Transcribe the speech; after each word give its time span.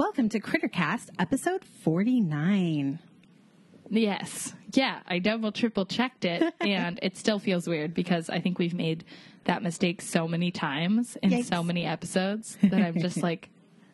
Welcome 0.00 0.30
to 0.30 0.40
Crittercast, 0.40 1.10
episode 1.18 1.62
49. 1.62 3.00
Yes. 3.90 4.54
Yeah, 4.72 5.00
I 5.06 5.18
double 5.18 5.52
triple 5.52 5.84
checked 5.84 6.24
it 6.24 6.54
and 6.60 6.98
it 7.02 7.18
still 7.18 7.38
feels 7.38 7.68
weird 7.68 7.92
because 7.92 8.30
I 8.30 8.40
think 8.40 8.58
we've 8.58 8.72
made 8.72 9.04
that 9.44 9.62
mistake 9.62 10.00
so 10.00 10.26
many 10.26 10.50
times 10.50 11.18
in 11.22 11.28
Yikes. 11.28 11.50
so 11.50 11.62
many 11.62 11.84
episodes 11.84 12.56
that 12.62 12.80
I'm 12.80 12.98
just 12.98 13.18
like 13.22 13.50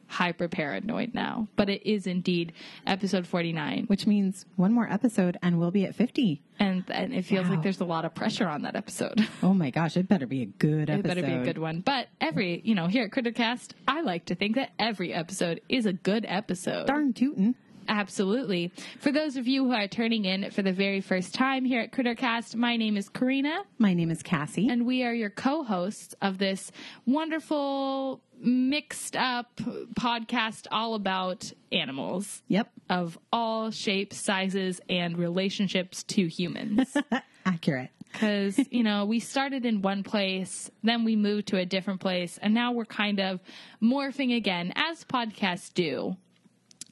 hyper 0.09 0.49
paranoid 0.49 1.15
now. 1.15 1.49
But 1.57 1.69
it 1.69 1.83
is 1.89 2.07
indeed 2.07 2.53
episode 2.87 3.27
49 3.27 3.85
Which 3.87 4.07
means 4.07 4.47
one 4.57 4.73
more 4.73 4.89
episode 4.91 5.37
and 5.43 5.59
we'll 5.59 5.71
be 5.71 5.85
at 5.85 5.95
50. 5.95 6.43
and 6.59 6.85
and 6.91 7.13
it 7.15 7.25
feels 7.25 7.47
Wow. 7.47 7.55
like 7.55 7.63
there's 7.63 7.81
a 7.81 7.85
lot 7.85 8.05
of 8.05 8.15
pressure 8.15 8.47
on 8.49 8.63
that 8.63 8.77
episode. 8.77 9.27
Oh 9.43 9.53
my 9.55 9.71
gosh, 9.71 9.97
it 9.97 10.09
better 10.09 10.27
be 10.27 10.43
a 10.43 10.47
good 10.47 10.89
episode. 10.91 10.99
It 11.19 11.23
better 11.23 11.23
be 11.23 11.33
a 11.33 11.45
good 11.45 11.59
one. 11.59 11.81
But 11.81 12.09
every, 12.21 12.61
you 12.65 12.75
know, 12.75 12.87
here 12.87 13.05
at 13.05 13.11
Crittercast, 13.11 13.71
I 13.87 14.01
like 14.01 14.25
to 14.27 14.35
think 14.35 14.55
that 14.57 14.71
every 14.79 15.13
episode 15.13 15.61
is 15.69 15.87
a 15.87 15.93
good 15.93 16.25
episode. 16.29 16.87
Darn 16.87 17.13
tootin'. 17.13 17.55
Absolutely. 17.89 18.73
For 19.01 19.13
those 19.13 19.37
of 19.37 19.47
you 19.47 19.65
who 19.65 19.73
are 19.73 19.89
turning 19.89 20.25
in 20.25 20.51
for 20.51 20.63
the 20.63 20.73
very 20.73 21.01
first 21.01 21.35
time 21.35 21.65
here 21.65 21.81
at 21.81 21.93
Crittercast, 21.93 22.55
my 22.55 22.77
name 22.77 22.97
is 22.97 23.09
Karina, 23.09 23.63
My 23.79 23.95
name 23.95 24.11
is 24.11 24.23
Cassie. 24.23 24.69
and 24.69 24.87
we 24.87 25.03
are 25.05 25.15
your 25.15 25.31
co 25.31 25.63
hosts 25.65 26.15
of 26.21 26.39
this 26.39 26.71
wonderful, 27.07 28.21
mixed 28.39 29.17
up 29.17 29.57
podcast 29.99 30.67
all 30.71 30.95
about 30.95 31.53
animals 31.73 32.43
yep, 32.49 32.71
of 32.91 33.19
all 33.33 33.71
shapes, 33.71 34.17
sizes, 34.19 34.81
and 34.89 35.17
relationships 35.19 36.03
to 36.05 36.27
humans. 36.27 36.97
accurate. 37.47 37.91
Because, 38.13 38.59
you 38.71 38.83
know, 38.83 39.05
we 39.05 39.21
started 39.21 39.67
in 39.67 39.83
one 39.83 40.03
place, 40.03 40.71
then 40.83 41.05
we 41.05 41.17
moved 41.17 41.49
to 41.49 41.59
a 41.59 41.67
different 41.67 42.01
place, 42.01 42.39
and 42.41 42.55
now 42.55 42.73
we're 42.73 42.87
kind 42.87 43.21
of 43.21 43.41
morphing 43.83 44.35
again, 44.35 44.73
as 44.75 45.05
podcasts 45.05 45.73
do, 45.75 46.17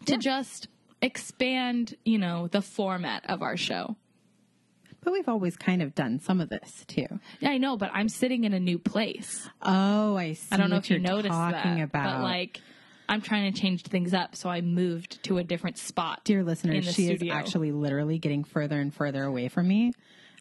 to 0.04 0.18
just 0.18 0.68
expand, 1.04 1.94
you 2.04 2.18
know, 2.18 2.48
the 2.48 2.62
format 2.62 3.28
of 3.28 3.42
our 3.42 3.56
show. 3.56 3.96
But 5.02 5.12
we've 5.12 5.28
always 5.28 5.54
kind 5.54 5.82
of 5.82 5.94
done 5.94 6.18
some 6.18 6.40
of 6.40 6.48
this 6.48 6.84
too. 6.86 7.06
Yeah, 7.38 7.50
I 7.50 7.58
know, 7.58 7.76
but 7.76 7.90
I'm 7.92 8.08
sitting 8.08 8.44
in 8.44 8.54
a 8.54 8.60
new 8.60 8.78
place. 8.78 9.48
Oh, 9.60 10.16
I 10.16 10.32
see. 10.32 10.48
I 10.50 10.56
don't 10.56 10.70
know 10.70 10.76
if 10.76 10.88
you 10.88 10.96
you're 10.96 11.06
noticed 11.06 11.34
talking 11.34 11.76
that, 11.76 11.84
about. 11.84 12.20
but 12.20 12.22
like, 12.22 12.60
I'm 13.06 13.20
trying 13.20 13.52
to 13.52 13.60
change 13.60 13.82
things 13.82 14.14
up, 14.14 14.34
so 14.34 14.48
I 14.48 14.62
moved 14.62 15.22
to 15.24 15.36
a 15.36 15.44
different 15.44 15.76
spot. 15.76 16.22
Dear 16.24 16.42
listeners, 16.42 16.86
she 16.86 17.08
studio. 17.08 17.34
is 17.34 17.38
actually 17.38 17.70
literally 17.70 18.18
getting 18.18 18.44
further 18.44 18.80
and 18.80 18.94
further 18.94 19.24
away 19.24 19.48
from 19.48 19.68
me 19.68 19.92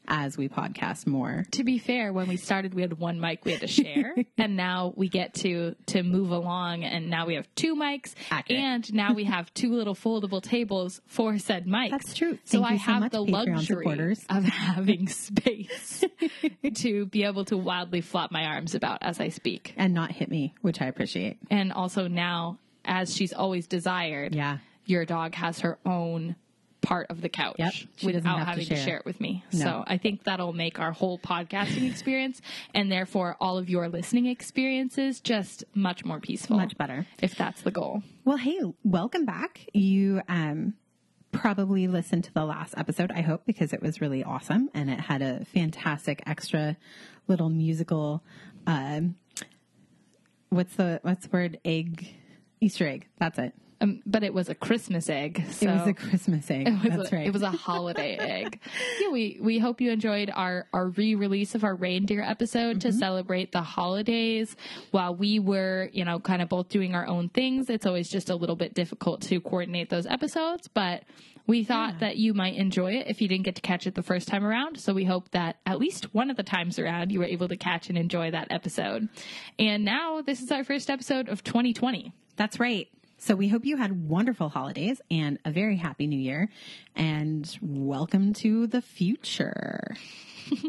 as 0.08 0.38
we 0.38 0.50
podcast 0.50 1.08
more. 1.08 1.46
to 1.52 1.64
be 1.64 1.78
fair, 1.78 2.12
when 2.14 2.28
we 2.28 2.38
started, 2.38 2.74
we 2.74 2.82
had 2.82 3.00
one 3.00 3.20
mic 3.20 3.46
we 3.46 3.52
had 3.52 3.62
to 3.62 3.68
share, 3.68 4.16
and 4.38 4.56
now 4.58 4.94
we 4.96 5.08
get 5.10 5.34
to 5.36 5.76
to 5.88 6.04
move 6.04 6.32
along, 6.32 6.84
and 6.84 7.10
now 7.10 7.26
we 7.26 7.36
have 7.36 7.48
two 7.56 7.76
mics, 7.76 8.14
Accurate. 8.32 8.62
and 8.62 8.94
now 8.94 9.14
we 9.14 9.24
have 9.26 9.54
two 9.54 9.74
little 9.74 9.96
foldable 9.96 10.42
tables 10.42 11.02
for 11.08 11.38
said 11.38 11.66
mics. 11.66 11.92
That's 11.92 12.14
true. 12.14 12.38
So 12.46 12.64
I 12.64 12.78
so 12.78 12.84
have 12.84 13.00
much, 13.02 13.12
the 13.12 13.26
Patreon 13.26 13.32
luxury 13.32 13.62
supporters. 13.84 14.26
of 14.30 14.44
having 14.46 15.08
space 15.08 16.04
to 16.76 17.06
be 17.08 17.24
able 17.24 17.46
to 17.46 17.58
wildly 17.58 18.02
flop 18.02 18.32
my 18.32 18.46
arms 18.46 18.76
about 18.76 19.00
as 19.02 19.20
I 19.20 19.30
speak, 19.30 19.74
And 19.78 19.94
not 19.94 20.12
hit 20.12 20.30
me, 20.30 20.54
which 20.62 20.82
I 20.82 20.86
appreciate. 20.88 21.38
and 21.50 21.72
also 21.72 22.08
now, 22.08 22.60
as 22.86 23.16
she's 23.16 23.34
always 23.34 23.68
desired, 23.68 24.36
Yeah. 24.36 24.58
your 24.86 25.06
dog 25.06 25.36
has 25.36 25.62
her 25.62 25.78
own 25.86 26.36
part 26.84 27.08
of 27.10 27.22
the 27.22 27.30
couch 27.30 27.56
Yep. 27.58 27.74
Without 28.04 28.38
have 28.38 28.46
to 28.46 28.46
having 28.52 28.66
to 28.68 28.76
share. 28.76 28.86
share 28.86 28.98
it 28.98 29.06
with 29.06 29.20
me. 29.20 29.44
No. 29.54 29.60
So 29.60 29.84
I 29.88 29.98
think 29.98 30.26
that'll 30.26 30.54
make 30.54 30.80
our 30.80 30.92
whole 30.92 31.18
podcasting 31.18 31.90
experience 31.90 32.42
and 32.76 32.92
therefore 32.92 33.36
all 33.42 33.58
of 33.58 33.70
your 33.70 33.90
listening 33.90 34.28
experiences 34.28 35.20
just 35.20 35.64
much 35.74 36.06
more 36.06 36.20
peaceful. 36.20 36.58
Much 36.58 36.78
better. 36.78 37.08
If 37.22 37.36
that's 37.36 37.62
the 37.62 37.72
goal. 37.72 38.04
Well, 38.26 38.38
hey, 38.38 38.60
welcome 38.84 39.26
back. 39.26 39.66
You 39.74 40.22
um, 40.28 40.74
probably 41.32 41.88
listened 41.88 42.26
to 42.26 42.34
the 42.34 42.46
last 42.46 42.74
episode, 42.78 43.12
I 43.12 43.22
hope, 43.22 43.46
because 43.46 43.74
it 43.74 43.82
was 43.82 44.02
really 44.02 44.24
awesome 44.24 44.70
and 44.74 44.90
it 44.90 45.00
had 45.00 45.22
a 45.22 45.46
fantastic 45.46 46.22
extra 46.28 46.78
little 47.28 47.50
musical. 47.50 48.24
Um, 48.68 49.16
what's 50.50 50.76
the 50.76 51.00
what's 51.04 51.28
the 51.28 51.30
word? 51.32 51.60
Egg, 51.66 52.14
Easter 52.62 52.88
egg. 52.88 53.08
That's 53.20 53.40
it. 53.40 53.54
Um, 53.84 54.02
but 54.06 54.24
it 54.24 54.34
was 54.34 54.48
a 54.48 54.56
Christmas 54.56 55.10
egg. 55.10 55.44
So 55.52 55.68
it 55.68 55.74
was 55.74 55.88
a 55.88 55.94
Christmas 55.94 56.50
egg. 56.50 56.68
it 56.70 56.72
was 56.72 56.98
That's 56.98 57.12
a, 57.12 57.16
right. 57.16 57.28
It 57.28 57.34
was 57.34 57.42
a 57.42 57.52
holiday 57.52 58.16
egg. 58.20 58.60
Yeah, 59.02 59.10
we, 59.10 59.38
we 59.42 59.60
hope 59.60 59.82
you 59.82 59.92
enjoyed 59.92 60.32
our, 60.34 60.68
our 60.74 60.88
re-release 60.88 61.54
of 61.54 61.64
our 61.64 61.76
reindeer 61.76 62.22
episode 62.22 62.64
Mm-hmm. 62.64 62.80
to 62.80 62.94
celebrate 62.94 63.52
the 63.52 63.62
holidays. 63.62 64.56
While 64.92 65.16
we 65.16 65.40
were, 65.40 65.90
you 65.92 66.06
know, 66.06 66.20
kind 66.20 66.42
of 66.42 66.48
both 66.48 66.70
doing 66.70 66.96
our 66.96 67.06
own 67.06 67.28
things, 67.30 67.70
it's 67.70 67.86
always 67.86 68.10
just 68.10 68.30
a 68.30 68.36
little 68.36 68.56
bit 68.56 68.74
difficult 68.74 69.22
to 69.24 69.42
coordinate 69.42 69.90
those 69.90 70.06
episodes, 70.06 70.70
but 70.70 71.04
we 71.46 71.66
thought 71.66 72.00
that 72.00 72.16
you 72.16 72.34
might 72.34 72.56
enjoy 72.56 72.94
it 72.94 73.08
if 73.08 73.22
you 73.22 73.28
didn't 73.28 73.44
get 73.44 73.56
to 73.56 73.62
catch 73.62 73.86
it 73.86 73.96
the 73.96 74.04
first 74.04 74.30
time 74.30 74.46
around. 74.46 74.80
So 74.80 74.94
we 74.94 75.04
hope 75.04 75.30
that 75.32 75.58
at 75.66 75.78
least 75.78 76.14
one 76.14 76.30
of 76.30 76.38
the 76.38 76.44
times 76.44 76.80
around 76.80 77.12
you 77.12 77.20
were 77.20 77.26
able 77.26 77.50
to 77.50 77.58
catch 77.58 77.90
and 77.90 77.98
enjoy 77.98 78.32
that 78.32 78.48
episode. 78.50 79.10
And 79.60 79.84
now 79.84 80.22
this 80.22 80.42
is 80.42 80.52
our 80.54 80.64
first 80.64 80.90
episode 80.90 81.28
of 81.28 81.44
2020. 81.44 82.14
That's 82.38 82.60
right. 82.62 82.88
So 83.26 83.36
we 83.36 83.48
hope 83.48 83.64
you 83.66 83.78
had 83.78 84.10
wonderful 84.10 84.50
holidays 84.50 85.00
and 85.10 85.40
a 85.46 85.52
very 85.52 85.78
happy 85.78 86.08
new 86.08 86.20
year. 86.20 86.50
And 86.94 87.50
welcome 87.62 88.34
to 88.34 88.68
the 88.68 88.82
future. 88.82 89.96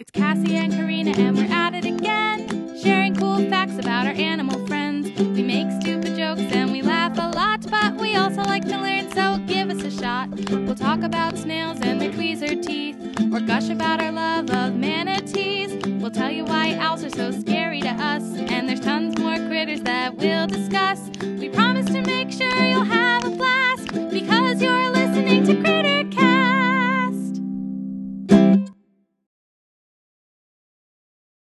It's 0.00 0.10
Cassie 0.10 0.56
and 0.56 0.72
Karina, 0.72 1.10
and 1.10 1.36
we're 1.36 1.52
at 1.52 1.74
it 1.74 1.84
again, 1.84 2.80
sharing 2.82 3.14
cool 3.14 3.38
facts 3.48 3.78
about 3.78 4.06
our 4.06 4.12
animal 4.12 4.64
friends. 4.66 5.08
We 5.20 5.42
make 5.42 5.70
stupid 5.80 6.16
jokes 6.16 6.40
and 6.52 6.72
we 6.72 6.82
laugh 6.82 7.16
a 7.18 7.28
lot, 7.28 7.68
but 7.70 7.94
we 7.96 8.16
also 8.16 8.42
like 8.42 8.64
to 8.68 8.76
learn, 8.76 9.10
so 9.12 9.38
give 9.46 9.70
us 9.70 9.82
a 9.82 9.90
shot. 9.90 10.30
We'll 10.50 10.74
talk 10.74 11.02
about 11.02 11.36
snails 11.36 11.78
and 11.82 12.00
their 12.00 12.10
tweezer 12.10 12.60
teeth, 12.64 12.96
or 13.32 13.40
gush 13.40 13.68
about 13.68 14.00
our 14.00 14.12
love 14.12 14.50
of 14.50 14.74
manatees. 14.74 15.87
We'll 16.08 16.14
tell 16.14 16.30
you 16.30 16.46
why 16.46 16.74
owls 16.80 17.04
are 17.04 17.10
so 17.10 17.30
scary 17.30 17.82
to 17.82 17.90
us, 17.90 18.22
and 18.34 18.66
there's 18.66 18.80
tons 18.80 19.18
more 19.18 19.36
critters 19.46 19.82
that 19.82 20.16
we'll 20.16 20.46
discuss. 20.46 21.10
We 21.20 21.50
promise 21.50 21.84
to 21.84 22.00
make 22.00 22.32
sure 22.32 22.48
you'll 22.48 22.82
have 22.84 23.26
a 23.26 23.30
blast 23.32 23.92
because 24.08 24.62
you're 24.62 24.88
listening 24.88 25.44
to 25.44 25.52
Crittercast. 25.56 27.42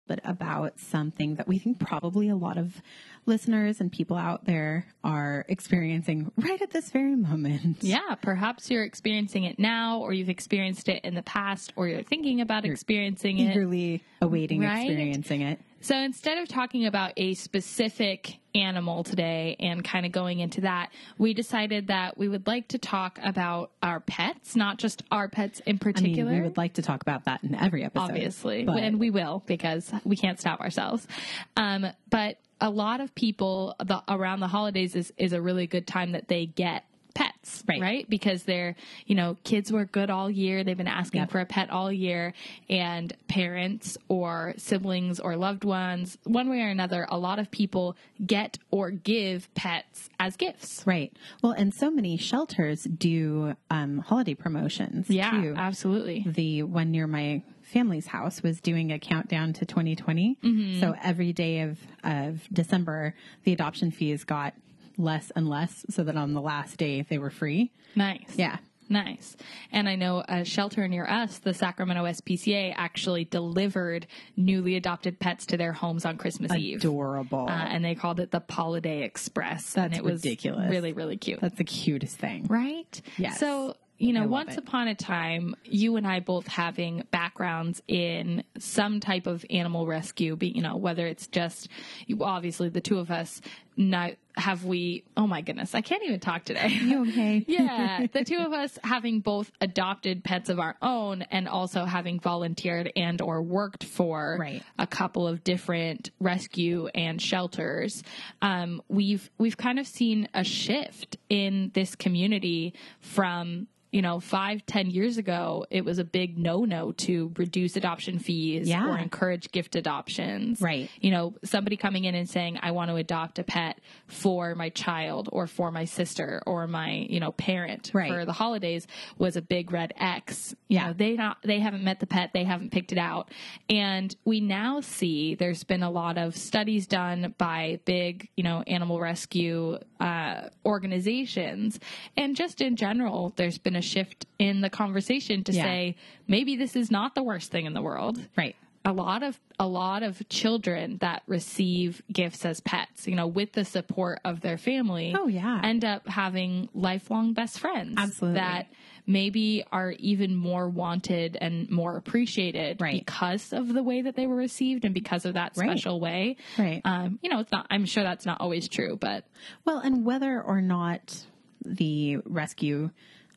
But 0.08 0.22
about 0.24 0.80
something 0.80 1.36
that 1.36 1.48
we 1.48 1.60
think 1.60 1.78
probably 1.78 2.28
a 2.28 2.36
lot 2.36 2.58
of 2.58 2.82
listeners 3.28 3.80
and 3.82 3.92
people 3.92 4.18
out 4.18 4.46
there 4.46 4.86
are 5.04 5.46
experiencing 5.48 6.32
right 6.38 6.62
at 6.62 6.72
this 6.72 6.90
very 6.90 7.16
moment. 7.16 7.78
Yeah, 7.88 8.16
perhaps 8.22 8.70
you're 8.72 8.84
experiencing 8.84 9.44
it 9.44 9.60
now, 9.60 10.00
or 10.00 10.14
you've 10.14 10.30
experienced 10.30 10.90
it 10.90 11.04
in 11.06 11.16
the 11.16 11.22
past, 11.24 11.72
or 11.76 11.88
you're 11.88 12.04
thinking 12.04 12.42
about 12.42 12.66
experiencing 12.66 13.38
it. 13.40 13.52
Eagerly 13.52 14.04
awaiting 14.22 14.62
Right? 14.62 14.88
experiencing 14.90 15.42
it. 15.42 15.60
So 15.80 15.96
instead 15.96 16.40
of 16.40 16.48
talking 16.48 16.86
about 16.88 17.14
a 17.18 17.36
specific 17.36 18.38
animal 18.56 19.04
today 19.04 19.56
and 19.60 19.84
kind 19.84 20.06
of 20.06 20.12
going 20.12 20.40
into 20.40 20.62
that, 20.62 20.90
we 21.18 21.34
decided 21.36 21.88
that 21.88 22.18
we 22.18 22.28
would 22.28 22.48
like 22.48 22.70
to 22.70 22.78
talk 22.80 23.20
about 23.24 23.72
our 23.84 24.00
pets, 24.00 24.56
not 24.56 24.80
just 24.80 25.04
our 25.12 25.30
pets 25.30 25.60
in 25.62 25.70
I 25.70 25.72
mean, 25.74 25.80
particular. 25.80 26.32
we 26.32 26.42
would 26.42 26.58
like 26.58 26.74
to 26.74 26.82
talk 26.82 27.02
about 27.04 27.26
that 27.26 27.44
in 27.44 27.54
every 27.56 27.84
episode. 27.84 28.04
obviously, 28.06 28.64
but 28.64 28.80
and 28.84 29.00
we 29.00 29.12
will 29.12 29.44
because 29.46 29.92
we 30.04 30.16
can't 30.16 30.40
stop 30.40 30.60
ourselves. 30.62 31.08
Um, 31.56 31.86
but 32.10 32.38
a 32.60 32.70
lot 32.70 33.02
of 33.02 33.14
people 33.16 33.76
the, 33.84 34.02
around 34.08 34.40
the 34.40 34.48
holidays 34.48 34.96
is, 34.96 35.14
is 35.18 35.34
a 35.34 35.42
really 35.42 35.68
good 35.68 35.86
time 35.88 36.12
that 36.14 36.28
they 36.28 36.46
get 36.46 36.84
pets, 37.14 37.64
Right. 37.68 38.08
Because 38.08 38.44
they're, 38.44 38.76
you 39.08 39.16
know, 39.16 39.38
kids 39.44 39.72
were 39.72 39.86
good 39.86 40.12
all 40.12 40.30
year. 40.30 40.64
They've 40.64 40.78
been 40.78 40.88
asking 40.88 41.22
Yep. 41.22 41.32
for 41.32 41.40
a 41.40 41.46
pet 41.48 41.72
all 41.72 41.92
year 41.92 42.34
and 42.70 43.12
parents 43.28 43.98
or 44.08 44.54
siblings 44.58 45.20
or 45.20 45.36
loved 45.36 45.64
ones, 45.64 46.20
one 46.26 46.48
way 46.48 46.62
or 46.62 46.68
another, 46.68 47.08
a 47.10 47.18
lot 47.18 47.40
of 47.40 47.50
people 47.50 47.96
get 48.24 48.60
or 48.70 48.92
give 48.92 49.52
pets 49.56 50.10
as 50.20 50.36
gifts. 50.36 50.84
Right. 50.86 51.12
Well, 51.42 51.54
and 51.54 51.74
so 51.74 51.90
many 51.90 52.18
shelters 52.18 52.84
do 52.84 53.56
um, 53.72 53.98
holiday 54.00 54.36
promotions 54.36 55.10
Yeah, 55.10 55.32
too. 55.32 55.54
absolutely. 55.58 56.24
the 56.28 56.62
one 56.64 56.92
near 56.92 57.08
my 57.08 57.42
family's 57.68 58.08
house 58.08 58.42
was 58.42 58.62
doing 58.62 58.92
a 58.92 59.00
countdown 59.00 59.54
to 59.54 59.66
2020. 59.66 60.38
Mm-hmm. 60.44 60.80
So 60.80 60.96
every 61.04 61.34
day 61.34 61.62
of, 61.62 61.78
of 62.04 62.42
December, 62.52 63.14
the 63.44 63.54
adoption 63.54 63.92
fees 63.92 64.24
got 64.24 64.54
less 64.98 65.32
and 65.36 65.48
less 65.48 65.86
so 65.90 66.04
that 66.04 66.16
on 66.18 66.34
the 66.34 66.42
last 66.42 66.78
day 66.78 67.06
they 67.10 67.18
were 67.18 67.30
free. 67.30 67.72
Nice. 67.96 68.34
Yeah. 68.36 68.58
Nice. 68.90 69.36
And 69.74 69.90
I 69.90 69.96
know 69.96 70.24
a 70.28 70.46
shelter 70.46 70.88
near 70.88 71.06
us, 71.06 71.40
the 71.40 71.54
Sacramento 71.54 72.06
SPCA, 72.06 72.74
actually 72.76 73.26
delivered 73.26 74.08
newly 74.38 74.78
adopted 74.78 75.20
pets 75.20 75.48
to 75.48 75.58
their 75.58 75.74
homes 75.74 76.06
on 76.06 76.18
Christmas 76.18 76.54
Eve. 76.54 76.78
Adorable. 76.80 77.48
Uh, 77.50 77.52
and 77.52 77.84
they 77.84 77.96
called 77.96 78.22
it 78.22 78.32
the 78.32 78.42
Holiday 78.50 79.04
Express. 79.04 79.76
and 79.76 79.92
That's 79.92 80.00
it 80.00 80.06
was 80.06 80.24
ridiculous. 80.24 80.70
really, 80.70 80.94
really 80.94 81.18
cute. 81.18 81.42
That's 81.42 81.58
the 81.58 81.66
cutest 81.66 82.18
thing. 82.18 82.46
right? 82.48 83.02
Yes. 83.18 83.40
So, 83.40 83.76
you 83.98 84.14
know, 84.14 84.28
once 84.28 84.54
it. 84.54 84.60
upon 84.60 84.88
a 84.88 84.96
time, 84.96 85.56
you 85.64 85.96
and 85.96 86.06
I 86.06 86.20
both 86.20 86.48
having 86.48 87.04
backgrounds 87.10 87.82
in 87.88 88.44
some 88.60 89.00
type 89.00 89.26
of 89.26 89.44
animal 89.50 89.88
rescue, 89.88 90.36
be, 90.36 90.50
you 90.50 90.62
know, 90.62 90.76
whether 90.76 91.08
it's 91.08 91.28
just, 91.28 91.68
you, 92.06 92.24
obviously 92.24 92.70
the 92.70 92.82
two 92.82 93.00
of 93.00 93.10
us, 93.10 93.42
not, 93.78 94.12
have 94.36 94.66
we, 94.66 95.04
oh 95.16 95.28
my 95.28 95.42
goodness, 95.42 95.74
I 95.76 95.82
can't 95.82 96.04
even 96.04 96.20
talk 96.20 96.44
today. 96.46 96.68
You 96.70 97.02
okay? 97.08 97.46
yeah, 97.48 98.08
the 98.12 98.24
two 98.24 98.38
of 98.38 98.52
us 98.54 98.78
having 98.84 99.20
both 99.20 99.52
adopted 99.62 100.24
pets 100.24 100.50
of 100.50 100.60
our 100.60 100.76
own 100.82 101.22
and 101.24 101.48
also 101.48 101.86
having 101.86 102.20
volunteered 102.20 102.92
and 102.96 103.22
or 103.22 103.42
worked 103.42 103.84
for 103.84 104.38
Right. 104.40 104.64
a 104.80 104.88
couple 104.88 105.28
of 105.28 105.44
different 105.44 106.10
rescue 106.20 106.88
and 106.88 107.22
shelters, 107.22 108.04
um, 108.42 108.82
we've 108.90 109.30
we've 109.38 109.58
kind 109.58 109.80
of 109.80 109.88
seen 109.88 110.28
a 110.34 110.44
shift 110.44 111.18
in 111.30 111.72
this 111.74 111.96
community 111.96 112.74
from 113.00 113.68
you 113.92 114.02
know 114.02 114.20
five 114.20 114.66
ten 114.66 114.90
years 114.90 115.18
ago 115.18 115.66
it 115.72 115.86
was 115.86 115.98
a 115.98 116.04
big 116.04 116.38
no 116.38 116.66
no 116.66 116.92
to 116.92 117.32
reduce 117.38 117.76
adoption 117.78 118.20
fees 118.20 118.68
Yeah. 118.68 118.86
or 118.86 118.98
encourage 118.98 119.50
gift 119.52 119.76
adoptions 119.78 120.62
Right. 120.62 120.90
you 121.00 121.10
know 121.10 121.36
somebody 121.46 121.78
coming 121.78 122.04
in 122.04 122.14
and 122.14 122.30
saying 122.30 122.60
i 122.62 122.72
want 122.72 122.90
to 122.92 122.96
adopt 122.98 123.40
a 123.40 123.44
pet 123.44 123.67
for 124.08 124.56
my 124.56 124.70
child 124.70 125.30
or 125.32 125.48
for 125.48 125.72
my 125.72 125.86
sister 125.86 126.42
or 126.46 126.68
my 126.68 127.06
you 127.10 127.20
know 127.20 127.32
parent 127.32 127.92
Right. 127.94 128.12
for 128.12 128.26
the 128.26 128.34
holidays 128.34 128.88
was 129.18 129.36
a 129.36 129.42
big 129.42 129.72
red 129.72 129.94
x 129.98 130.56
you 130.68 130.76
Yeah. 130.78 130.88
know, 130.88 130.94
they 130.94 131.16
not 131.16 131.38
they 131.44 131.60
haven't 131.60 131.84
met 131.84 132.00
the 132.00 132.08
pet 132.08 132.32
they 132.34 132.44
haven't 132.44 132.72
picked 132.72 132.92
it 132.92 132.98
out 132.98 133.32
and 133.70 134.16
we 134.26 134.40
now 134.42 134.82
see 134.82 135.36
there's 135.36 135.64
been 135.64 135.84
a 135.84 135.90
lot 135.92 136.18
of 136.18 136.36
studies 136.36 136.88
done 136.88 137.34
by 137.38 137.80
big 137.86 138.30
you 138.38 138.44
know 138.44 138.62
animal 138.68 139.00
rescue 139.00 139.78
uh, 140.00 140.50
organizations 140.66 141.80
and 142.16 142.36
just 142.36 142.62
in 142.62 142.76
general 142.76 143.34
there's 143.36 143.58
been 143.58 143.76
a 143.76 143.82
shift 143.82 144.26
in 144.40 144.62
the 144.62 144.70
conversation 144.70 145.44
to 145.44 145.52
Yeah. 145.52 145.64
say 145.64 145.96
maybe 146.28 146.56
this 146.56 146.76
is 146.76 146.90
not 146.92 147.16
the 147.16 147.24
worst 147.24 147.52
thing 147.52 147.66
in 147.66 147.74
the 147.74 147.82
world 147.82 148.20
Right. 148.38 148.56
A 148.88 148.94
lot 148.94 149.22
of 149.22 149.38
a 149.60 149.68
lot 149.68 150.02
of 150.02 150.22
children 150.30 150.98
that 151.02 151.22
receive 151.28 152.02
gifts 152.12 152.46
as 152.46 152.62
pets, 152.62 153.06
you 153.08 153.16
know, 153.16 153.28
with 153.28 153.52
the 153.52 153.66
support 153.66 154.20
of 154.24 154.40
their 154.40 154.58
family, 154.58 155.14
Oh, 155.18 155.28
yeah. 155.28 155.60
end 155.64 155.84
up 155.84 156.08
having 156.08 156.70
lifelong 156.74 157.34
best 157.34 157.60
friends 157.60 157.96
Absolutely. 157.98 158.40
that 158.40 158.68
maybe 159.06 159.64
are 159.72 159.92
even 159.92 160.36
more 160.36 160.70
wanted 160.70 161.38
and 161.42 161.70
more 161.70 161.98
appreciated 161.98 162.80
Right. 162.80 163.06
because 163.06 163.52
of 163.52 163.74
the 163.74 163.84
way 163.84 164.04
that 164.04 164.16
they 164.16 164.26
were 164.28 164.36
received 164.36 164.86
and 164.86 164.94
because 164.94 165.26
of 165.26 165.34
that 165.34 165.54
Right. 165.58 165.70
special 165.70 166.00
way. 166.00 166.38
Right. 166.58 166.82
Um, 166.86 167.20
you 167.22 167.30
know, 167.30 167.40
it's 167.40 167.52
not. 167.52 167.68
I'm 167.70 167.86
sure 167.86 168.04
that's 168.04 168.26
not 168.26 168.40
always 168.40 168.70
true, 168.70 168.96
but 168.96 169.26
Well, 169.66 169.80
and 169.80 170.06
whether 170.06 170.42
or 170.42 170.62
not 170.62 171.26
the 171.66 172.18
rescue 172.26 172.92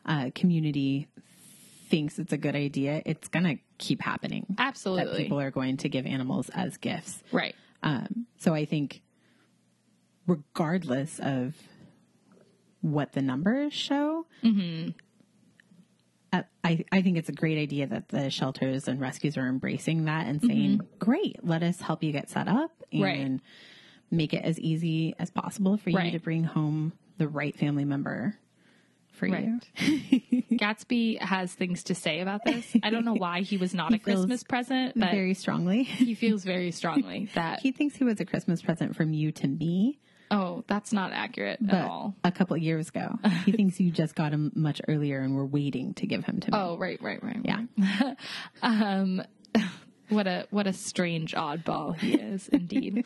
uh, 0.06 0.30
community 0.34 1.08
thinks 1.90 2.18
it's 2.18 2.32
a 2.32 2.38
good 2.38 2.54
idea, 2.56 3.02
it's 3.04 3.28
going 3.28 3.44
to 3.44 3.56
keep 3.78 4.00
happening. 4.00 4.46
That 4.50 4.68
absolutely 4.68 5.24
people 5.24 5.40
are 5.40 5.50
going 5.50 5.76
to 5.78 5.88
give 5.88 6.06
animals 6.06 6.48
as 6.50 6.76
gifts. 6.78 7.22
right. 7.32 7.54
Um, 7.82 8.26
so 8.38 8.54
I 8.54 8.64
think, 8.64 9.02
regardless 10.26 11.18
of 11.18 11.54
what 12.82 13.12
the 13.12 13.22
numbers 13.22 13.72
show, 13.72 14.26
uh, 16.32 16.42
I, 16.62 16.84
I 16.92 17.02
think 17.02 17.16
it's 17.18 17.28
a 17.28 17.32
great 17.32 17.58
idea 17.58 17.86
that 17.88 18.08
the 18.08 18.30
shelters 18.30 18.86
and 18.86 19.00
rescues 19.00 19.36
are 19.36 19.46
embracing 19.48 20.04
that 20.04 20.26
and 20.26 20.40
saying, 20.42 20.80
great, 20.98 21.44
let 21.44 21.62
us 21.62 21.80
help 21.80 22.02
you 22.02 22.12
get 22.12 22.28
set 22.30 22.48
up 22.48 22.70
and 22.92 23.02
Right. 23.02 23.40
make 24.10 24.32
it 24.34 24.44
as 24.44 24.58
easy 24.60 25.14
as 25.18 25.30
possible 25.30 25.76
for 25.76 25.90
you 25.90 25.96
Right. 25.96 26.12
to 26.12 26.18
bring 26.20 26.44
home 26.44 26.92
the 27.18 27.28
right 27.28 27.56
family 27.56 27.84
member 27.84 28.36
for 29.20 29.26
you. 29.26 29.34
Right. 29.34 29.60
Gatsby 30.50 31.20
has 31.20 31.52
things 31.52 31.84
to 31.84 31.94
say 31.94 32.20
about 32.20 32.44
this. 32.44 32.76
I 32.82 32.90
don't 32.90 33.04
know 33.04 33.14
why 33.14 33.42
he 33.42 33.56
was 33.56 33.72
not 33.74 33.92
a 33.94 33.98
Christmas 33.98 34.42
present, 34.42 34.98
but 34.98 35.12
Very 35.12 35.34
strongly. 35.34 35.84
he 35.84 36.14
feels 36.14 36.42
very 36.42 36.72
strongly 36.72 37.28
that 37.34 37.60
he 37.60 37.70
thinks 37.70 37.94
he 37.94 38.04
was 38.04 38.18
a 38.20 38.24
Christmas 38.24 38.62
present 38.62 38.96
from 38.96 39.12
you 39.12 39.30
to 39.32 39.46
me, 39.46 40.00
oh, 40.30 40.64
that's 40.66 40.92
not 40.92 41.12
accurate 41.12 41.58
but 41.60 41.74
at 41.74 41.84
all. 41.86 42.14
a 42.24 42.32
couple 42.32 42.56
of 42.56 42.62
years 42.62 42.88
ago. 42.88 43.18
He 43.44 43.52
thinks 43.58 43.78
you 43.78 43.90
just 43.90 44.14
got 44.14 44.32
him 44.32 44.50
much 44.54 44.80
earlier 44.88 45.20
and 45.20 45.36
we're 45.36 45.44
waiting 45.44 45.94
to 45.94 46.06
give 46.06 46.24
him 46.24 46.40
to 46.40 46.50
me. 46.50 46.58
Oh, 46.58 46.76
right, 46.78 47.00
right, 47.02 47.22
right. 47.22 47.40
Yeah. 47.44 48.14
Um, 48.62 49.22
what 50.10 50.26
a 50.26 50.46
what 50.50 50.66
a 50.66 50.72
strange 50.72 51.34
oddball 51.34 51.98
he 51.98 52.14
is, 52.20 52.48
indeed. 52.48 53.04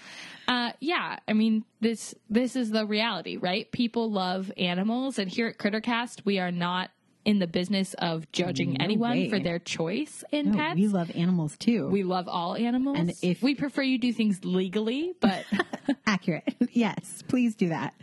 uh, 0.49 0.73
yeah, 0.81 1.19
I 1.29 1.33
mean 1.33 1.65
this 1.81 2.15
this 2.29 2.57
is 2.57 2.71
the 2.71 2.87
reality, 2.87 3.37
right? 3.37 3.71
People 3.73 4.11
love 4.11 4.51
animals, 4.57 5.19
and 5.19 5.31
here 5.31 5.47
at 5.49 5.59
Crittercast, 5.59 6.23
we 6.25 6.39
are 6.39 6.51
not 6.51 6.91
in 7.25 7.39
the 7.39 7.47
business 7.47 7.95
of 7.95 8.31
judging 8.33 8.75
No 8.75 8.85
anyone 8.85 9.13
way. 9.13 9.31
for 9.31 9.39
their 9.39 9.59
choice 9.59 10.23
in 10.31 10.51
No, 10.51 10.59
pets. 10.59 10.75
we 10.77 10.89
love 10.89 11.11
animals 11.17 11.57
too. 11.57 11.89
We 11.89 12.03
love 12.03 12.29
all 12.29 12.55
animals, 12.55 12.99
And 12.99 13.15
if- 13.23 13.43
we 13.43 13.55
prefer 13.55 13.81
you 13.81 13.97
do 13.97 14.13
things 14.13 14.45
legally, 14.45 15.15
but 15.21 15.47
Accurate. 16.07 16.55
yes, 16.73 17.23
please 17.27 17.55
do 17.55 17.71
that. 17.71 17.95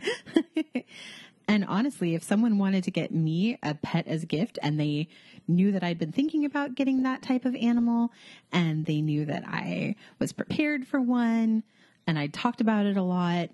And 1.48 1.64
honestly, 1.66 2.14
if 2.14 2.22
someone 2.22 2.58
wanted 2.58 2.84
to 2.84 2.90
get 2.90 3.12
me 3.12 3.58
a 3.62 3.74
pet 3.74 4.06
as 4.06 4.22
a 4.22 4.26
gift 4.26 4.58
and 4.62 4.78
they 4.78 5.08
knew 5.48 5.72
that 5.72 5.82
I'd 5.82 5.98
been 5.98 6.12
thinking 6.12 6.44
about 6.44 6.74
getting 6.74 7.02
that 7.02 7.22
type 7.22 7.44
of 7.44 7.54
animal 7.56 8.12
and 8.52 8.86
they 8.86 9.00
knew 9.00 9.24
that 9.26 9.44
I 9.46 9.96
was 10.18 10.32
prepared 10.32 10.86
for 10.86 11.00
one 11.00 11.62
and 12.06 12.18
I 12.18 12.28
talked 12.28 12.60
about 12.60 12.86
it 12.86 12.96
a 12.96 13.02
lot. 13.02 13.50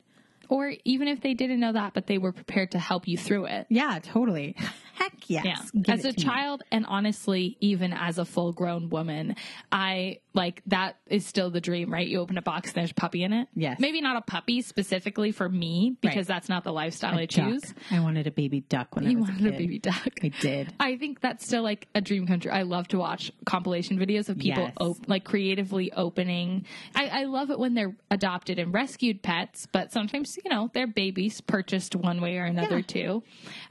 or 0.49 0.73
even 0.85 1.09
if 1.09 1.21
they 1.21 1.35
didn't 1.35 1.61
know 1.61 1.73
that, 1.73 1.93
but 1.93 2.07
they 2.07 2.17
were 2.19 2.33
prepared 2.33 2.71
to 2.71 2.79
help 2.79 3.07
you 3.07 3.19
through 3.19 3.45
it. 3.47 3.67
Yeah, 3.69 3.99
totally. 4.03 4.57
Heck 4.99 5.31
yes. 5.31 5.45
Yeah. 5.73 5.95
As 5.95 6.05
a 6.05 6.13
to 6.13 6.19
me. 6.19 6.25
child, 6.25 6.63
and 6.73 6.85
honestly, 6.87 7.57
even 7.61 7.93
as 7.93 8.19
a 8.19 8.25
full 8.25 8.53
grown 8.53 8.89
woman, 8.91 9.37
I 9.71 10.19
like 10.35 10.63
that 10.67 10.97
is 11.09 11.27
still 11.27 11.51
the 11.51 11.61
dream, 11.61 11.93
right? 11.93 12.07
You 12.07 12.21
open 12.21 12.39
a 12.39 12.43
box 12.43 12.69
and 12.71 12.77
there's 12.77 12.91
a 12.91 12.95
puppy 12.95 13.23
in 13.25 13.33
it. 13.33 13.49
Yes. 13.55 13.79
Maybe 13.81 14.01
not 14.01 14.17
a 14.17 14.21
puppy 14.21 14.61
specifically 14.63 15.33
for 15.33 15.49
me 15.49 15.97
because 16.01 16.17
Right. 16.17 16.27
that's 16.27 16.49
not 16.49 16.65
the 16.65 16.73
lifestyle 16.73 17.15
I 17.19 17.27
Duck. 17.27 17.49
choose. 17.49 17.75
I 17.91 18.01
wanted 18.01 18.27
a 18.27 18.31
baby 18.31 18.61
duck 18.61 18.95
when 18.95 19.07
I 19.07 19.11
You 19.11 19.19
was 19.19 19.29
wanted 19.31 19.47
a 19.47 19.55
a 19.55 19.59
baby 19.59 19.79
duck. 19.79 20.19
I 20.23 20.29
did. 20.29 20.73
I 20.81 20.97
think 20.97 21.21
that's 21.21 21.45
still 21.45 21.63
like 21.63 21.89
a 21.95 22.01
dream 22.01 22.27
come 22.27 22.41
true. 22.41 22.51
I 22.53 22.63
love 22.63 22.89
to 22.89 22.99
watch 22.99 23.33
compilation 23.47 23.99
videos 23.99 24.29
of 24.29 24.39
people 24.39 24.65
Yes. 24.65 24.73
op- 24.81 25.09
like 25.09 25.25
creatively 25.25 25.93
opening. 25.93 26.65
I, 26.95 27.09
I 27.09 27.25
love 27.25 27.51
it 27.51 27.59
when 27.59 27.75
they're 27.75 27.97
adopted 28.11 28.59
and 28.59 28.73
rescued 28.73 29.23
pets, 29.23 29.67
but 29.73 29.93
sometimes 29.93 30.37
you 30.43 30.51
know 30.51 30.71
they're 30.73 30.87
babies 30.87 31.41
purchased 31.41 31.95
one 31.97 32.21
way 32.21 32.37
or 32.39 32.45
another 32.45 32.79
Yeah. 32.79 32.83
too. 32.87 33.23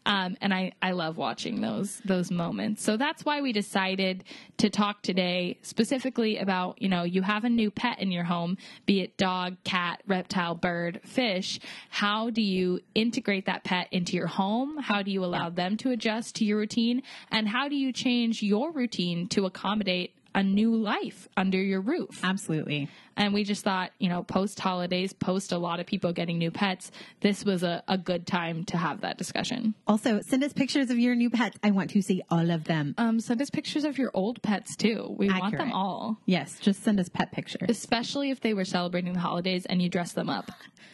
Um, 0.08 0.38
and 0.40 0.54
I 0.54 0.72
I 0.82 0.92
love 0.92 1.18
watching 1.18 1.60
those 1.60 2.02
those 2.06 2.32
moments. 2.32 2.82
So 2.82 2.96
that's 2.96 3.26
why 3.26 3.42
we 3.42 3.52
decided 3.52 4.24
to 4.58 4.70
talk 4.70 5.02
today 5.02 5.60
specifically 5.64 6.38
about 6.38 6.82
you 6.82 6.88
know 6.88 7.04
you 7.04 7.22
have 7.22 7.44
a 7.44 7.50
new 7.50 7.70
pet 7.70 8.00
in 8.00 8.10
your 8.10 8.24
home, 8.24 8.58
be 8.86 9.02
it 9.02 9.18
dog, 9.18 9.58
cat, 9.66 10.02
reptile, 10.08 10.56
bird, 10.56 11.02
fish. 11.04 11.60
How 11.90 12.30
do 12.30 12.42
you 12.42 12.80
integrate 12.96 13.48
that 13.48 13.66
pet 13.66 13.90
into 13.92 14.16
your 14.16 14.28
home? 14.28 14.78
How 14.78 15.02
do 15.02 15.12
you 15.12 15.26
allow 15.26 15.50
them 15.50 15.76
to 15.78 15.92
adjust 15.92 16.36
to 16.38 16.46
your 16.46 16.58
routine? 16.58 17.04
And 17.30 17.50
how 17.50 17.68
do 17.68 17.76
you 17.76 17.92
change 17.92 18.42
your 18.42 18.72
routine 18.72 19.28
to 19.30 19.46
accommodate 19.46 20.14
a 20.34 20.42
new 20.42 20.74
life 20.74 21.28
under 21.36 21.62
your 21.62 21.82
roof? 21.82 22.22
Absolutely. 22.24 22.88
And 23.18 23.34
we 23.34 23.44
just 23.44 23.64
thought, 23.64 23.92
you 24.00 24.08
know, 24.10 24.24
post 24.24 24.60
holidays, 24.60 25.12
post 25.12 25.52
a 25.52 25.58
lot 25.58 25.80
of 25.80 25.86
people 25.88 26.14
getting 26.14 26.38
new 26.38 26.52
pets, 26.52 26.92
this 27.22 27.44
was 27.44 27.64
a, 27.64 27.84
a 27.88 27.98
good 27.98 28.28
time 28.28 28.64
to 28.66 28.78
have 28.78 29.02
that 29.02 29.18
discussion. 29.18 29.74
Also, 29.88 30.22
send 30.22 30.44
us 30.44 30.54
pictures 30.54 30.92
of 30.92 31.00
your 31.00 31.16
new 31.16 31.30
pets. 31.32 31.58
I 31.64 31.72
want 31.72 31.90
to 31.92 32.02
see 32.02 32.22
all 32.30 32.52
of 32.52 32.66
them. 32.66 32.94
Um, 32.98 33.20
send 33.20 33.42
us 33.42 33.50
pictures 33.50 33.84
of 33.84 33.98
your 33.98 34.12
old 34.14 34.42
pets 34.44 34.76
too. 34.76 35.14
We 35.18 35.30
want 35.30 35.58
them 35.58 35.72
all. 35.74 36.18
Yes, 36.26 36.60
just 36.62 36.84
send 36.84 37.00
us 37.00 37.10
pet 37.10 37.32
pictures. 37.32 37.68
Especially 37.70 38.30
if 38.30 38.40
they 38.42 38.54
were 38.54 38.66
celebrating 38.66 39.14
the 39.14 39.20
holidays 39.20 39.66
and 39.66 39.82
you 39.82 39.90
dress 39.90 40.14
them 40.14 40.30
up. 40.30 40.52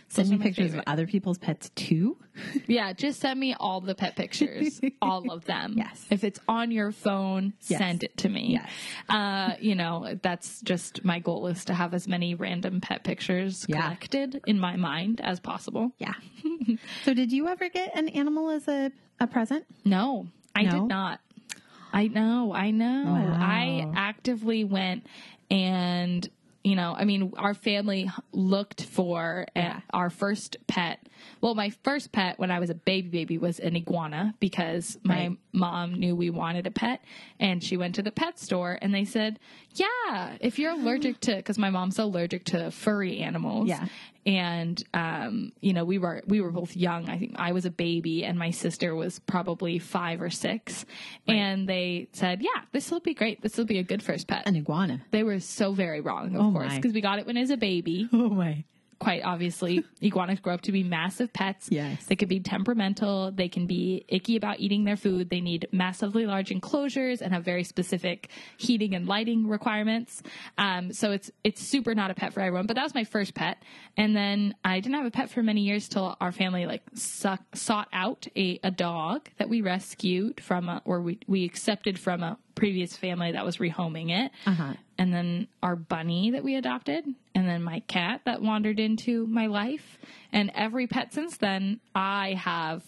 Send 0.08 0.30
me 0.30 0.38
pictures 0.38 0.68
favorite. 0.72 0.80
of 0.88 0.94
other 0.94 1.08
people's 1.08 1.38
pets 1.38 1.70
too. 1.76 2.18
Yeah, 2.66 2.94
just 2.94 3.20
send 3.20 3.40
me 3.40 3.54
all 3.60 3.80
the 3.80 3.94
pet 3.94 4.16
pictures, 4.16 4.82
all 5.04 5.32
of 5.32 5.46
them. 5.46 5.76
Yes. 5.78 6.04
If 6.10 6.24
it's 6.24 6.40
on 6.48 6.72
your 6.72 6.92
phone, 6.92 7.54
Yes. 7.68 7.78
send 7.80 8.04
it 8.04 8.18
to 8.18 8.30
me. 8.30 8.54
Yes. 8.54 8.70
Uh, 9.08 9.54
you 9.60 9.76
know, 9.76 10.18
that's 10.22 10.60
just 10.62 11.04
my 11.06 11.20
goal 11.20 11.46
is 11.48 11.66
to 11.66 11.76
have 11.76 11.94
as 11.94 12.08
many 12.08 12.13
random 12.36 12.80
pet 12.82 13.04
pictures 13.04 13.66
Yeah. 13.68 13.82
collected 13.82 14.42
in 14.46 14.60
my 14.60 14.76
mind 14.76 15.20
as 15.22 15.40
possible. 15.40 15.92
Yeah. 15.98 16.14
so, 17.04 17.14
did 17.14 17.32
you 17.32 17.48
ever 17.48 17.70
get 17.70 17.96
an 17.96 18.10
animal 18.10 18.50
as 18.50 18.68
a, 18.68 18.92
a 19.20 19.28
present? 19.28 19.66
No, 19.86 20.28
I 20.56 20.64
No? 20.64 20.72
did 20.72 20.84
not. 20.88 21.20
I 21.92 22.08
know, 22.08 22.54
I 22.54 22.72
know. 22.72 23.04
Wow. 23.06 23.38
I 23.40 23.92
actively 23.96 24.64
went 24.64 25.06
and 25.52 26.28
you 26.64 26.76
know, 26.78 26.96
I 26.98 27.04
mean, 27.04 27.34
our 27.38 27.54
family 27.54 28.10
looked 28.32 28.86
for 28.86 29.46
uh, 29.56 29.60
Yeah. 29.60 29.80
our 29.92 30.10
first 30.10 30.56
pet. 30.68 31.00
Well, 31.42 31.56
my 31.56 31.70
first 31.84 32.12
pet 32.12 32.40
when 32.40 32.52
I 32.52 32.60
was 32.60 32.70
a 32.70 32.76
baby 32.76 33.10
baby 33.10 33.38
was 33.38 33.60
an 33.60 33.76
iguana 33.76 34.34
because 34.40 34.98
my 35.04 35.28
Right. 35.28 35.38
mom 35.54 35.94
knew 35.94 36.16
we 36.16 36.30
wanted 36.30 36.68
a 36.68 36.72
pet 36.72 37.04
and 37.40 37.64
she 37.64 37.78
went 37.78 37.96
to 37.96 38.02
the 38.02 38.12
pet 38.12 38.40
store 38.40 38.78
and 38.82 38.94
they 38.94 39.06
said, 39.06 39.40
"Yeah, 39.76 40.38
if 40.42 40.58
you're 40.60 40.72
allergic 40.72 41.20
to 41.22 41.42
cuz 41.44 41.58
my 41.58 41.70
mom's 41.70 42.00
allergic 42.00 42.46
to 42.46 42.72
furry 42.72 43.20
animals." 43.20 43.68
Yeah. 43.70 43.88
and 44.26 44.82
um, 44.94 45.52
you 45.60 45.74
know 45.74 45.84
we 45.84 45.98
were 45.98 46.24
we 46.26 46.40
were 46.40 46.50
both 46.52 46.78
young 46.78 47.10
i 47.10 47.18
think 47.20 47.34
i 47.36 47.52
was 47.52 47.66
a 47.66 47.70
baby 47.70 48.24
and 48.24 48.40
my 48.40 48.52
sister 48.52 48.96
was 48.96 49.20
probably 49.20 49.80
five 49.80 50.22
or 50.22 50.30
six 50.30 50.86
and 51.28 51.68
they 51.68 52.08
said 52.14 52.42
yeah 52.42 52.62
this 52.72 52.90
will 52.90 53.02
be 53.02 53.14
great 53.14 53.42
this 53.42 53.58
will 53.58 53.66
be 53.66 53.80
a 53.80 53.84
good 53.84 54.02
first 54.02 54.26
pet 54.28 54.44
An 54.48 54.56
iguana. 54.56 55.02
they 55.12 55.24
were 55.24 55.42
so 55.42 55.74
very 55.74 56.00
wrong 56.00 56.36
of 56.36 56.42
Oh 56.42 56.52
course 56.54 56.74
because 56.76 56.94
we 56.94 57.02
got 57.02 57.20
it 57.20 57.26
when 57.28 57.36
it 57.36 57.42
was 57.42 57.50
a 57.50 57.58
baby 57.58 58.08
Oh 58.14 58.30
my. 58.30 58.64
Quite 59.04 59.22
obviously, 59.24 59.84
iguanas 60.02 60.40
grow 60.40 60.54
up 60.54 60.62
to 60.62 60.72
be 60.72 60.82
massive 60.82 61.34
pets. 61.34 61.68
Yes. 61.70 62.06
They 62.06 62.16
could 62.16 62.30
be 62.30 62.40
temperamental. 62.40 63.32
They 63.32 63.50
can 63.50 63.68
be 63.68 64.06
icky 64.08 64.38
about 64.38 64.62
eating 64.62 64.86
their 64.86 64.96
food. 64.96 65.30
They 65.30 65.42
need 65.42 65.68
massively 65.74 66.26
large 66.26 66.52
enclosures 66.52 67.22
and 67.22 67.34
have 67.34 67.44
very 67.44 67.66
specific 67.66 68.30
heating 68.58 68.96
and 68.96 69.06
lighting 69.06 69.48
requirements. 69.48 70.24
Um, 70.58 70.94
so 70.94 71.12
it's 71.12 71.30
it's 71.44 71.62
super 71.62 71.94
not 71.94 72.12
a 72.12 72.14
pet 72.14 72.34
for 72.34 72.40
everyone. 72.40 72.66
But 72.66 72.78
that 72.78 72.84
was 72.84 72.96
my 72.96 73.04
first 73.04 73.34
pet, 73.34 73.62
and 73.98 74.16
then 74.16 74.56
I 74.64 74.80
didn't 74.80 74.96
have 74.96 75.06
a 75.06 75.12
pet 75.12 75.30
for 75.30 75.44
many 75.44 75.62
years 75.62 75.90
till 75.90 76.16
our 76.22 76.32
family 76.32 76.66
like 76.66 76.84
suck, 76.94 77.42
sought 77.54 77.90
out 77.92 78.28
a, 78.38 78.60
a 78.64 78.72
dog 78.72 79.30
that 79.38 79.50
we 79.50 79.62
rescued 79.62 80.42
from 80.42 80.70
a, 80.70 80.82
or 80.86 81.02
we 81.02 81.20
we 81.28 81.44
accepted 81.44 82.00
from 82.00 82.24
a 82.24 82.38
previous 82.56 82.96
family 82.96 83.32
that 83.32 83.44
was 83.46 83.58
rehoming 83.58 84.12
it. 84.12 84.32
Uh-huh. 84.46 84.74
And 84.98 85.14
then 85.14 85.48
our 85.64 85.76
bunny 85.76 86.32
that 86.32 86.44
we 86.44 86.56
adopted, 86.56 87.06
and 87.34 87.48
then 87.48 87.64
my 87.64 87.80
cat 87.82 88.22
that 88.26 88.42
wandered 88.42 88.80
into 88.80 89.26
my 89.28 89.48
life. 89.48 89.98
And 90.32 90.52
every 90.54 90.86
pet 90.88 91.14
since 91.14 91.38
then, 91.38 91.80
I 91.96 92.34
have 92.34 92.84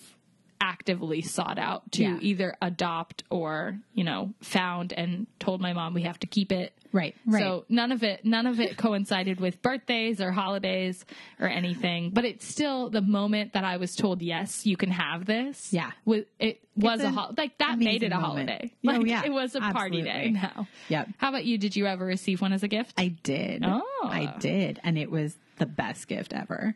actively 0.61 1.21
sought 1.21 1.57
out 1.59 1.91
to 1.93 2.03
Yeah. 2.03 2.17
either 2.21 2.55
adopt 2.61 3.23
or, 3.29 3.79
you 3.93 4.03
know, 4.03 4.33
found 4.41 4.93
and 4.93 5.27
told 5.39 5.61
my 5.61 5.73
mom 5.73 5.93
we 5.93 6.03
have 6.03 6.19
to 6.19 6.27
keep 6.27 6.51
it. 6.51 6.73
Right, 6.95 7.13
right. 7.25 7.41
So 7.41 7.65
none 7.67 7.91
of 7.91 8.03
it, 8.03 8.23
none 8.23 8.47
of 8.47 8.61
it 8.61 8.77
coincided 8.77 9.41
with 9.41 9.61
birthdays 9.61 10.21
or 10.21 10.31
holidays 10.31 11.03
or 11.41 11.47
anything. 11.49 12.11
But 12.11 12.23
it's 12.23 12.45
still 12.47 12.89
the 12.89 13.01
moment 13.01 13.51
that 13.51 13.65
I 13.65 13.75
was 13.75 13.97
told, 13.97 14.21
yes, 14.21 14.65
you 14.65 14.77
can 14.77 14.91
have 14.91 15.25
this. 15.25 15.73
Yeah. 15.73 15.91
it 16.39 16.61
was 16.77 17.01
a 17.01 17.09
hol- 17.11 17.33
like 17.37 17.57
that 17.57 17.77
made 17.79 18.01
it 18.03 18.13
a 18.13 18.17
moment. 18.19 18.49
holiday. 18.49 18.71
Oh, 18.73 18.91
Like 18.91 19.05
yeah, 19.07 19.23
it 19.25 19.31
was 19.33 19.55
a 19.55 19.59
party 19.59 20.03
day 20.03 20.29
now. 20.31 20.67
Yep. 20.87 21.09
How 21.17 21.29
about 21.29 21.43
you? 21.43 21.57
Did 21.57 21.75
you 21.75 21.85
ever 21.85 22.05
receive 22.05 22.39
one 22.41 22.53
as 22.53 22.63
a 22.63 22.69
gift? 22.69 22.93
I 22.97 23.09
did. 23.09 23.63
Oh. 23.65 23.81
I 24.05 24.33
did. 24.39 24.79
And 24.81 24.97
it 24.97 25.11
was 25.11 25.35
the 25.57 25.65
best 25.65 26.07
gift 26.07 26.31
ever. 26.31 26.75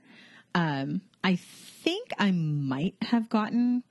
Um, 0.54 1.00
I 1.24 1.38
think 1.38 2.12
I 2.20 2.32
might 2.32 2.96
have 3.04 3.30
gotten 3.30 3.84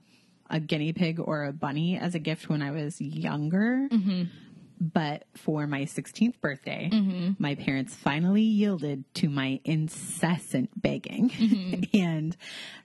a 0.50 0.60
guinea 0.60 0.92
pig 0.92 1.20
or 1.20 1.44
a 1.44 1.52
bunny 1.52 1.98
as 1.98 2.14
a 2.14 2.18
gift 2.18 2.48
when 2.48 2.62
I 2.62 2.70
was 2.70 3.00
younger. 3.00 3.88
But 4.80 5.24
for 5.36 5.66
my 5.66 5.82
16th 5.82 6.40
birthday, 6.40 6.88
mm-hmm. 6.92 7.32
my 7.38 7.54
parents 7.54 7.94
finally 7.94 8.42
yielded 8.42 9.04
to 9.14 9.28
my 9.28 9.60
incessant 9.64 10.70
begging 10.80 11.30
mm-hmm. 11.30 11.82
and 11.96 12.36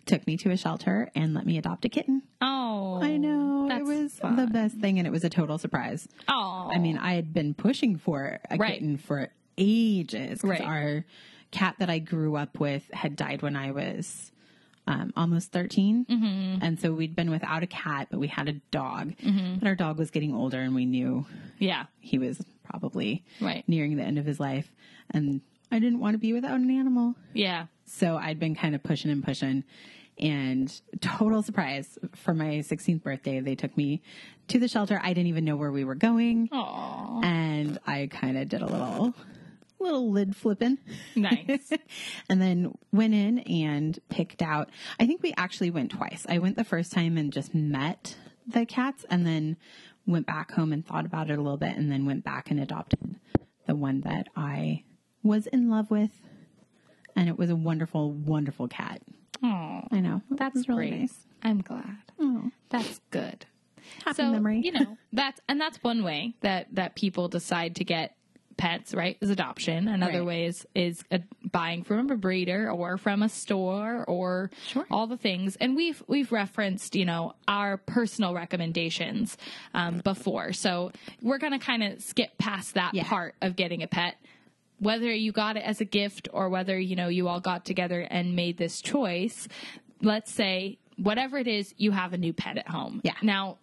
took 0.05 0.25
me 0.27 0.37
to 0.37 0.51
a 0.51 0.57
shelter 0.57 1.09
and 1.15 1.33
let 1.33 1.45
me 1.45 1.57
adopt 1.57 1.85
a 1.85 1.89
kitten. 1.89 2.23
oh, 2.41 2.99
I 3.01 3.17
know. 3.17 3.69
It 3.71 3.83
was 3.83 4.13
fun. 4.19 4.35
the 4.35 4.47
best 4.47 4.77
thing 4.77 4.97
and 4.97 5.07
it 5.07 5.11
was 5.11 5.23
a 5.23 5.29
total 5.29 5.57
surprise. 5.57 6.07
Oh, 6.27 6.69
I 6.73 6.77
mean, 6.79 6.97
I 6.97 7.13
had 7.13 7.33
been 7.33 7.53
pushing 7.53 7.97
for 7.97 8.39
a 8.49 8.57
Right. 8.57 8.73
kitten 8.73 8.97
for 8.97 9.29
ages 9.57 10.41
because 10.41 10.59
Right. 10.59 10.61
our 10.61 11.05
cat 11.51 11.75
that 11.79 11.89
I 11.89 11.99
grew 11.99 12.35
up 12.35 12.59
with 12.59 12.83
had 12.91 13.15
died 13.15 13.41
when 13.41 13.55
I 13.55 13.71
was 13.71 14.31
um, 14.87 15.13
almost 15.15 15.51
13. 15.51 16.05
Mm-hmm. 16.09 16.63
And 16.63 16.79
so 16.79 16.91
we'd 16.91 17.15
been 17.15 17.31
without 17.31 17.63
a 17.63 17.67
cat, 17.67 18.07
but 18.11 18.19
we 18.19 18.27
had 18.27 18.49
a 18.49 18.53
dog. 18.71 19.13
Mm-hmm. 19.17 19.59
But 19.59 19.67
our 19.67 19.75
dog 19.75 19.97
was 19.97 20.11
getting 20.11 20.33
older 20.33 20.59
and 20.59 20.75
we 20.75 20.85
knew 20.85 21.25
yeah, 21.59 21.85
he 21.99 22.17
was 22.17 22.41
probably 22.63 23.23
Right. 23.39 23.63
nearing 23.67 23.95
the 23.97 24.03
end 24.03 24.17
of 24.19 24.25
his 24.25 24.39
life. 24.39 24.71
And 25.11 25.41
I 25.71 25.79
didn't 25.79 25.99
want 25.99 26.13
to 26.15 26.17
be 26.17 26.33
without 26.33 26.59
an 26.59 26.69
animal. 26.69 27.15
yeah. 27.33 27.67
So 27.85 28.17
I'd 28.17 28.39
been 28.39 28.55
kind 28.55 28.73
of 28.75 28.81
pushing 28.83 29.11
and 29.11 29.23
pushing. 29.23 29.63
And 30.19 30.71
total 31.01 31.41
surprise 31.43 31.97
for 32.15 32.33
my 32.33 32.59
16th 32.59 33.01
birthday, 33.03 33.39
they 33.39 33.55
took 33.55 33.75
me 33.75 34.01
to 34.47 34.59
the 34.59 34.67
shelter. 34.67 34.99
I 35.03 35.09
didn't 35.09 35.27
even 35.27 35.43
know 35.45 35.55
where 35.55 35.71
we 35.71 35.83
were 35.83 35.95
going. 35.95 36.49
Oh, 36.51 37.19
And 37.23 37.77
I 37.85 38.07
kind 38.11 38.37
of 38.37 38.47
did 38.49 38.61
a 38.61 38.65
little, 38.65 39.13
little 39.83 40.11
lid 40.11 40.35
flipping. 40.35 40.79
nice. 41.15 41.71
and 42.29 42.41
then 42.41 42.73
went 42.91 43.13
in 43.13 43.39
and 43.39 43.99
picked 44.09 44.41
out, 44.41 44.69
I 44.99 45.05
think 45.05 45.21
we 45.21 45.33
actually 45.37 45.69
went 45.71 45.91
twice. 45.91 46.25
I 46.27 46.39
went 46.39 46.57
the 46.57 46.63
first 46.63 46.91
time 46.91 47.17
and 47.17 47.31
just 47.31 47.53
met 47.53 48.15
the 48.47 48.65
cats 48.65 49.05
and 49.09 49.25
then 49.25 49.57
went 50.05 50.25
back 50.25 50.51
home 50.51 50.73
and 50.73 50.85
thought 50.85 51.05
about 51.05 51.29
it 51.29 51.37
a 51.37 51.41
little 51.41 51.57
bit 51.57 51.77
and 51.77 51.91
then 51.91 52.05
went 52.05 52.23
back 52.23 52.49
and 52.51 52.59
adopted 52.59 53.15
the 53.67 53.75
one 53.75 54.01
that 54.01 54.27
I 54.35 54.83
was 55.21 55.47
in 55.47 55.69
love 55.69 55.91
with. 55.91 56.11
And 57.15 57.29
it 57.29 57.37
was 57.37 57.49
a 57.49 57.55
wonderful, 57.55 58.11
wonderful 58.11 58.67
cat. 58.67 59.01
Oh, 59.43 59.81
I 59.91 59.99
know. 59.99 60.21
That's 60.31 60.67
really 60.67 60.89
great. 60.89 60.99
nice. 61.01 61.27
I'm 61.43 61.61
glad. 61.61 61.97
Oh, 62.19 62.49
That's 62.69 62.99
good. 63.11 63.45
happy 64.05 64.15
so 64.15 64.31
memory. 64.31 64.61
you 64.63 64.71
know 64.71 64.97
that's 65.11 65.41
and 65.49 65.59
that's 65.59 65.77
one 65.83 66.03
way 66.05 66.33
that 66.39 66.67
that 66.73 66.95
people 66.95 67.27
decide 67.27 67.75
to 67.75 67.83
get 67.83 68.15
pets 68.57 68.93
right 68.93 69.17
is 69.21 69.29
adoption 69.29 69.87
another 69.87 70.19
Right. 70.19 70.25
way 70.25 70.45
is 70.45 70.67
is 70.75 71.03
uh 71.11 71.19
buying 71.51 71.83
from 71.83 72.09
a 72.11 72.15
breeder 72.15 72.69
or 72.69 72.97
from 72.97 73.21
a 73.23 73.29
store 73.29 74.03
or 74.07 74.49
Sure. 74.67 74.85
all 74.91 75.07
the 75.07 75.17
things 75.17 75.55
and 75.57 75.75
we've 75.75 76.01
we've 76.07 76.31
referenced 76.31 76.95
you 76.95 77.05
know 77.05 77.33
our 77.47 77.77
personal 77.77 78.33
recommendations 78.33 79.37
um, 79.73 79.99
before 79.99 80.53
so 80.53 80.91
we're 81.21 81.37
gonna 81.39 81.59
kind 81.59 81.83
of 81.83 82.01
skip 82.01 82.37
past 82.37 82.75
that 82.75 82.93
Yeah. 82.93 83.03
part 83.07 83.35
of 83.41 83.55
getting 83.55 83.83
a 83.83 83.87
pet 83.87 84.15
whether 84.79 85.11
you 85.13 85.31
got 85.31 85.55
it 85.57 85.63
as 85.63 85.81
a 85.81 85.85
gift 85.85 86.27
or 86.33 86.49
whether 86.49 86.77
you 86.79 86.95
know 86.95 87.07
you 87.07 87.27
all 87.27 87.39
got 87.39 87.65
together 87.65 88.01
and 88.01 88.35
made 88.35 88.57
this 88.57 88.81
choice 88.81 89.47
let's 90.01 90.31
say 90.31 90.77
whatever 90.97 91.37
it 91.37 91.47
is 91.47 91.73
you 91.77 91.91
have 91.91 92.13
a 92.13 92.17
new 92.17 92.33
pet 92.33 92.57
at 92.57 92.67
home 92.67 93.01
Yeah. 93.03 93.13
now 93.21 93.57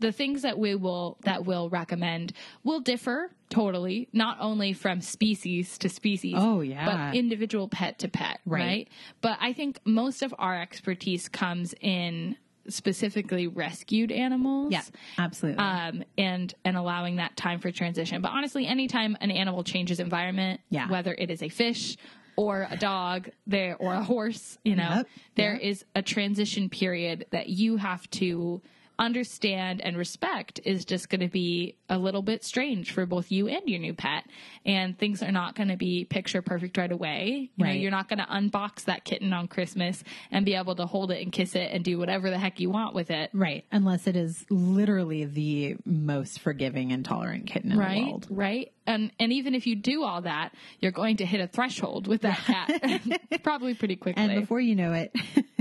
the 0.00 0.12
things 0.12 0.42
that 0.42 0.58
we 0.58 0.74
will 0.74 1.16
that 1.24 1.44
we'll 1.44 1.68
recommend 1.70 2.32
will 2.62 2.80
differ 2.80 3.30
totally 3.48 4.08
not 4.12 4.36
only 4.40 4.72
from 4.72 5.00
species 5.00 5.78
to 5.78 5.88
species 5.88 6.34
Oh, 6.36 6.60
yeah. 6.60 6.84
but 7.10 7.16
individual 7.16 7.68
pet 7.68 7.98
to 8.00 8.08
pet 8.08 8.40
right, 8.46 8.60
Right. 8.62 8.88
but 9.20 9.38
i 9.40 9.52
think 9.52 9.78
most 9.84 10.22
of 10.22 10.34
our 10.38 10.60
expertise 10.60 11.28
comes 11.28 11.74
in 11.80 12.36
specifically 12.66 13.46
rescued 13.46 14.10
animals 14.10 14.72
yeah, 14.72 14.82
absolutely. 15.18 15.62
um, 15.62 16.02
and 16.18 16.54
and 16.64 16.76
allowing 16.76 17.16
that 17.16 17.36
time 17.36 17.60
for 17.60 17.70
transition. 17.70 18.22
But 18.22 18.30
honestly, 18.32 18.66
anytime 18.66 19.18
an 19.20 19.30
animal 19.30 19.62
changes 19.64 20.00
environment, 20.00 20.62
Yeah. 20.70 20.88
whether 20.88 21.14
it 21.16 21.30
is 21.30 21.42
a 21.42 21.50
fish 21.50 21.98
or 22.36 22.66
a 22.70 22.76
dog, 22.78 23.28
there 23.46 23.76
or 23.76 23.92
a 23.94 24.02
horse, 24.02 24.56
you 24.64 24.76
know, 24.76 24.88
Yep. 24.96 25.08
there 25.36 25.52
Yep. 25.52 25.62
is 25.62 25.84
a 25.94 26.00
transition 26.00 26.70
period 26.70 27.26
that 27.32 27.50
you 27.50 27.76
have 27.76 28.08
to 28.12 28.62
understand 28.98 29.80
and 29.80 29.96
respect 29.96 30.60
is 30.64 30.84
just 30.84 31.08
going 31.08 31.20
to 31.20 31.28
be 31.28 31.76
a 31.88 31.98
little 31.98 32.22
bit 32.22 32.44
strange 32.44 32.92
for 32.92 33.06
both 33.06 33.30
you 33.30 33.48
and 33.48 33.68
your 33.68 33.78
new 33.80 33.94
pet. 33.94 34.24
And 34.64 34.98
things 34.98 35.22
are 35.22 35.32
not 35.32 35.54
going 35.54 35.68
to 35.68 35.76
be 35.76 36.04
picture 36.04 36.42
perfect 36.42 36.76
right 36.76 36.90
away. 36.90 37.50
You 37.56 37.64
know 37.64 37.70
Right. 37.70 37.80
you're 37.80 37.90
not 37.90 38.08
going 38.08 38.18
to 38.20 38.24
unbox 38.26 38.84
that 38.84 39.04
kitten 39.04 39.32
on 39.32 39.48
christmas 39.48 40.02
and 40.30 40.44
be 40.44 40.54
able 40.54 40.74
to 40.76 40.86
hold 40.86 41.10
it 41.10 41.22
and 41.22 41.32
kiss 41.32 41.54
it 41.54 41.70
and 41.72 41.84
do 41.84 41.98
whatever 41.98 42.30
the 42.30 42.38
heck 42.38 42.60
you 42.60 42.70
want 42.70 42.94
with 42.94 43.10
it. 43.10 43.30
Right. 43.32 43.64
Unless 43.72 44.06
it 44.06 44.16
is 44.16 44.44
literally 44.50 45.24
the 45.24 45.76
most 45.84 46.40
forgiving 46.40 46.92
and 46.92 47.04
tolerant 47.04 47.46
kitten 47.46 47.72
in 47.72 47.76
the 47.78 47.82
right 47.82 48.04
world. 48.04 48.26
right. 48.30 48.72
And 48.86 49.10
and 49.18 49.32
even 49.32 49.54
if 49.54 49.66
you 49.66 49.76
do 49.76 50.02
all 50.04 50.22
that 50.22 50.52
you're 50.80 50.92
going 50.92 51.16
to 51.18 51.26
hit 51.26 51.40
a 51.40 51.46
threshold 51.46 52.06
with 52.06 52.22
that 52.22 52.38
cat. 52.38 53.02
Probably 53.42 53.74
pretty 53.74 53.96
quickly. 53.96 54.22
And 54.22 54.40
before 54.40 54.60
you 54.60 54.74
know 54.74 54.92
it, 54.92 55.14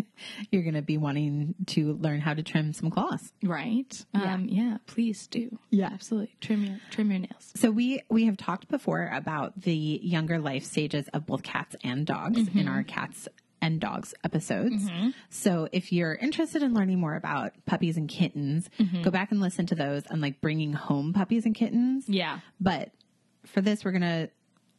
you're 0.51 0.63
going 0.63 0.75
to 0.75 0.81
be 0.81 0.97
wanting 0.97 1.55
to 1.67 1.93
learn 1.93 2.21
how 2.21 2.33
to 2.33 2.43
trim 2.43 2.73
some 2.73 2.89
claws. 2.89 3.33
right? 3.43 4.05
Um 4.13 4.47
yeah 4.49 4.77
please 4.87 5.27
do. 5.27 5.57
Yeah. 5.69 5.89
absolutely. 5.91 6.35
Trim 6.41 6.63
your 6.63 6.79
trim 6.91 7.11
your 7.11 7.19
nails. 7.19 7.51
So 7.55 7.71
we 7.71 8.01
we 8.09 8.25
have 8.25 8.37
talked 8.37 8.67
before 8.67 9.09
about 9.13 9.59
the 9.59 9.99
younger 10.03 10.39
life 10.39 10.63
stages 10.63 11.07
of 11.13 11.25
both 11.25 11.43
cats 11.43 11.75
and 11.83 12.05
dogs 12.05 12.37
in 12.37 12.45
mm-hmm. 12.45 12.67
our 12.67 12.83
cats 12.83 13.27
and 13.63 13.79
dogs 13.79 14.13
episodes. 14.25 14.83
Mm-hmm. 14.89 15.09
So 15.29 15.69
if 15.71 15.93
you're 15.93 16.15
interested 16.15 16.61
in 16.61 16.73
learning 16.73 16.99
more 16.99 17.15
about 17.15 17.53
puppies 17.65 17.95
and 17.95 18.09
kittens, 18.09 18.69
mm-hmm. 18.77 19.03
go 19.03 19.09
back 19.09 19.31
and 19.31 19.39
listen 19.39 19.65
to 19.67 19.75
those 19.75 20.03
and 20.09 20.21
like 20.21 20.41
bringing 20.41 20.73
home 20.73 21.13
puppies 21.13 21.45
and 21.45 21.55
kittens. 21.55 22.09
yeah. 22.09 22.39
But 22.59 22.91
for 23.45 23.61
this, 23.61 23.85
we're 23.85 23.91
going 23.91 24.01
to 24.01 24.29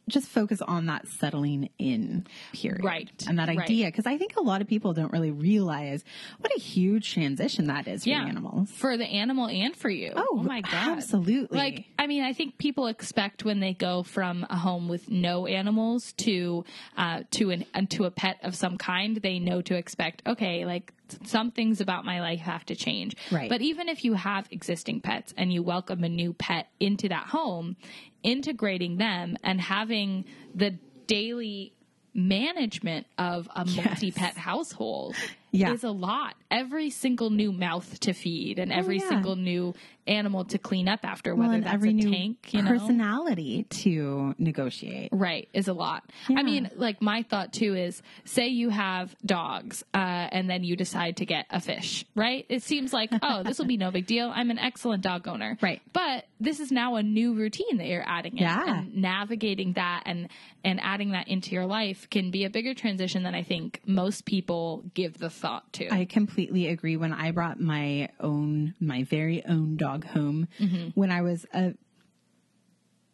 just 0.07 0.27
focus 0.27 0.61
on 0.61 0.85
that 0.87 1.07
settling 1.07 1.69
in 1.79 2.27
period. 2.53 2.83
Right, 2.83 3.25
And 3.27 3.39
that 3.39 3.47
right. 3.47 3.59
idea. 3.59 3.91
Cause 3.91 4.05
I 4.05 4.17
think 4.17 4.35
a 4.37 4.41
lot 4.41 4.61
of 4.61 4.67
people 4.67 4.93
don't 4.93 5.11
really 5.11 5.31
realize 5.31 6.03
what 6.39 6.51
a 6.55 6.59
huge 6.59 7.13
transition 7.13 7.67
that 7.67 7.87
is 7.87 8.03
for 8.03 8.09
yeah 8.09 8.23
animals. 8.25 8.69
for 8.71 8.97
the 8.97 9.05
animal 9.05 9.47
and 9.47 9.75
for 9.75 9.89
you 9.89 10.11
Oh, 10.15 10.35
my 10.43 10.61
god 10.61 10.97
absolutely. 10.97 11.57
like 11.57 11.85
i 11.97 12.07
mean 12.07 12.23
i 12.23 12.33
think 12.33 12.57
people 12.57 12.87
expect 12.87 13.43
when 13.45 13.59
they 13.59 13.73
go 13.73 14.03
from 14.03 14.45
a 14.49 14.55
home 14.57 14.87
with 14.87 15.09
no 15.09 15.47
animals 15.47 16.13
to 16.17 16.65
uh 16.97 17.23
to 17.31 17.51
an 17.51 17.65
to 17.89 18.05
a 18.05 18.11
pet 18.11 18.37
of 18.43 18.55
some 18.55 18.77
kind 18.77 19.17
they 19.17 19.39
know 19.39 19.61
to 19.61 19.75
expect 19.75 20.21
okay 20.27 20.65
like 20.65 20.91
some 21.25 21.51
things 21.51 21.81
about 21.81 22.05
my 22.05 22.19
life 22.21 22.39
have 22.39 22.65
to 22.65 22.75
change 22.75 23.15
Right. 23.31 23.49
but 23.49 23.61
even 23.61 23.89
if 23.89 24.03
you 24.05 24.13
have 24.13 24.47
existing 24.51 25.01
pets 25.01 25.33
and 25.37 25.51
you 25.53 25.63
welcome 25.63 26.03
a 26.03 26.09
new 26.09 26.33
pet 26.33 26.67
into 26.79 27.09
that 27.09 27.27
home 27.27 27.75
integrating 28.23 28.97
them 28.97 29.37
and 29.43 29.61
having 29.61 30.25
the 30.53 30.77
daily 31.07 31.73
management 32.13 33.05
of 33.17 33.47
a 33.55 33.65
multi-pet 33.65 34.37
household 34.37 35.15
Yeah. 35.59 35.73
is 35.73 35.83
a 35.83 35.91
lot. 35.91 36.35
Every 36.51 36.89
single 36.89 37.29
new 37.29 37.51
mouth 37.51 37.99
to 38.01 38.13
feed 38.13 38.59
and 38.59 38.71
every 38.71 38.99
Oh, 38.99 39.03
yeah. 39.03 39.09
single 39.09 39.35
new 39.35 39.73
animal 40.07 40.45
to 40.45 40.57
clean 40.59 40.87
up 40.87 40.99
after, 41.03 41.33
whether 41.35 41.53
and 41.55 41.63
that's 41.63 41.73
every 41.73 41.89
a 41.89 41.93
new 41.93 42.11
tank, 42.11 42.53
you 42.53 42.61
know. 42.61 42.69
personality 42.69 43.63
to 43.69 44.35
negotiate. 44.37 45.09
Right, 45.11 45.49
is 45.53 45.67
a 45.67 45.73
lot. 45.73 46.03
Yeah. 46.29 46.39
I 46.39 46.43
mean, 46.43 46.69
like 46.75 47.01
my 47.01 47.23
thought 47.23 47.51
too 47.53 47.73
is 47.75 48.01
say 48.23 48.47
you 48.49 48.69
have 48.69 49.15
dogs, 49.25 49.83
uh, 49.93 49.97
and 49.97 50.47
then 50.49 50.63
you 50.63 50.75
decide 50.75 51.17
to 51.17 51.25
get 51.25 51.47
a 51.49 51.59
fish, 51.59 52.05
right? 52.15 52.45
It 52.49 52.61
seems 52.61 52.93
like, 52.93 53.09
oh, 53.23 53.41
this 53.43 53.57
will 53.57 53.65
be 53.65 53.77
no 53.77 53.89
big 53.89 54.05
deal. 54.05 54.31
I'm 54.33 54.51
an 54.51 54.59
excellent 54.59 55.01
dog 55.01 55.27
owner. 55.27 55.57
Right. 55.61 55.81
But 55.91 56.25
this 56.39 56.59
is 56.59 56.71
now 56.71 56.95
a 56.97 57.03
new 57.03 57.33
routine 57.33 57.77
that 57.77 57.87
you're 57.87 58.07
adding 58.07 58.33
in. 58.37 58.43
Yeah. 58.43 58.77
And 58.79 58.95
navigating 58.97 59.73
that 59.73 60.03
and 60.05 60.29
and 60.63 60.79
adding 60.81 61.11
that 61.11 61.27
into 61.27 61.51
your 61.51 61.65
life 61.65 62.09
can 62.11 62.29
be 62.31 62.43
a 62.45 62.49
bigger 62.49 62.73
transition 62.73 63.23
than 63.23 63.33
I 63.35 63.43
think 63.43 63.81
most 63.85 64.25
people 64.25 64.83
give 64.93 65.17
the 65.17 65.29
thought 65.29 65.44
to. 65.73 65.93
I 65.93 66.05
completely 66.05 66.67
agree. 66.67 66.97
When 66.97 67.13
I 67.13 67.31
brought 67.31 67.59
my 67.59 68.09
own, 68.19 68.73
my 68.79 69.03
very 69.03 69.45
own 69.45 69.77
dog 69.77 70.05
home, 70.05 70.47
Mm-hmm. 70.59 70.89
when 70.99 71.11
I 71.11 71.21
was 71.21 71.45
a 71.53 71.73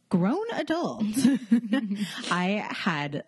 grown 0.10 0.46
adult, 0.54 1.04
I 2.32 2.66
had, 2.70 3.24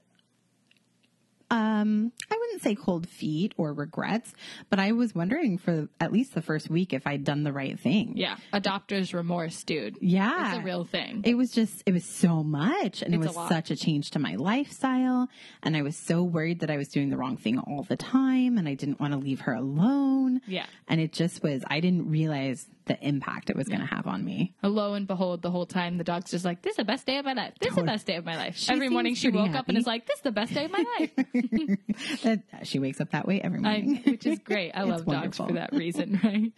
um, 1.53 2.11
I 2.31 2.35
wouldn't 2.37 2.61
say 2.63 2.73
cold 2.75 3.07
feet 3.07 3.53
or 3.57 3.73
regrets, 3.73 4.33
but 4.69 4.79
I 4.79 4.91
was 4.93 5.13
wondering 5.13 5.57
for 5.57 5.87
at 5.99 6.11
least 6.11 6.33
the 6.33 6.41
first 6.41 6.69
week 6.69 6.93
if 6.93 7.05
I'd 7.05 7.23
done 7.23 7.43
the 7.43 7.53
right 7.53 7.79
thing. 7.79 8.13
yeah. 8.15 8.37
Adopter's 8.51 9.13
remorse, 9.13 9.63
dude. 9.63 9.97
Yeah. 10.01 10.49
It's 10.55 10.59
a 10.59 10.61
real 10.63 10.83
thing. 10.83 11.21
It 11.25 11.35
was 11.35 11.51
just, 11.51 11.83
it 11.85 11.93
was 11.93 12.05
so 12.05 12.43
much 12.43 13.01
and 13.01 13.13
It's 13.13 13.23
it 13.23 13.27
was 13.27 13.35
lot. 13.35 13.49
such 13.49 13.69
a 13.71 13.75
change 13.75 14.11
to 14.11 14.19
my 14.19 14.35
lifestyle. 14.35 15.29
And 15.61 15.77
I 15.77 15.81
was 15.83 15.95
so 15.95 16.23
worried 16.23 16.61
that 16.61 16.71
I 16.71 16.77
was 16.77 16.87
doing 16.87 17.09
the 17.09 17.17
wrong 17.17 17.37
thing 17.37 17.59
all 17.59 17.83
the 17.83 17.97
time 17.97 18.57
and 18.57 18.67
I 18.67 18.73
didn't 18.73 18.99
want 18.99 19.13
to 19.13 19.19
leave 19.19 19.41
her 19.41 19.53
alone. 19.53 20.41
Yeah. 20.47 20.65
And 20.87 20.99
it 20.99 21.13
just 21.13 21.43
was, 21.43 21.63
I 21.67 21.79
didn't 21.79 22.09
realize 22.09 22.65
the 22.85 22.97
impact 23.05 23.49
it 23.49 23.55
was 23.55 23.67
going 23.67 23.79
to 23.79 23.85
have 23.85 24.07
on 24.07 24.23
me. 24.23 24.53
Lo 24.61 24.93
and 24.93 25.07
behold, 25.07 25.41
the 25.41 25.51
whole 25.51 25.65
time 25.65 25.97
the 25.97 26.03
dog's 26.03 26.31
just 26.31 26.45
like, 26.45 26.61
"This 26.61 26.71
is 26.71 26.77
the 26.77 26.83
best 26.83 27.05
day 27.05 27.17
of 27.17 27.25
my 27.25 27.33
life. 27.33 27.53
This 27.59 27.69
is 27.69 27.75
the 27.75 27.83
best 27.83 28.05
day 28.05 28.15
of 28.15 28.25
my 28.25 28.35
life." 28.35 28.57
She 28.57 28.71
Every 28.71 28.89
morning 28.89 29.15
she 29.15 29.29
woke 29.29 29.55
up 29.55 29.69
and 29.69 29.77
is 29.77 29.87
like, 29.87 30.05
"This 30.05 30.17
is 30.17 30.23
the 30.23 30.31
best 30.31 30.53
day 30.53 30.65
of 30.65 30.71
my 30.71 30.83
life," 30.99 32.67
she 32.67 32.79
wakes 32.79 32.99
up 32.99 33.11
that 33.11 33.27
way 33.27 33.41
every 33.41 33.59
I, 33.59 33.61
morning. 33.61 34.03
which 34.05 34.25
is 34.25 34.39
great. 34.39 34.71
I 34.73 34.83
love 34.83 35.05
dogs 35.05 35.37
for 35.37 35.53
that 35.53 35.73
reason, 35.73 36.19
right? 36.23 36.51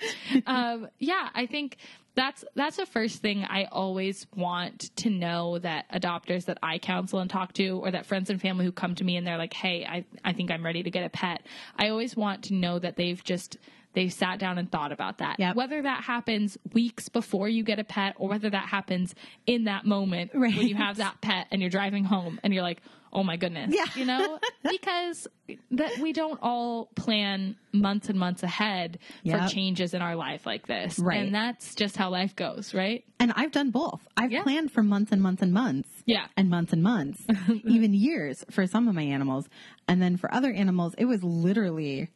um, 0.47 0.87
yeah, 0.99 1.29
I 1.33 1.45
think 1.45 1.77
that's 2.15 2.43
that's 2.55 2.77
the 2.77 2.85
first 2.85 3.21
thing 3.21 3.43
I 3.43 3.65
always 3.65 4.25
want 4.35 4.95
to 4.97 5.09
know 5.09 5.59
that 5.59 5.91
adopters 5.91 6.45
that 6.45 6.57
I 6.63 6.77
counsel 6.79 7.19
and 7.19 7.29
talk 7.29 7.53
to, 7.53 7.79
or 7.79 7.91
that 7.91 8.05
friends 8.05 8.29
and 8.29 8.41
family 8.41 8.65
who 8.65 8.71
come 8.71 8.95
to 8.95 9.03
me 9.03 9.17
and 9.17 9.27
they're 9.27 9.37
like, 9.37 9.53
"Hey, 9.53 9.85
I 9.85 10.05
I 10.23 10.33
think 10.33 10.51
I'm 10.51 10.65
ready 10.65 10.83
to 10.83 10.89
get 10.89 11.05
a 11.05 11.09
pet." 11.09 11.43
I 11.77 11.89
always 11.89 12.15
want 12.15 12.45
to 12.45 12.53
know 12.53 12.79
that 12.79 12.95
they've 12.95 13.23
just 13.23 13.57
they've 13.95 14.13
sat 14.13 14.37
down 14.39 14.57
and 14.57 14.71
thought 14.71 14.91
about 14.91 15.17
that. 15.17 15.39
Yep. 15.39 15.55
Whether 15.55 15.81
that 15.81 16.03
happens 16.03 16.57
weeks 16.73 17.09
before 17.09 17.49
you 17.49 17.63
get 17.63 17.79
a 17.79 17.83
pet, 17.83 18.13
or 18.17 18.29
whether 18.29 18.49
that 18.49 18.67
happens 18.67 19.15
in 19.47 19.63
that 19.63 19.85
moment 19.85 20.31
when 20.35 20.51
you 20.51 20.75
have 20.75 20.97
that 20.97 21.21
pet 21.21 21.47
and 21.51 21.61
you're 21.61 21.69
driving 21.71 22.03
home 22.03 22.39
and 22.43 22.53
you're 22.53 22.63
like, 22.63 22.81
"Oh 23.11 23.23
my 23.23 23.37
goodness," 23.37 23.73
Yeah. 23.73 23.85
you 23.95 24.05
know, 24.05 24.39
because 24.69 25.27
that 25.71 25.97
we 25.99 26.11
don't 26.13 26.39
all 26.41 26.87
plan 26.95 27.55
months 27.71 28.09
and 28.09 28.17
months 28.19 28.41
ahead 28.43 28.99
Yep. 29.23 29.41
for 29.41 29.47
changes 29.47 29.93
in 29.93 30.01
our 30.01 30.15
life 30.15 30.45
like 30.45 30.67
this. 30.67 30.97
Right. 30.99 31.19
And 31.21 31.33
that's 31.33 31.75
just 31.75 31.95
how 31.97 32.09
life 32.09 32.35
goes, 32.35 32.73
right? 32.73 33.03
and 33.19 33.31
I've 33.35 33.51
done 33.51 33.71
both. 33.71 34.05
I've 34.17 34.31
Yeah. 34.31 34.43
planned 34.43 34.71
for 34.71 34.83
months 34.83 35.11
and 35.11 35.21
months 35.21 35.41
and 35.41 35.53
months. 35.53 35.89
Yeah. 36.05 36.25
And 36.37 36.49
months 36.49 36.73
and 36.73 36.83
months, 36.83 37.23
even 37.63 37.93
years 37.93 38.43
for 38.51 38.67
some 38.67 38.87
of 38.87 38.93
my 38.93 39.03
animals. 39.03 39.47
And 39.87 40.01
then 40.01 40.17
for 40.17 40.31
other 40.33 40.51
animals, 40.51 40.93
it 40.97 41.05
was 41.05 41.23
literally, 41.23 42.09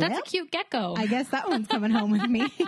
That's 0.00 0.12
well, 0.12 0.20
a 0.20 0.28
cute 0.28 0.50
gecko. 0.50 0.94
I 0.96 1.06
guess 1.06 1.28
that 1.28 1.48
one's 1.48 1.68
coming 1.68 1.90
home 1.90 2.10
with 2.10 2.28
me. 2.28 2.48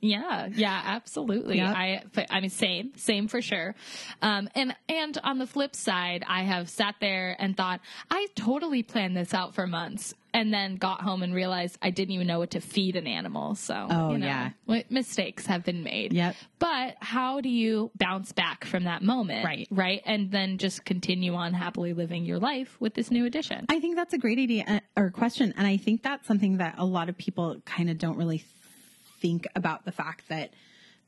Yeah, 0.00 0.48
yeah, 0.52 0.80
absolutely. 0.84 1.56
Yep. 1.56 1.74
I, 1.76 2.02
I 2.30 2.40
mean, 2.40 2.50
same, 2.50 2.92
same 2.96 3.28
for 3.28 3.42
sure. 3.42 3.74
Um, 4.22 4.48
and 4.54 4.74
and 4.88 5.18
on 5.24 5.38
the 5.38 5.46
flip 5.46 5.74
side, 5.74 6.24
I 6.26 6.42
have 6.42 6.68
sat 6.68 6.96
there 7.00 7.34
and 7.38 7.56
thought 7.56 7.80
I 8.10 8.28
totally 8.36 8.82
planned 8.82 9.16
this 9.16 9.34
out 9.34 9.54
for 9.54 9.66
months, 9.66 10.14
and 10.38 10.54
then 10.54 10.76
got 10.76 11.00
home 11.00 11.22
and 11.24 11.34
realized 11.34 11.76
I 11.82 11.90
didn't 11.90 12.12
even 12.14 12.28
know 12.28 12.38
what 12.38 12.52
to 12.52 12.60
feed 12.60 12.94
an 12.94 13.08
animal. 13.08 13.56
So, 13.56 13.74
Oh, 13.90 14.12
you 14.12 14.18
know, 14.18 14.26
yeah. 14.26 14.50
what- 14.66 14.88
mistakes 14.90 15.46
have 15.46 15.64
been 15.64 15.82
made. 15.82 16.12
Yep. 16.12 16.36
But 16.60 16.96
how 17.00 17.40
do 17.40 17.48
you 17.48 17.90
bounce 17.98 18.30
back 18.32 18.64
from 18.64 18.84
that 18.84 19.02
moment? 19.02 19.44
Right. 19.44 19.66
right, 19.70 20.00
and 20.06 20.30
then 20.30 20.58
just 20.58 20.84
continue 20.84 21.34
on 21.34 21.54
happily 21.54 21.92
living 21.92 22.24
your 22.24 22.38
life 22.38 22.76
with 22.80 22.94
this 22.94 23.10
new 23.10 23.24
addition? 23.26 23.66
I 23.68 23.80
think 23.80 23.96
that's 23.96 24.14
a 24.14 24.18
great 24.18 24.38
idea 24.38 24.64
uh, 24.66 24.80
or 25.00 25.10
question. 25.10 25.52
And 25.56 25.66
I 25.66 25.76
think 25.76 26.02
that's 26.04 26.26
something 26.26 26.58
that 26.58 26.76
a 26.78 26.84
lot 26.84 27.08
of 27.08 27.18
people 27.18 27.60
kind 27.64 27.90
of 27.90 27.98
don't 27.98 28.16
really 28.16 28.44
think 29.20 29.46
about 29.56 29.84
the 29.84 29.92
fact 29.92 30.28
that 30.28 30.50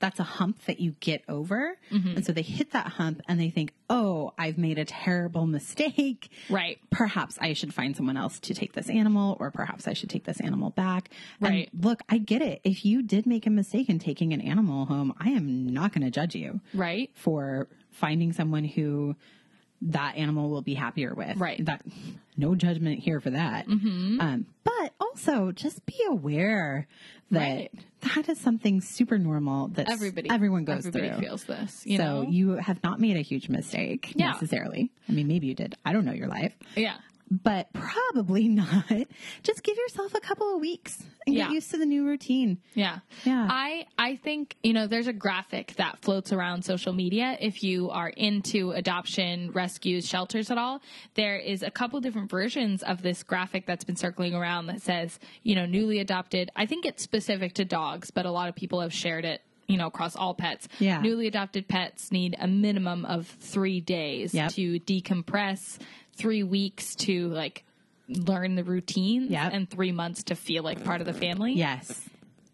that's 0.00 0.18
a 0.18 0.24
hump 0.24 0.64
that 0.64 0.80
you 0.80 0.92
get 1.00 1.22
over. 1.28 1.76
Mm-hmm. 1.92 2.16
And 2.16 2.26
so 2.26 2.32
they 2.32 2.42
hit 2.42 2.72
that 2.72 2.86
hump 2.88 3.20
and 3.28 3.38
they 3.38 3.50
think, 3.50 3.72
oh, 3.88 4.32
I've 4.38 4.58
made 4.58 4.78
a 4.78 4.84
terrible 4.84 5.46
mistake. 5.46 6.30
Right. 6.48 6.78
Perhaps 6.90 7.38
I 7.40 7.52
should 7.52 7.72
find 7.72 7.96
someone 7.96 8.16
else 8.16 8.40
to 8.40 8.54
take 8.54 8.72
this 8.72 8.88
animal, 8.88 9.36
or 9.38 9.50
perhaps 9.50 9.86
I 9.86 9.92
should 9.92 10.10
take 10.10 10.24
this 10.24 10.40
animal 10.40 10.70
back. 10.70 11.10
Right. 11.40 11.68
And 11.72 11.84
look, 11.84 12.00
I 12.08 12.18
get 12.18 12.42
it. 12.42 12.60
If 12.64 12.84
you 12.84 13.02
did 13.02 13.26
make 13.26 13.46
a 13.46 13.50
mistake 13.50 13.88
in 13.88 13.98
taking 13.98 14.32
an 14.32 14.40
animal 14.40 14.86
home, 14.86 15.14
I 15.20 15.30
am 15.30 15.66
not 15.72 15.92
going 15.92 16.04
to 16.04 16.10
judge 16.10 16.34
you 16.34 16.60
Right. 16.74 17.10
for 17.14 17.68
finding 17.90 18.32
someone 18.32 18.64
who 18.64 19.16
that 19.82 20.16
animal 20.16 20.50
will 20.50 20.62
be 20.62 20.74
happier 20.74 21.14
with. 21.14 21.36
Right. 21.36 21.56
Mm-hmm. 21.58 21.64
That 21.64 21.82
no 22.36 22.54
judgment 22.54 23.00
here 23.00 23.20
for 23.20 23.30
that. 23.30 23.66
Um, 23.68 24.46
but 24.64 24.92
also 25.00 25.52
just 25.52 25.84
be 25.86 25.96
aware 26.08 26.86
that 27.30 27.38
Right. 27.40 27.70
that 28.14 28.28
is 28.28 28.38
something 28.40 28.80
super 28.80 29.18
normal 29.18 29.68
that 29.68 29.90
Everybody, 29.90 30.30
everyone 30.30 30.64
goes 30.64 30.86
everybody 30.86 31.10
through. 31.10 31.20
feels 31.20 31.44
this. 31.44 31.86
You 31.86 31.98
so 31.98 32.22
know. 32.22 32.28
you 32.30 32.50
have 32.56 32.82
not 32.82 32.98
made 33.00 33.16
a 33.16 33.20
huge 33.20 33.48
mistake 33.48 34.12
Yeah. 34.16 34.32
necessarily. 34.32 34.90
I 35.08 35.12
mean, 35.12 35.28
maybe 35.28 35.46
you 35.46 35.54
did. 35.54 35.76
I 35.84 35.92
don't 35.92 36.04
know 36.04 36.12
your 36.12 36.28
life, 36.28 36.54
yeah. 36.76 36.96
But 37.30 37.72
probably 37.72 38.48
not. 38.48 38.84
Just 39.42 39.62
give 39.62 39.76
yourself 39.76 40.14
a 40.14 40.20
couple 40.20 40.54
of 40.54 40.60
weeks 40.60 40.98
and 41.26 41.36
Yeah. 41.36 41.44
get 41.44 41.52
used 41.54 41.70
to 41.70 41.78
the 41.78 41.86
new 41.86 42.04
routine. 42.04 42.58
Yeah. 42.74 42.98
Yeah. 43.24 43.46
I 43.48 43.86
I 43.96 44.16
think, 44.16 44.56
you 44.62 44.72
know, 44.72 44.86
there's 44.86 45.06
a 45.06 45.12
graphic 45.12 45.74
that 45.76 46.00
floats 46.02 46.32
around 46.32 46.64
social 46.64 46.92
media 46.92 47.36
if 47.40 47.62
you 47.62 47.90
are 47.90 48.08
into 48.08 48.72
adoption, 48.72 49.52
rescues, 49.52 50.08
shelters 50.08 50.50
at 50.50 50.58
all. 50.58 50.82
There 51.14 51.36
is 51.36 51.62
a 51.62 51.70
couple 51.70 52.00
different 52.00 52.30
versions 52.30 52.82
of 52.82 53.02
this 53.02 53.22
graphic 53.22 53.64
that's 53.66 53.84
been 53.84 53.96
circling 53.96 54.34
around 54.34 54.66
that 54.66 54.82
says, 54.82 55.18
you 55.42 55.54
know, 55.54 55.66
newly 55.66 56.00
adopted. 56.00 56.50
I 56.56 56.66
think 56.66 56.84
it's 56.84 57.02
specific 57.02 57.54
to 57.54 57.64
dogs, 57.64 58.10
but 58.10 58.26
a 58.26 58.30
lot 58.30 58.48
of 58.48 58.56
people 58.56 58.80
have 58.80 58.92
shared 58.92 59.24
it 59.24 59.40
you 59.68 59.76
know, 59.76 59.86
across 59.86 60.16
all 60.16 60.34
pets. 60.34 60.66
Yeah. 60.80 61.00
Newly 61.00 61.28
adopted 61.28 61.68
pets 61.68 62.10
need 62.10 62.34
a 62.40 62.48
minimum 62.48 63.04
of 63.04 63.28
three 63.28 63.80
days 63.80 64.34
Yep. 64.34 64.50
to 64.54 64.80
decompress, 64.80 65.78
three 66.20 66.42
weeks 66.42 66.94
to 66.96 67.28
like 67.28 67.64
learn 68.08 68.54
the 68.56 68.64
routines, 68.64 69.30
Yep. 69.30 69.50
and 69.54 69.70
three 69.70 69.92
months 69.92 70.24
to 70.24 70.34
feel 70.36 70.62
like 70.62 70.84
part 70.84 71.00
of 71.00 71.06
the 71.06 71.12
family 71.14 71.52
Yes. 71.54 72.08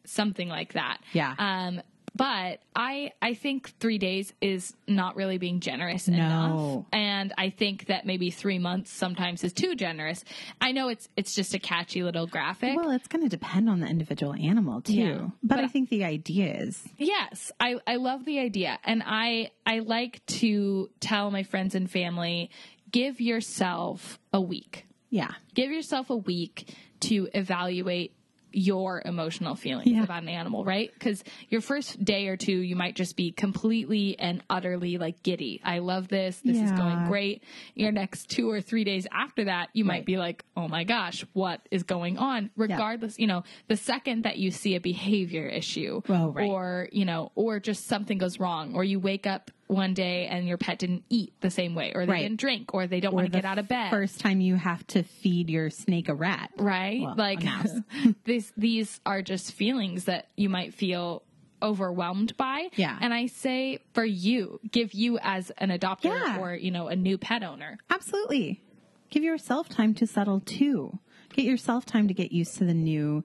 something 0.04 0.48
like 0.48 0.74
that. 0.74 0.98
Yeah. 1.12 1.34
Um, 1.38 1.80
but 2.14 2.60
I 2.74 3.12
I 3.20 3.34
think 3.34 3.72
three 3.78 3.98
days 3.98 4.32
is 4.40 4.72
not 4.88 5.16
really 5.16 5.36
being 5.36 5.60
generous 5.60 6.08
No. 6.08 6.14
enough, 6.16 6.84
and 6.90 7.34
I 7.36 7.50
think 7.50 7.86
that 7.88 8.06
maybe 8.06 8.30
three 8.30 8.58
months 8.58 8.90
sometimes 8.90 9.44
is 9.44 9.52
too 9.52 9.74
generous. 9.74 10.24
I 10.58 10.72
know 10.72 10.88
it's 10.88 11.10
it's 11.16 11.34
just 11.34 11.52
a 11.52 11.58
catchy 11.58 12.02
little 12.02 12.26
graphic. 12.26 12.74
Well, 12.74 12.90
it's 12.92 13.06
going 13.08 13.22
to 13.22 13.28
depend 13.28 13.68
on 13.68 13.80
the 13.80 13.86
individual 13.86 14.32
animal 14.32 14.80
too. 14.80 14.94
Yeah. 14.94 15.18
But, 15.42 15.56
But- 15.56 15.64
I 15.64 15.68
think 15.68 15.90
the 15.90 16.04
idea 16.04 16.54
is 16.54 16.82
Yes, 16.96 17.52
I, 17.60 17.76
I 17.86 17.96
love 17.96 18.24
the 18.24 18.38
idea. 18.38 18.78
And 18.84 19.02
I 19.04 19.50
I 19.66 19.80
like 19.80 20.24
to 20.40 20.88
tell 21.00 21.30
my 21.30 21.42
friends 21.42 21.74
and 21.74 21.90
family, 21.90 22.48
give 22.90 23.20
yourself 23.20 24.18
a 24.32 24.40
week. 24.40 24.86
yeah. 25.10 25.32
Give 25.54 25.70
yourself 25.70 26.10
a 26.10 26.16
week 26.16 26.74
to 27.00 27.28
evaluate 27.34 28.12
your 28.52 29.02
emotional 29.04 29.54
feelings 29.54 29.88
Yeah. 29.90 30.02
about 30.02 30.22
an 30.22 30.30
animal, 30.30 30.64
right? 30.64 30.90
Because 30.94 31.22
your 31.50 31.60
first 31.60 32.02
day 32.02 32.28
or 32.28 32.38
two, 32.38 32.56
you 32.56 32.74
might 32.74 32.96
just 32.96 33.14
be 33.14 33.30
completely 33.30 34.18
and 34.18 34.42
utterly 34.48 34.96
like 34.96 35.22
giddy. 35.22 35.60
I 35.62 35.80
love 35.80 36.08
this. 36.08 36.40
This 36.42 36.56
is 36.58 36.72
going 36.72 37.04
great. 37.06 37.42
Your 37.74 37.92
next 37.92 38.30
two 38.30 38.50
or 38.50 38.62
three 38.62 38.84
days 38.84 39.06
after 39.12 39.44
that, 39.44 39.68
you 39.74 39.84
might 39.84 40.06
be 40.06 40.16
like, 40.16 40.42
oh 40.56 40.68
my 40.68 40.84
gosh, 40.84 41.26
what 41.34 41.60
is 41.70 41.82
going 41.82 42.16
on? 42.16 42.50
Regardless, 42.56 43.18
you 43.18 43.26
know, 43.26 43.44
the 43.68 43.76
second 43.76 44.22
that 44.24 44.38
you 44.38 44.50
see 44.50 44.74
a 44.74 44.80
behavior 44.80 45.46
issue 45.46 46.00
right. 46.08 46.48
or, 46.48 46.88
you 46.92 47.04
know, 47.04 47.32
or 47.34 47.60
just 47.60 47.86
something 47.86 48.16
goes 48.16 48.40
wrong 48.40 48.74
or 48.74 48.84
you 48.84 48.98
wake 48.98 49.26
up 49.26 49.50
one 49.68 49.94
day 49.94 50.26
and 50.26 50.46
your 50.46 50.56
pet 50.58 50.78
didn't 50.78 51.04
eat 51.10 51.32
the 51.40 51.50
same 51.50 51.74
way 51.74 51.92
or 51.94 52.06
they 52.06 52.12
Right. 52.12 52.22
didn't 52.22 52.38
drink 52.40 52.72
or 52.74 52.86
they 52.86 53.00
don't 53.00 53.14
want 53.14 53.26
to 53.26 53.32
get 53.32 53.44
out 53.44 53.58
of 53.58 53.66
bed 53.66 53.90
First 53.90 54.20
time 54.20 54.40
you 54.40 54.54
have 54.56 54.86
to 54.88 55.02
feed 55.02 55.50
your 55.50 55.70
snake 55.70 56.08
a 56.08 56.14
rat. 56.14 56.50
right? 56.56 57.00
Well, 57.00 57.14
like 57.16 57.44
these 58.24 58.52
these 58.56 59.00
are 59.04 59.22
just 59.22 59.52
feelings 59.52 60.04
that 60.04 60.28
you 60.36 60.48
might 60.48 60.72
feel 60.74 61.22
overwhelmed 61.62 62.36
by. 62.36 62.68
Yeah. 62.76 62.96
And 63.00 63.12
I 63.14 63.26
say 63.26 63.80
for 63.94 64.04
you, 64.04 64.60
give 64.70 64.92
you 64.92 65.18
as 65.22 65.50
an 65.58 65.70
adopter 65.70 66.04
Yeah. 66.16 66.38
or, 66.38 66.54
you 66.54 66.70
know, 66.70 66.88
a 66.88 66.96
new 66.96 67.18
pet 67.18 67.42
owner. 67.42 67.78
Absolutely. 67.90 68.62
Give 69.10 69.22
yourself 69.22 69.68
time 69.68 69.94
to 69.94 70.06
settle 70.06 70.40
too. 70.40 70.98
Get 71.32 71.44
yourself 71.44 71.86
time 71.86 72.08
to 72.08 72.14
get 72.14 72.30
used 72.30 72.56
to 72.58 72.64
the 72.64 72.74
new 72.74 73.24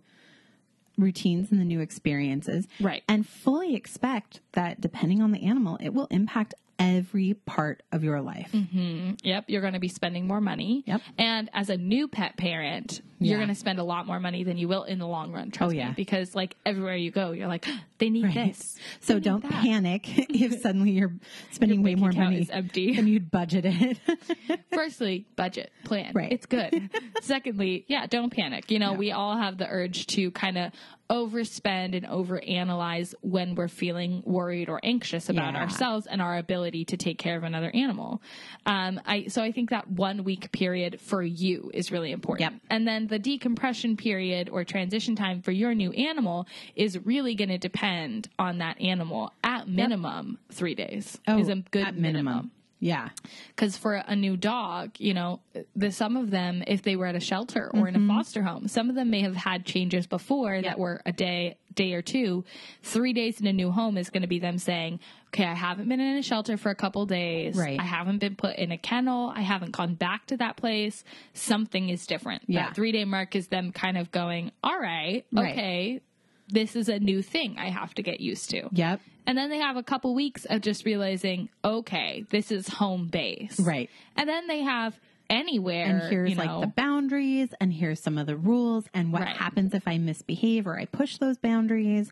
routines 0.98 1.52
and 1.52 1.60
the 1.60 1.66
new 1.66 1.80
experiences. 1.80 2.68
Right. 2.80 3.04
And 3.08 3.28
fully 3.28 3.76
expect 3.76 4.40
that 4.54 4.82
depending 4.82 5.22
on 5.22 5.32
the 5.32 5.44
animal, 5.44 5.78
it 5.82 5.90
will 5.90 6.08
impact 6.12 6.54
every 6.82 7.34
part 7.34 7.84
of 7.92 8.04
your 8.04 8.22
life. 8.22 8.50
Mm-hmm. 8.54 9.14
Yep, 9.24 9.46
you're 9.48 9.62
going 9.62 9.74
to 9.74 9.80
be 9.80 9.88
spending 9.88 10.28
more 10.28 10.42
money. 10.42 10.84
Yep. 10.88 11.02
And 11.18 11.50
as 11.54 11.70
a 11.70 11.78
new 11.78 12.08
pet 12.08 12.38
parent, 12.38 13.02
you're 13.20 13.38
going 13.38 13.50
to 13.50 13.56
spend 13.56 13.78
a 13.78 13.84
lot 13.84 14.08
more 14.08 14.20
money 14.20 14.44
than 14.44 14.58
you 14.58 14.68
will 14.68 14.84
in 14.84 14.98
the 14.98 15.06
long 15.08 15.32
run. 15.32 15.52
Trust 15.52 15.70
Oh, 15.72 15.78
yeah. 15.78 15.90
me, 15.90 15.94
because 15.96 16.34
like 16.34 16.56
everywhere 16.66 16.96
you 16.96 17.12
go, 17.12 17.32
you're 17.34 17.48
like, 17.48 17.68
they 18.00 18.10
need 18.10 18.34
this. 18.34 18.78
So 19.02 19.16
need 19.16 19.24
don't 19.24 19.44
that." 19.44 19.52
panic 19.52 20.06
if 20.30 20.60
suddenly 20.62 20.92
you're 20.92 21.14
spending 21.52 21.84
way 21.84 21.94
more 21.96 22.12
money 22.12 22.48
empty. 22.52 22.96
than 22.96 23.06
you'd 23.08 23.32
budgeted. 23.32 23.98
Firstly, 24.74 25.28
budget 25.36 25.72
plan. 25.84 26.14
Right. 26.16 26.32
It's 26.32 26.48
good. 26.48 26.90
Secondly, 27.22 27.86
yeah, 27.88 28.08
don't 28.08 28.32
panic. 28.34 28.72
You 28.72 28.80
know, 28.80 28.94
we 28.94 29.12
all 29.12 29.38
have 29.38 29.58
the 29.58 29.68
urge 29.68 30.08
to 30.08 30.32
kind 30.32 30.58
of 30.58 30.72
overspend 31.12 31.96
and 31.96 32.06
overanalyze 32.08 33.14
when 33.22 33.54
we're 33.56 33.68
feeling 33.68 34.24
worried 34.26 34.70
or 34.70 34.80
anxious 34.82 35.28
about 35.30 35.54
Yeah. 35.54 35.62
ourselves 35.62 36.08
and 36.08 36.22
our 36.22 36.38
ability 36.38 36.86
to 36.86 36.98
take 36.98 37.18
care 37.18 37.36
of 37.38 37.44
another 37.44 37.70
animal. 37.74 38.22
Um, 38.66 39.00
I 39.06 39.28
so 39.28 39.44
I 39.44 39.52
think 39.52 39.70
that 39.72 39.90
one 39.92 40.24
week 40.24 40.52
period 40.54 41.02
for 41.02 41.22
you 41.22 41.70
is 41.74 41.92
really 41.92 42.12
important. 42.12 42.54
Yep. 42.54 42.62
And 42.70 42.88
then 42.88 43.08
the 43.08 43.20
decompression 43.20 43.98
period 43.98 44.50
or 44.50 44.64
transition 44.64 45.16
time 45.16 45.42
for 45.42 45.52
your 45.52 45.76
new 45.76 45.92
animal 45.92 46.48
is 46.76 46.98
really 47.06 47.36
going 47.36 47.50
to 47.50 47.58
depend 47.58 48.30
on 48.40 48.60
that 48.60 48.80
animal 48.82 49.32
at 49.44 49.68
minimum 49.68 50.38
three 50.52 50.76
days 50.76 51.20
is 51.28 51.50
a 51.50 51.56
good 51.72 51.84
Oh, 51.84 51.88
at 51.88 51.96
minimum. 51.96 52.24
minimum 52.26 52.52
Yeah. 52.82 53.10
because 53.56 53.78
for 53.78 53.94
a 53.94 54.16
new 54.16 54.36
dog, 54.36 54.92
you 54.98 55.14
know, 55.14 55.40
the 55.76 55.92
some 55.92 56.18
of 56.18 56.32
them, 56.32 56.64
if 56.66 56.82
they 56.82 56.96
were 56.96 57.06
at 57.06 57.16
a 57.16 57.20
shelter 57.20 57.70
or 57.74 57.88
in 57.88 57.96
a 57.96 58.00
mm-hmm. 58.00 58.10
foster 58.10 58.42
home, 58.42 58.68
some 58.68 58.90
of 58.90 58.96
them 58.96 59.12
may 59.12 59.22
have 59.22 59.36
had 59.36 59.66
changes 59.66 60.08
before 60.08 60.62
that 60.62 60.80
were 60.80 61.00
a 61.06 61.12
day, 61.12 61.58
day 61.76 61.94
or 61.94 62.02
two. 62.02 62.44
Three 62.82 63.14
days 63.14 63.40
in 63.40 63.46
a 63.46 63.54
new 63.54 63.72
home 63.72 63.98
is 63.98 64.10
going 64.10 64.24
to 64.24 64.28
be 64.28 64.40
them 64.40 64.58
saying, 64.58 65.00
"Okay, 65.28 65.46
I 65.46 65.54
haven't 65.54 65.88
been 65.90 66.00
in 66.00 66.18
a 66.18 66.24
shelter 66.24 66.58
for 66.58 66.72
a 66.72 66.76
couple 66.76 67.06
days. 67.06 67.56
Right. 67.56 67.80
I 67.80 67.84
haven't 67.84 68.18
been 68.18 68.36
put 68.36 68.56
in 68.56 68.72
a 68.72 68.78
kennel. 68.80 69.32
I 69.34 69.42
haven't 69.42 69.72
gone 69.72 69.94
back 69.94 70.26
to 70.28 70.38
that 70.38 70.58
place. 70.58 71.04
Something 71.34 71.90
is 71.90 72.08
different." 72.08 72.44
Yeah. 72.48 72.66
That 72.66 72.76
three 72.76 72.92
day 72.92 73.06
mark 73.06 73.36
is 73.36 73.48
them 73.48 73.72
kind 73.72 73.96
of 73.98 74.10
going, 74.12 74.52
"All 74.64 74.80
right, 74.80 75.24
Right. 75.32 75.52
okay." 75.52 76.02
This 76.48 76.76
is 76.76 76.90
a 76.90 77.00
new 77.00 77.22
thing 77.22 77.56
I 77.58 77.70
have 77.70 77.94
to 77.94 78.04
get 78.04 78.20
used 78.20 78.50
to. 78.50 78.68
Yep. 78.74 79.00
And 79.28 79.38
then 79.38 79.50
they 79.50 79.60
have 79.60 79.78
a 79.78 79.84
couple 79.84 80.14
weeks 80.16 80.46
of 80.46 80.62
just 80.62 80.86
realizing, 80.86 81.50
okay, 81.64 82.26
this 82.30 82.52
is 82.52 82.68
home 82.68 83.08
base. 83.08 83.60
Right. 83.60 83.90
And 84.16 84.28
then 84.28 84.48
they 84.48 84.62
have 84.62 85.00
anywhere. 85.30 85.86
And 85.86 86.02
here's 86.12 86.30
you 86.32 86.36
know, 86.36 86.44
like 86.60 86.62
the 86.62 86.74
boundaries 86.76 87.54
and 87.62 87.72
here's 87.72 88.02
some 88.02 88.18
of 88.18 88.28
the 88.28 88.36
rules 88.36 88.86
and 88.94 89.14
what 89.14 89.22
Right. 89.22 89.36
happens 89.38 89.74
if 89.74 89.88
I 89.88 89.98
misbehave 89.98 90.68
or 90.68 90.78
I 90.78 90.86
push 90.86 91.18
those 91.18 91.38
boundaries 91.38 92.12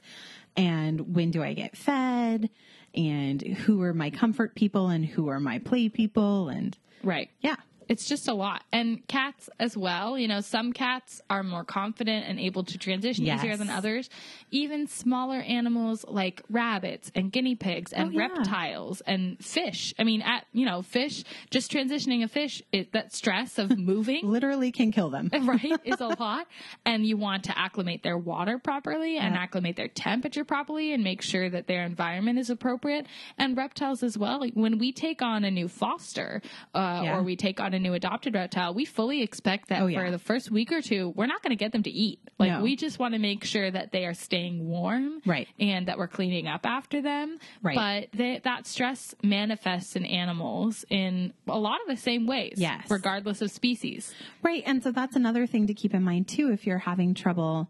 and 0.56 1.16
when 1.16 1.32
do 1.32 1.44
I 1.44 1.54
get 1.54 1.76
fed 1.76 2.50
and 2.96 3.42
who 3.42 3.82
are 3.82 3.94
my 3.94 4.10
comfort 4.10 4.56
people 4.56 4.88
and 4.90 5.06
who 5.06 5.28
are 5.30 5.40
my 5.40 5.60
play 5.60 5.90
people 5.90 6.50
and 6.50 6.78
right. 7.04 7.30
yeah. 7.42 7.56
It's 7.90 8.06
just 8.08 8.28
a 8.28 8.34
lot. 8.34 8.64
And 8.72 9.06
cats 9.08 9.50
as 9.60 9.76
well. 9.76 10.18
You 10.18 10.28
know, 10.28 10.42
some 10.42 10.74
cats 10.74 11.22
are 11.30 11.42
more 11.44 11.64
confident 11.64 12.28
and 12.28 12.40
able 12.40 12.64
to 12.66 12.78
transition 12.78 13.26
Yes. 13.26 13.40
easier 13.40 13.58
than 13.58 13.70
others. 13.70 14.10
Even 14.52 14.86
smaller 14.88 15.40
animals 15.40 16.06
like 16.08 16.44
rabbits 16.52 17.12
and 17.16 17.32
guinea 17.32 17.56
pigs 17.56 17.92
and 17.92 18.10
Oh, 18.10 18.12
yeah. 18.12 18.28
reptiles 18.28 19.02
and 19.02 19.44
fish. 19.44 19.94
I 19.98 20.04
mean, 20.04 20.22
at, 20.22 20.46
you 20.54 20.66
know, 20.66 20.84
fish, 20.84 21.24
just 21.50 21.72
transitioning 21.72 22.24
a 22.24 22.28
fish, 22.28 22.62
it, 22.72 22.92
that 22.94 23.12
stress 23.14 23.58
of 23.58 23.76
moving. 23.92 24.22
Literally 24.30 24.72
can 24.72 24.92
kill 24.92 25.10
them. 25.10 25.30
right 25.42 25.80
is 25.84 26.00
a 26.00 26.08
lot 26.20 26.46
and 26.86 27.06
you 27.08 27.18
want 27.18 27.46
to 27.46 27.58
acclimate 27.58 28.04
their 28.04 28.18
water 28.20 28.60
properly 28.60 29.18
and 29.18 29.34
acclimate 29.36 29.76
their 29.76 29.88
temperature 29.88 30.46
properly 30.46 30.94
and 30.94 31.04
make 31.04 31.24
sure 31.24 31.50
that 31.50 31.66
their 31.66 31.84
environment 31.84 32.38
is 32.38 32.52
appropriate 32.52 33.08
and 33.40 33.58
reptiles 33.58 34.04
as 34.04 34.16
well 34.18 34.40
like 34.40 34.54
when 34.54 34.78
we 34.78 34.92
take 34.92 35.24
on 35.24 35.44
a 35.44 35.50
new 35.50 35.68
foster 35.68 36.42
uh, 36.76 37.02
Yeah. 37.04 37.18
or 37.18 37.24
we 37.24 37.36
take 37.36 37.60
on 37.60 37.74
a 37.74 37.79
new 37.80 37.94
adopted 37.94 38.34
reptile 38.34 38.74
we 38.74 38.86
fully 38.86 39.22
expect 39.22 39.70
that 39.70 39.82
Oh, 39.82 39.92
for 39.92 40.12
the 40.12 40.20
first 40.20 40.52
week 40.52 40.72
or 40.72 40.82
two 40.82 41.10
we're 41.16 41.26
not 41.28 41.42
going 41.42 41.52
to 41.52 41.56
get 41.56 41.72
them 41.72 41.84
to 41.84 41.90
eat 41.90 42.20
like 42.38 42.52
No. 42.52 42.62
we 42.62 42.76
just 42.76 43.00
want 43.00 43.14
to 43.14 43.20
make 43.20 43.44
sure 43.44 43.70
that 43.72 43.92
they 43.92 44.06
are 44.06 44.14
staying 44.14 44.68
warm 44.68 45.22
Right. 45.26 45.48
and 45.60 45.88
that 45.88 45.98
we're 45.98 46.08
cleaning 46.08 46.48
up 46.48 46.66
after 46.66 47.02
them 47.02 47.40
Right. 47.62 47.76
but 48.12 48.18
they, 48.18 48.40
that 48.44 48.68
stress 48.68 49.16
manifests 49.24 49.96
in 49.96 50.06
animals 50.06 50.86
in 50.90 51.34
a 51.48 51.58
lot 51.58 51.80
of 51.82 51.88
the 51.88 51.98
same 52.02 52.28
ways 52.28 52.54
Yes. 52.58 52.86
regardless 52.90 53.42
of 53.42 53.52
species 53.52 54.14
Right. 54.44 54.64
And 54.66 54.84
so 54.84 54.92
that's 54.92 55.16
another 55.16 55.46
thing 55.48 55.68
to 55.68 55.74
keep 55.74 55.94
in 55.94 56.04
mind 56.04 56.28
too 56.28 56.52
if 56.52 56.66
you're 56.68 56.78
having 56.80 57.14
trouble 57.14 57.70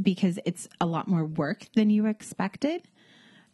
because 0.00 0.38
it's 0.44 0.68
a 0.80 0.86
lot 0.86 1.08
more 1.08 1.24
work 1.24 1.66
than 1.74 1.88
you 1.90 2.06
expected. 2.06 2.82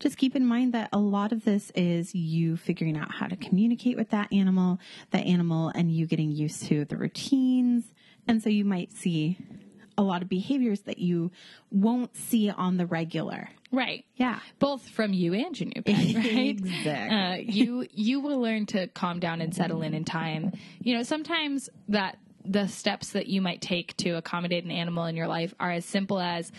Just 0.03 0.19
keep 0.19 0.35
in 0.35 0.45
mind 0.45 0.75
that 0.75 0.88
a 0.93 0.99
lot 0.99 1.31
of 1.31 1.45
this 1.45 1.71
is 1.77 2.12
you 2.12 2.57
figuring 2.57 2.97
out 2.97 3.12
how 3.15 3.29
to 3.29 3.37
communicate 3.37 3.97
with 3.97 4.11
that 4.11 4.33
animal, 4.33 4.81
that 5.12 5.25
animal, 5.27 5.69
and 5.75 5.93
you 5.93 6.07
getting 6.07 6.33
used 6.33 6.65
to 6.65 6.85
the 6.85 6.97
routines. 6.97 7.85
And 8.27 8.43
so 8.43 8.51
you 8.51 8.65
might 8.65 8.91
see 8.91 9.38
a 9.97 10.03
lot 10.03 10.21
of 10.23 10.29
behaviors 10.29 10.81
that 10.83 10.99
you 10.99 11.31
won't 11.71 12.17
see 12.17 12.51
on 12.51 12.79
the 12.79 12.87
regular. 12.87 13.49
right 13.71 14.05
Yeah. 14.17 14.41
both 14.59 14.88
from 14.88 15.12
you 15.12 15.35
and 15.35 15.59
your 15.61 15.71
new 15.75 15.83
pet, 15.83 15.97
right? 16.17 16.49
Exactly. 16.49 17.17
Uh, 17.17 17.35
you 17.37 17.87
you 17.93 18.19
will 18.21 18.41
learn 18.41 18.67
to 18.67 18.88
calm 18.88 19.21
down 19.21 19.41
and 19.41 19.55
settle 19.55 19.83
in 19.83 19.95
in 19.95 20.05
time. 20.05 20.51
You 20.83 20.97
know, 20.97 21.03
sometimes 21.05 21.69
that 21.88 22.19
the 22.45 22.67
steps 22.67 23.11
that 23.11 23.29
you 23.29 23.41
might 23.41 23.61
take 23.61 23.97
to 23.99 24.17
accommodate 24.17 24.65
an 24.65 24.73
animal 24.73 25.05
in 25.05 25.15
your 25.15 25.29
life 25.29 25.55
are 25.61 25.71
as 25.71 25.85
simple 25.85 26.19
as 26.19 26.51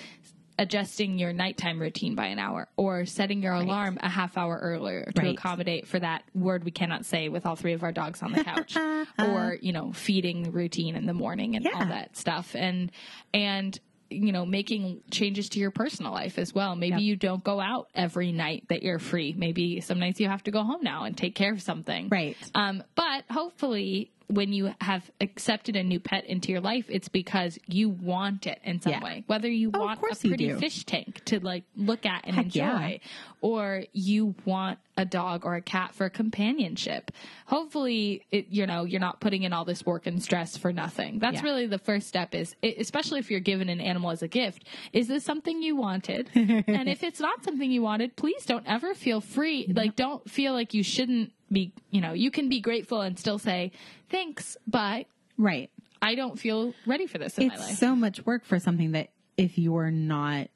adjusting 0.60 1.18
your 1.20 1.34
nighttime 1.34 1.80
routine 1.80 2.16
by 2.16 2.28
an 2.28 2.40
hour 2.40 2.68
or 2.78 3.06
setting 3.06 3.42
your 3.42 3.54
alarm 3.54 3.98
a 4.02 4.10
half 4.10 4.38
hour 4.38 4.60
earlier 4.62 5.12
to 5.16 5.22
Right. 5.22 5.38
accommodate 5.38 5.88
for 5.88 6.00
that 6.00 6.24
word 6.36 6.64
we 6.64 6.72
cannot 6.72 7.06
say 7.06 7.30
with 7.30 7.46
all 7.46 7.56
three 7.56 7.74
of 7.74 7.84
our 7.84 7.92
dogs 7.92 8.22
on 8.22 8.32
the 8.32 8.44
couch 8.44 8.76
or 9.20 9.58
you 9.62 9.72
know 9.74 9.92
feeding 9.94 10.52
routine 10.52 10.96
in 10.96 11.06
the 11.06 11.14
morning 11.14 11.56
and 11.56 11.68
all 11.74 11.86
that 11.86 12.16
stuff. 12.18 12.56
And 12.56 12.92
and 13.34 13.80
you 14.10 14.32
know 14.32 14.46
making 14.46 15.02
changes 15.10 15.50
to 15.50 15.60
your 15.60 15.72
personal 15.72 16.12
life 16.12 16.38
as 16.38 16.54
well. 16.54 16.76
Maybe 16.76 16.92
Yep. 16.98 17.02
you 17.02 17.16
don't 17.16 17.44
go 17.44 17.60
out 17.60 17.88
every 17.96 18.32
night 18.32 18.66
that 18.70 18.84
you're 18.84 19.00
free. 19.00 19.34
Maybe 19.36 19.82
some 19.82 19.98
nights 19.98 20.20
you 20.20 20.28
have 20.30 20.44
to 20.44 20.52
go 20.52 20.64
home 20.64 20.84
now 20.84 21.06
and 21.06 21.18
take 21.18 21.34
care 21.34 21.52
of 21.52 21.62
something. 21.64 22.10
Right. 22.10 22.38
um, 22.54 22.84
but 22.94 23.24
hopefully 23.32 24.12
when 24.28 24.54
you 24.54 24.74
have 24.82 25.10
accepted 25.22 25.76
a 25.76 25.84
new 25.84 26.00
pet 26.00 26.26
into 26.26 26.52
your 26.52 26.62
life 26.62 26.86
it's 26.90 27.10
because 27.10 27.58
you 27.68 27.90
want 27.90 28.48
it 28.48 28.60
in 28.64 28.82
some 28.82 28.94
Yeah. 28.94 29.04
way 29.04 29.24
whether 29.28 29.50
you 29.50 29.72
Oh, 29.74 29.80
want 29.80 30.00
a 30.00 30.16
pretty 30.28 30.54
fish 30.54 30.86
tank 30.86 31.24
to 31.26 31.40
like 31.40 31.64
look 31.76 32.06
at 32.06 32.22
and 32.26 32.36
Heck 32.36 32.46
enjoy 32.46 32.60
yeah. 32.60 32.98
or 33.42 33.84
you 33.94 34.36
want 34.46 34.80
a 34.96 35.06
dog 35.06 35.44
or 35.46 35.56
a 35.56 35.62
cat 35.62 35.94
for 35.96 36.08
companionship. 36.10 37.12
Hopefully 37.48 38.26
it, 38.32 38.48
you 38.50 38.66
know 38.68 38.84
you're 38.84 39.00
not 39.00 39.20
putting 39.20 39.44
in 39.44 39.52
all 39.54 39.66
this 39.66 39.86
work 39.86 40.06
and 40.08 40.22
stress 40.22 40.56
for 40.58 40.72
nothing. 40.72 41.20
That's 41.20 41.38
Yeah. 41.38 41.44
really 41.44 41.66
the 41.68 41.80
first 41.80 42.08
step 42.08 42.36
is 42.36 42.56
especially 42.64 43.20
if 43.20 43.32
you're 43.32 43.40
given 43.40 43.70
an 43.70 43.82
animal 43.82 44.12
as 44.12 44.22
a 44.22 44.28
gift 44.28 44.66
is 44.92 45.08
this 45.08 45.24
something 45.24 45.62
you 45.62 45.76
wanted? 45.76 46.30
And 46.36 46.88
if 46.90 47.04
it's 47.04 47.20
not 47.20 47.44
something 47.44 47.72
you 47.72 47.82
wanted 47.82 48.16
please 48.16 48.46
don't 48.46 48.66
ever 48.68 48.94
feel 48.94 49.20
free 49.22 49.72
like 49.76 49.96
don't 49.96 50.30
feel 50.30 50.54
like 50.54 50.74
you 50.74 50.84
shouldn't 50.84 51.32
be 51.52 51.74
you 51.92 52.02
know 52.02 52.14
you 52.14 52.32
can 52.32 52.50
be 52.50 52.60
grateful 52.62 53.02
and 53.02 53.18
still 53.18 53.40
say 53.40 53.72
thanks 54.10 54.58
but 54.68 55.06
Right. 55.38 55.70
i 56.02 56.16
don't 56.16 56.40
feel 56.40 56.74
ready 56.86 57.08
for 57.08 57.18
this 57.18 57.38
in 57.38 57.48
my 57.48 57.54
it's 57.56 57.68
life. 57.68 57.78
so 57.78 57.96
much 57.96 58.26
work 58.26 58.46
for 58.46 58.60
something 58.60 58.92
that 58.94 59.10
if 59.38 59.58
you're 59.58 59.92
not 59.92 60.48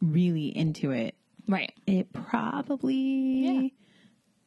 really 0.00 0.56
into 0.56 0.92
it, 0.92 1.14
right 1.48 1.72
it 1.86 2.12
probably 2.12 2.94
Yeah. 2.94 3.68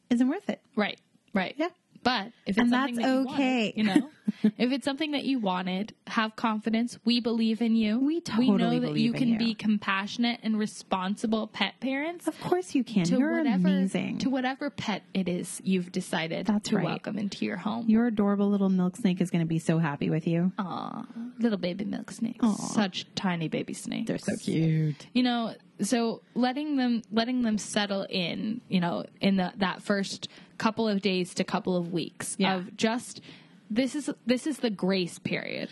isn't 0.09 0.27
worth 0.27 0.49
it. 0.49 0.61
Right, 0.75 0.99
right. 1.33 1.55
Yeah. 1.57 1.69
But 2.03 2.27
if 2.47 2.57
it's 2.57 2.57
And 2.57 2.71
something 2.71 2.95
that's 2.95 3.07
that 3.07 3.13
you 3.13 3.29
okay. 3.29 3.73
wanted, 3.75 3.77
you 3.77 3.83
know, 3.83 4.09
if 4.57 4.71
it's 4.71 4.83
something 4.85 5.11
that 5.11 5.23
you 5.23 5.37
wanted, 5.37 5.93
have 6.07 6.35
confidence. 6.35 6.97
We 7.05 7.19
believe 7.19 7.61
in 7.61 7.75
you. 7.75 7.99
We 7.99 8.21
totally 8.21 8.49
we 8.49 8.57
know 8.57 8.79
that 8.79 8.97
you 8.97 9.13
can 9.13 9.27
you. 9.29 9.37
be 9.37 9.53
compassionate 9.53 10.39
and 10.41 10.57
responsible 10.57 11.45
pet 11.45 11.75
parents 11.79 12.27
Of 12.27 12.39
course 12.41 12.73
you 12.73 12.83
can. 12.83 13.03
to 13.05 13.19
You're 13.19 13.37
whatever 13.37 13.67
amazing. 13.67 14.17
to 14.19 14.31
whatever 14.31 14.71
pet 14.71 15.03
it 15.13 15.27
is 15.29 15.61
you've 15.63 15.91
decided 15.91 16.47
That's 16.47 16.69
to 16.69 16.77
right. 16.77 16.85
welcome 16.85 17.19
into 17.19 17.45
your 17.45 17.57
home. 17.57 17.87
Your 17.87 18.07
adorable 18.07 18.49
little 18.49 18.69
milk 18.69 18.95
snake 18.95 19.21
is 19.21 19.29
going 19.29 19.43
to 19.43 19.47
be 19.47 19.59
so 19.59 19.77
happy 19.77 20.09
with 20.09 20.25
you. 20.25 20.51
Aw, 20.57 21.05
little 21.37 21.59
baby 21.59 21.85
milk 21.85 22.09
snakes, 22.09 22.43
such 22.73 23.05
tiny 23.13 23.47
baby 23.47 23.73
snakes. 23.75 24.07
They're 24.07 24.17
so 24.17 24.35
cute. 24.37 25.05
you 25.13 25.21
know 25.21 25.53
so 25.81 26.21
letting 26.35 26.75
them 26.77 27.01
letting 27.11 27.41
them 27.41 27.57
settle 27.57 28.05
in 28.09 28.61
you 28.69 28.79
know 28.79 29.05
in 29.19 29.37
the 29.37 29.51
that 29.57 29.81
first 29.81 30.27
couple 30.57 30.87
of 30.87 31.01
days 31.01 31.33
to 31.33 31.43
couple 31.43 31.75
of 31.75 31.91
weeks 31.91 32.35
Yeah. 32.39 32.55
of 32.55 32.77
just 32.77 33.21
this 33.69 33.95
is 33.95 34.09
this 34.25 34.45
is 34.47 34.57
the 34.57 34.69
grace 34.69 35.17
period 35.19 35.69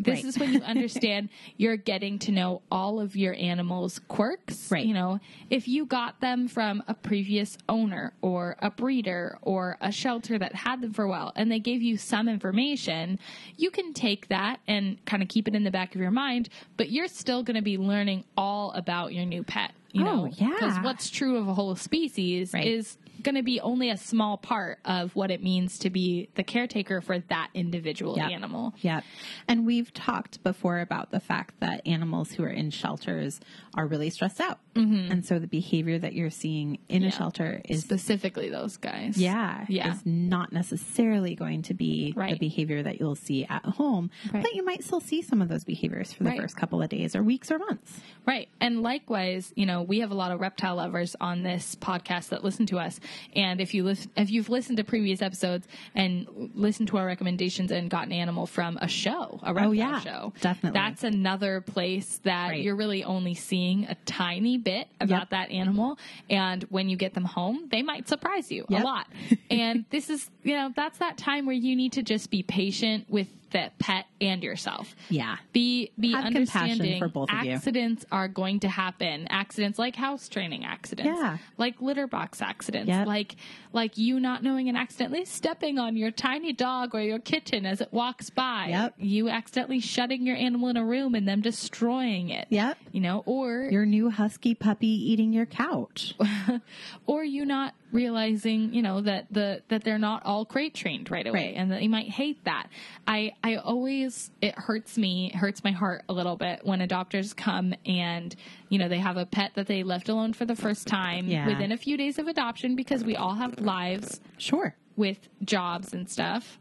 This 0.00 0.16
Right. 0.16 0.24
is 0.24 0.38
when 0.38 0.52
you 0.54 0.60
understand 0.64 1.28
you're 1.56 1.76
getting 1.76 2.18
to 2.20 2.32
know 2.32 2.62
all 2.70 3.00
of 3.00 3.14
your 3.14 3.34
animal's 3.34 4.00
quirks. 4.08 4.70
Right. 4.70 4.84
You 4.84 4.94
know, 4.94 5.20
if 5.50 5.68
you 5.68 5.86
got 5.86 6.20
them 6.20 6.48
from 6.48 6.82
a 6.88 6.94
previous 6.94 7.56
owner 7.68 8.12
or 8.20 8.56
a 8.60 8.70
breeder 8.70 9.38
or 9.42 9.76
a 9.80 9.92
shelter 9.92 10.38
that 10.38 10.54
had 10.54 10.80
them 10.80 10.92
for 10.92 11.04
a 11.04 11.08
while 11.08 11.32
and 11.36 11.50
they 11.52 11.60
gave 11.60 11.82
you 11.82 11.96
some 11.96 12.28
information, 12.28 13.18
you 13.56 13.70
can 13.70 13.92
take 13.92 14.28
that 14.28 14.60
and 14.66 15.02
kind 15.04 15.22
of 15.22 15.28
keep 15.28 15.46
it 15.46 15.54
in 15.54 15.64
the 15.64 15.70
back 15.70 15.94
of 15.94 16.00
your 16.00 16.10
mind, 16.10 16.48
but 16.76 16.90
you're 16.90 17.08
still 17.08 17.42
going 17.42 17.56
to 17.56 17.62
be 17.62 17.78
learning 17.78 18.24
all 18.36 18.72
about 18.72 19.12
your 19.14 19.24
new 19.26 19.42
pet. 19.42 19.72
You 19.94 20.06
Oh, 20.06 20.24
know, 20.24 20.24
because 20.30 20.40
yeah. 20.74 20.82
what's 20.82 21.10
true 21.10 21.36
of 21.36 21.48
a 21.48 21.54
whole 21.54 21.76
species 21.76 22.54
Right. 22.54 22.66
is 22.66 22.96
going 23.22 23.34
to 23.34 23.42
be 23.42 23.60
only 23.60 23.90
a 23.90 23.96
small 23.96 24.36
part 24.36 24.78
of 24.84 25.14
what 25.14 25.30
it 25.30 25.42
means 25.42 25.78
to 25.80 25.90
be 25.90 26.28
the 26.34 26.42
caretaker 26.42 27.00
for 27.00 27.18
that 27.18 27.50
individual 27.54 28.16
Yep. 28.16 28.30
animal. 28.30 28.74
Yep. 28.80 29.04
And 29.48 29.66
we've 29.66 29.92
talked 29.92 30.42
before 30.42 30.80
about 30.80 31.10
the 31.10 31.20
fact 31.20 31.60
that 31.60 31.86
animals 31.86 32.32
who 32.32 32.42
are 32.44 32.48
in 32.48 32.70
shelters 32.70 33.40
are 33.74 33.86
really 33.86 34.10
stressed 34.10 34.40
out. 34.40 34.58
Mm-hmm. 34.74 35.12
And 35.12 35.24
so 35.26 35.38
the 35.38 35.46
behavior 35.46 35.98
that 35.98 36.14
you're 36.14 36.30
seeing 36.30 36.78
in 36.88 37.02
a 37.04 37.10
shelter 37.10 37.60
is, 37.68 37.80
specifically 37.82 38.48
those 38.48 38.76
guys. 38.78 39.18
yeah, 39.18 39.66
Yeah. 39.68 39.92
is 39.92 40.04
not 40.06 40.52
necessarily 40.52 41.34
going 41.34 41.62
to 41.62 41.74
be 41.74 42.12
the 42.12 42.36
behavior 42.38 42.82
that 42.82 42.98
you'll 42.98 43.14
see 43.14 43.44
at 43.44 43.64
home, 43.64 44.10
Right. 44.32 44.42
but 44.42 44.54
you 44.54 44.64
might 44.64 44.82
still 44.82 45.00
see 45.00 45.20
some 45.22 45.42
of 45.42 45.48
those 45.48 45.64
behaviors 45.64 46.12
for 46.12 46.24
the 46.24 46.30
Right. 46.30 46.40
first 46.40 46.56
couple 46.56 46.80
of 46.82 46.88
days 46.88 47.14
or 47.14 47.22
weeks 47.22 47.50
or 47.50 47.58
months. 47.58 48.00
Right. 48.26 48.48
And 48.60 48.82
likewise, 48.82 49.52
you 49.56 49.66
know, 49.66 49.82
we 49.82 50.00
have 50.00 50.10
a 50.10 50.14
lot 50.14 50.32
of 50.32 50.40
reptile 50.40 50.76
lovers 50.76 51.16
on 51.20 51.42
this 51.42 51.74
podcast 51.76 52.30
that 52.30 52.42
listen 52.44 52.66
to 52.66 52.78
us. 52.78 52.98
And 53.36 53.60
if 53.60 53.74
you 53.74 53.84
listen, 53.84 54.10
if 54.16 54.30
you've 54.30 54.48
listened 54.48 54.78
to 54.78 54.84
previous 54.84 55.20
episodes 55.20 55.66
and 55.94 56.26
listened 56.54 56.88
to 56.88 56.96
our 56.96 57.06
recommendations 57.06 57.70
and 57.70 57.90
got 57.90 58.06
an 58.06 58.12
animal 58.12 58.46
from 58.46 58.78
a 58.78 58.88
show, 58.88 59.38
a 59.42 59.52
reptile 59.52 59.68
Oh, 59.68 59.72
yeah. 59.72 60.00
show, 60.00 60.32
Definitely. 60.40 60.78
that's 60.78 61.04
another 61.04 61.60
place 61.60 62.18
that 62.24 62.48
Right. 62.50 62.62
you're 62.62 62.76
really 62.76 63.04
only 63.04 63.34
seeing 63.34 63.84
a 63.86 63.94
tiny 64.06 64.58
bit 64.62 64.88
about 65.00 65.20
Yep. 65.22 65.30
that 65.30 65.50
animal. 65.50 65.98
And 66.30 66.62
when 66.64 66.88
you 66.88 66.96
get 66.96 67.14
them 67.14 67.24
home, 67.24 67.68
they 67.70 67.82
might 67.82 68.08
surprise 68.08 68.50
you 68.50 68.64
Yep. 68.68 68.80
a 68.80 68.84
lot. 68.84 69.06
and 69.50 69.84
this 69.90 70.08
is, 70.10 70.30
you 70.44 70.54
know, 70.54 70.72
that's 70.74 70.98
that 70.98 71.18
time 71.18 71.46
where 71.46 71.54
you 71.54 71.76
need 71.76 71.92
to 71.92 72.02
just 72.02 72.30
be 72.30 72.42
patient 72.42 73.06
with 73.08 73.28
the 73.52 73.70
pet 73.78 74.06
and 74.20 74.42
yourself 74.42 74.94
Yeah. 75.10 75.36
be 75.52 75.90
be 75.98 76.12
Have 76.12 76.24
understanding 76.24 76.98
for 76.98 77.08
both 77.08 77.30
of 77.30 77.44
you. 77.44 77.52
accidents 77.52 78.04
are 78.10 78.28
going 78.28 78.60
to 78.60 78.68
happen 78.68 79.26
accidents 79.28 79.78
like 79.78 79.94
house 79.96 80.28
training 80.28 80.64
accidents 80.64 81.18
Yeah. 81.20 81.38
like 81.58 81.80
litter 81.80 82.06
box 82.06 82.42
accidents 82.42 82.88
Yep. 82.88 83.06
like 83.06 83.36
like 83.72 83.96
you 83.98 84.18
not 84.20 84.42
knowing 84.42 84.68
and 84.68 84.76
accidentally 84.76 85.24
stepping 85.24 85.78
on 85.78 85.96
your 85.96 86.10
tiny 86.10 86.52
dog 86.52 86.94
or 86.94 87.00
your 87.02 87.18
kitten 87.18 87.64
as 87.66 87.80
it 87.80 87.92
walks 87.92 88.30
by 88.30 88.66
Yep. 88.70 88.94
you 88.98 89.28
accidentally 89.28 89.80
shutting 89.80 90.26
your 90.26 90.36
animal 90.36 90.68
in 90.68 90.76
a 90.76 90.84
room 90.84 91.14
and 91.14 91.28
them 91.28 91.40
destroying 91.40 92.30
it 92.30 92.46
Yep. 92.50 92.78
you 92.92 93.00
know 93.00 93.22
or 93.26 93.68
Your 93.70 93.86
new 93.86 94.10
husky 94.10 94.54
puppy 94.54 94.88
eating 94.88 95.32
your 95.32 95.46
couch. 95.46 96.14
or 97.06 97.22
you 97.24 97.44
not 97.44 97.74
realizing 97.92 98.72
you 98.72 98.80
know 98.82 99.00
that 99.02 99.26
the 99.30 99.62
that 99.68 99.84
they're 99.84 99.98
not 99.98 100.24
all 100.24 100.44
crate 100.44 100.74
trained 100.74 101.10
right 101.10 101.26
away 101.26 101.48
Right. 101.48 101.54
and 101.56 101.70
that 101.70 101.82
you 101.82 101.90
might 101.90 102.08
hate 102.08 102.42
that 102.44 102.68
i 103.06 103.32
i 103.44 103.56
always 103.56 104.30
it 104.40 104.54
hurts 104.58 104.96
me 104.96 105.26
it 105.32 105.36
hurts 105.36 105.62
my 105.62 105.72
heart 105.72 106.02
a 106.08 106.12
little 106.12 106.36
bit 106.36 106.60
when 106.64 106.80
adopters 106.80 107.36
come 107.36 107.74
and 107.84 108.34
you 108.70 108.78
know 108.78 108.88
they 108.88 108.98
have 108.98 109.18
a 109.18 109.26
pet 109.26 109.52
that 109.56 109.66
they 109.66 109.82
left 109.82 110.08
alone 110.08 110.32
for 110.32 110.46
the 110.46 110.56
first 110.56 110.86
time 110.86 111.26
Yeah. 111.26 111.46
within 111.46 111.70
a 111.70 111.76
few 111.76 111.96
days 111.98 112.18
of 112.18 112.26
adoption 112.28 112.76
because 112.76 113.04
we 113.04 113.14
all 113.14 113.34
have 113.34 113.60
lives 113.60 114.20
Sure. 114.38 114.74
with 114.96 115.28
jobs 115.44 115.92
and 115.92 116.08
stuff. 116.08 116.58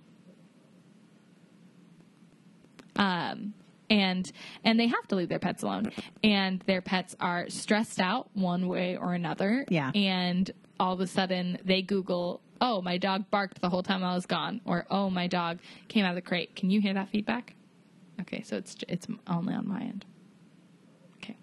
Um, 2.95 3.53
and 3.89 4.31
and 4.63 4.79
they 4.79 4.87
have 4.87 5.07
to 5.09 5.15
leave 5.15 5.29
their 5.29 5.39
pets 5.39 5.63
alone, 5.63 5.91
and 6.23 6.61
their 6.67 6.81
pets 6.81 7.15
are 7.19 7.49
stressed 7.49 7.99
out 7.99 8.29
one 8.33 8.67
way 8.67 8.97
or 8.97 9.13
another. 9.13 9.65
Yeah. 9.69 9.91
And 9.95 10.49
all 10.81 10.93
of 10.93 10.99
a 10.99 11.07
sudden 11.07 11.59
they 11.63 11.83
Google, 11.83 12.41
"Oh, 12.59 12.81
my 12.81 12.97
dog 12.97 13.29
barked 13.29 13.61
the 13.61 13.69
whole 13.69 13.83
time 13.83 14.03
I 14.03 14.15
was 14.15 14.25
gone," 14.25 14.61
or 14.65 14.85
"Oh, 14.89 15.09
my 15.11 15.27
dog 15.27 15.59
came 15.87 16.03
out 16.03 16.09
of 16.09 16.15
the 16.15 16.21
crate." 16.23 16.55
Can 16.55 16.71
you 16.71 16.81
hear 16.81 16.95
that 16.95 17.09
feedback? 17.09 17.53
Okay, 18.19 18.41
so 18.41 18.57
it's 18.57 18.75
it's 18.87 19.07
only 19.27 19.53
on 19.53 19.67
my 19.67 19.81
end. 19.81 20.05
Okay. 21.17 21.35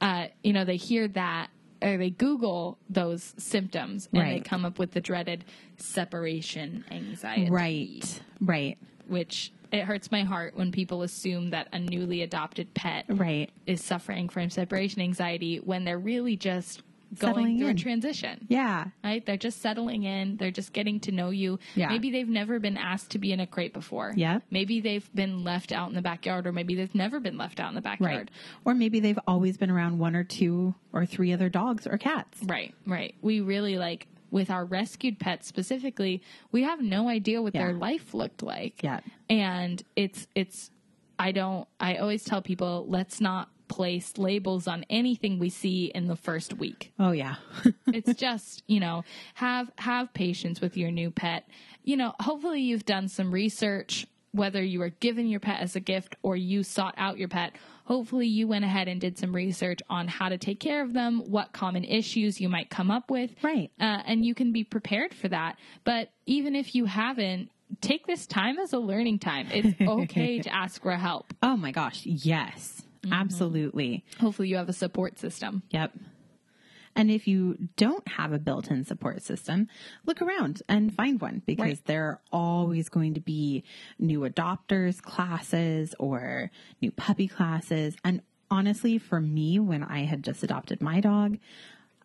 Uh, 0.00 0.26
you 0.42 0.52
know, 0.52 0.64
they 0.64 0.76
hear 0.76 1.06
that 1.08 1.48
or 1.80 1.96
they 1.96 2.10
Google 2.10 2.78
those 2.90 3.34
symptoms 3.38 4.08
and 4.12 4.30
they 4.32 4.40
come 4.40 4.64
up 4.64 4.78
with 4.78 4.92
the 4.92 5.00
dreaded 5.00 5.44
separation 5.76 6.84
anxiety. 6.90 7.50
Right. 7.50 8.22
Right. 8.40 8.78
Which 9.06 9.52
it 9.70 9.84
hurts 9.84 10.10
my 10.10 10.22
heart 10.22 10.56
when 10.56 10.72
people 10.72 11.02
assume 11.02 11.50
that 11.50 11.68
a 11.72 11.78
newly 11.78 12.22
adopted 12.22 12.72
pet 12.74 13.04
Right. 13.08 13.50
is 13.66 13.82
suffering 13.84 14.28
from 14.28 14.50
separation 14.50 15.02
anxiety 15.02 15.58
when 15.58 15.84
they're 15.84 15.98
really 15.98 16.36
just 16.36 16.82
going 17.18 17.34
Settling 17.34 17.58
through 17.58 17.68
in. 17.68 17.76
a 17.76 17.78
transition. 17.78 18.46
Yeah. 18.48 18.86
Right? 19.02 19.24
They're 19.24 19.36
just 19.36 19.60
settling 19.62 20.04
in. 20.04 20.36
They're 20.36 20.50
just 20.50 20.72
getting 20.72 21.00
to 21.00 21.12
know 21.12 21.30
you. 21.30 21.58
Yeah. 21.74 21.88
Maybe 21.88 22.10
they've 22.10 22.28
never 22.28 22.58
been 22.58 22.76
asked 22.76 23.10
to 23.10 23.18
be 23.18 23.32
in 23.32 23.40
a 23.40 23.46
crate 23.46 23.72
before. 23.72 24.12
Yeah. 24.16 24.40
Maybe 24.50 24.80
they've 24.80 25.08
been 25.14 25.44
left 25.44 25.72
out 25.72 25.88
in 25.88 25.94
the 25.94 26.02
backyard, 26.02 26.46
or 26.46 26.52
maybe 26.52 26.74
they've 26.74 26.94
never 26.94 27.20
been 27.20 27.36
left 27.38 27.60
out 27.60 27.68
in 27.68 27.74
the 27.74 27.80
backyard. 27.80 28.30
Right. 28.30 28.30
Or 28.64 28.74
maybe 28.74 29.00
they've 29.00 29.18
always 29.26 29.56
been 29.56 29.70
around 29.70 29.98
one 29.98 30.14
or 30.16 30.24
two 30.24 30.74
or 30.92 31.06
three 31.06 31.32
other 31.32 31.48
dogs 31.48 31.86
or 31.86 31.98
cats. 31.98 32.38
Right, 32.44 32.74
right. 32.86 33.14
We 33.22 33.40
really 33.40 33.76
like 33.78 34.06
with 34.30 34.50
our 34.50 34.64
rescued 34.64 35.20
pets 35.20 35.46
specifically, 35.46 36.20
we 36.50 36.62
have 36.64 36.80
no 36.80 37.08
idea 37.08 37.40
what 37.40 37.52
their 37.52 37.72
life 37.72 38.14
looked 38.14 38.42
like. 38.42 38.82
Yeah. 38.82 39.00
And 39.30 39.82
it's 39.94 40.26
it's 40.34 40.70
I 41.18 41.30
don't 41.30 41.68
I 41.78 41.96
always 41.96 42.24
tell 42.24 42.42
people 42.42 42.84
let's 42.88 43.20
not 43.20 43.48
place 43.68 44.18
labels 44.18 44.66
on 44.66 44.84
anything 44.90 45.38
we 45.38 45.50
see 45.50 45.86
in 45.94 46.06
the 46.06 46.16
first 46.16 46.54
week. 46.54 46.92
Oh 46.98 47.12
yeah. 47.12 47.36
It's 47.86 48.14
just, 48.18 48.64
you 48.66 48.80
know, 48.80 49.04
have 49.34 49.70
have 49.78 50.12
patience 50.14 50.60
with 50.60 50.76
your 50.76 50.90
new 50.90 51.10
pet. 51.10 51.46
You 51.84 51.96
know, 51.96 52.12
hopefully 52.18 52.60
you've 52.60 52.84
done 52.84 53.08
some 53.08 53.30
research 53.30 54.06
whether 54.34 54.62
you 54.62 54.80
were 54.80 54.90
given 54.90 55.28
your 55.28 55.38
pet 55.38 55.60
as 55.60 55.76
a 55.76 55.80
gift 55.80 56.16
or 56.22 56.36
you 56.36 56.64
sought 56.64 56.94
out 56.98 57.18
your 57.18 57.28
pet. 57.28 57.52
Hopefully 57.84 58.26
you 58.26 58.48
went 58.48 58.64
ahead 58.64 58.88
and 58.88 59.00
did 59.00 59.16
some 59.16 59.32
research 59.32 59.78
on 59.88 60.08
how 60.08 60.28
to 60.28 60.36
take 60.36 60.58
care 60.58 60.82
of 60.82 60.92
them, 60.92 61.20
what 61.30 61.52
common 61.52 61.84
issues 61.84 62.40
you 62.40 62.48
might 62.48 62.68
come 62.68 62.90
up 62.90 63.10
with. 63.10 63.30
Right. 63.42 63.70
Uh, 63.80 64.02
and 64.06 64.24
you 64.24 64.34
can 64.34 64.52
be 64.52 64.64
prepared 64.64 65.14
for 65.14 65.28
that. 65.28 65.56
But 65.84 66.10
even 66.26 66.56
if 66.56 66.74
you 66.74 66.86
haven't, 66.86 67.50
take 67.80 68.06
this 68.06 68.26
time 68.26 68.58
as 68.58 68.72
a 68.72 68.78
learning 68.78 69.20
time. 69.20 69.46
It's 69.52 69.80
okay 69.88 70.40
to 70.40 70.52
ask 70.52 70.82
for 70.82 70.96
help. 70.96 71.32
oh 71.42 71.56
my 71.56 71.70
gosh. 71.70 72.04
Yes. 72.04 72.82
Mm-hmm. 73.04 73.12
Absolutely. 73.12 74.04
Hopefully 74.20 74.48
you 74.48 74.56
have 74.56 74.68
a 74.68 74.72
support 74.74 75.18
system. 75.18 75.62
Yep. 75.70 75.92
And 76.96 77.10
if 77.10 77.26
you 77.26 77.58
don't 77.76 78.06
have 78.06 78.32
a 78.32 78.38
built 78.38 78.70
in 78.70 78.84
support 78.84 79.20
system, 79.22 79.66
look 80.06 80.22
around 80.22 80.62
and 80.68 80.94
find 80.94 81.20
one 81.20 81.42
because 81.44 81.60
Right. 81.64 81.84
there 81.86 82.04
are 82.06 82.20
always 82.32 82.88
going 82.88 83.14
to 83.14 83.20
be 83.20 83.64
new 83.98 84.20
adopters 84.20 85.02
classes 85.02 85.94
or 85.98 86.50
new 86.80 86.92
puppy 86.92 87.26
classes. 87.26 87.96
And 88.04 88.22
honestly, 88.48 88.98
for 88.98 89.20
me, 89.20 89.58
when 89.58 89.82
I 89.82 90.04
had 90.04 90.22
just 90.22 90.44
adopted 90.44 90.80
my 90.80 91.00
dog, 91.00 91.38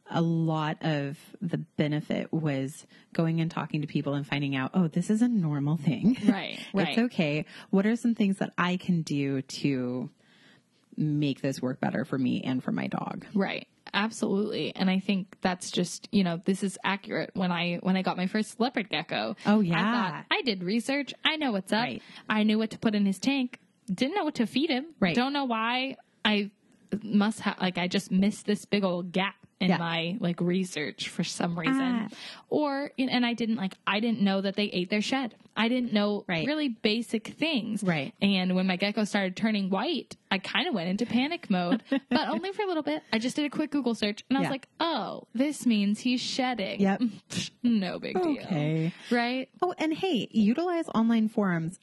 a 0.09 0.21
lot 0.23 0.77
of 0.81 1.19
the 1.39 1.59
benefit 1.77 2.33
was 2.33 2.87
going 3.13 3.39
and 3.41 3.51
talking 3.51 3.81
to 3.81 3.87
people 3.87 4.15
and 4.15 4.25
finding 4.25 4.55
out, 4.55 4.71
oh, 4.73 4.87
this 4.87 5.11
is 5.11 5.21
a 5.21 5.27
normal 5.27 5.77
thing. 5.77 6.17
Right, 6.27 6.59
right. 6.73 6.87
it's 6.89 6.97
okay. 6.97 7.45
What 7.69 7.85
are 7.85 7.95
some 7.95 8.15
things 8.15 8.39
that 8.39 8.51
I 8.57 8.77
can 8.77 9.03
do 9.03 9.43
to 9.43 10.09
make 10.99 11.41
this 11.41 11.61
work 11.61 11.79
better 11.79 12.05
for 12.05 12.17
me 12.17 12.41
and 12.43 12.63
for 12.63 12.71
my 12.71 12.87
dog? 12.87 13.25
Right. 13.33 13.67
Absolutely. 13.91 14.75
And 14.75 14.87
I 14.89 14.99
think 14.99 15.35
that's 15.41 15.71
just, 15.71 16.07
you 16.11 16.23
know, 16.23 16.39
this 16.45 16.61
is 16.61 16.77
accurate. 16.83 17.31
When 17.33 17.51
I 17.51 17.79
when 17.81 17.97
I 17.97 18.03
got 18.03 18.17
my 18.17 18.27
first 18.27 18.59
leopard 18.59 18.87
gecko, 18.89 19.35
Oh, 19.47 19.61
I 19.61 19.63
yeah. 19.63 19.91
thought 20.11 20.25
I 20.29 20.41
did 20.43 20.63
research. 20.63 21.13
I 21.25 21.37
know 21.37 21.51
what's 21.51 21.73
up. 21.73 21.79
Right. 21.83 22.01
I 22.29 22.43
knew 22.43 22.59
what 22.59 22.69
to 22.71 22.77
put 22.79 22.93
in 22.93 23.05
his 23.07 23.17
tank. 23.17 23.59
Didn't 23.91 24.13
know 24.15 24.23
what 24.25 24.35
to 24.35 24.45
feed 24.45 24.69
him. 24.69 24.85
Right. 24.99 25.15
Don't 25.15 25.33
know 25.33 25.45
why 25.45 25.95
I 26.23 26.51
must 27.03 27.39
have 27.41 27.59
like 27.59 27.77
I 27.79 27.87
just 27.87 28.11
missed 28.11 28.45
this 28.45 28.65
big 28.65 28.83
old 28.83 29.11
gap 29.11 29.35
in 29.59 29.69
Yeah. 29.69 29.77
my 29.77 30.17
like 30.19 30.39
research 30.41 31.09
for 31.09 31.23
some 31.23 31.57
reason. 31.59 31.81
Ah. 31.81 32.07
Or 32.49 32.91
and 32.97 33.25
I 33.25 33.33
didn't 33.33 33.57
like 33.57 33.73
I 33.85 33.99
didn't 33.99 34.21
know 34.21 34.41
that 34.41 34.55
they 34.55 34.65
ate 34.65 34.89
their 34.89 35.01
shed. 35.01 35.35
I 35.57 35.67
didn't 35.67 35.91
know 35.91 36.23
Right. 36.27 36.47
really 36.47 36.69
basic 36.69 37.27
things. 37.27 37.83
Right. 37.83 38.13
And 38.21 38.55
when 38.55 38.65
my 38.67 38.77
gecko 38.77 39.03
started 39.03 39.35
turning 39.35 39.69
white, 39.69 40.15
I 40.31 40.37
kind 40.37 40.67
of 40.67 40.73
went 40.73 40.89
into 40.89 41.05
panic 41.05 41.49
mode, 41.49 41.83
but 42.09 42.29
only 42.29 42.53
for 42.53 42.61
a 42.63 42.67
little 42.67 42.83
bit. 42.83 43.03
I 43.11 43.19
just 43.19 43.35
did 43.35 43.45
a 43.45 43.49
quick 43.49 43.69
Google 43.71 43.95
search 43.95 44.23
and 44.29 44.37
I 44.37 44.41
was 44.41 44.45
Yeah. 44.45 44.51
like, 44.51 44.67
oh, 44.79 45.27
this 45.33 45.65
means 45.65 45.99
he's 45.99 46.21
shedding. 46.21 46.79
Yep. 46.79 47.01
no 47.63 47.99
big 47.99 48.13
deal. 48.21 48.31
Okay. 48.43 48.93
Right? 49.11 49.49
Oh, 49.61 49.73
and 49.77 49.93
hey, 49.93 50.29
utilize 50.31 50.87
online 50.95 51.27
forums. 51.27 51.77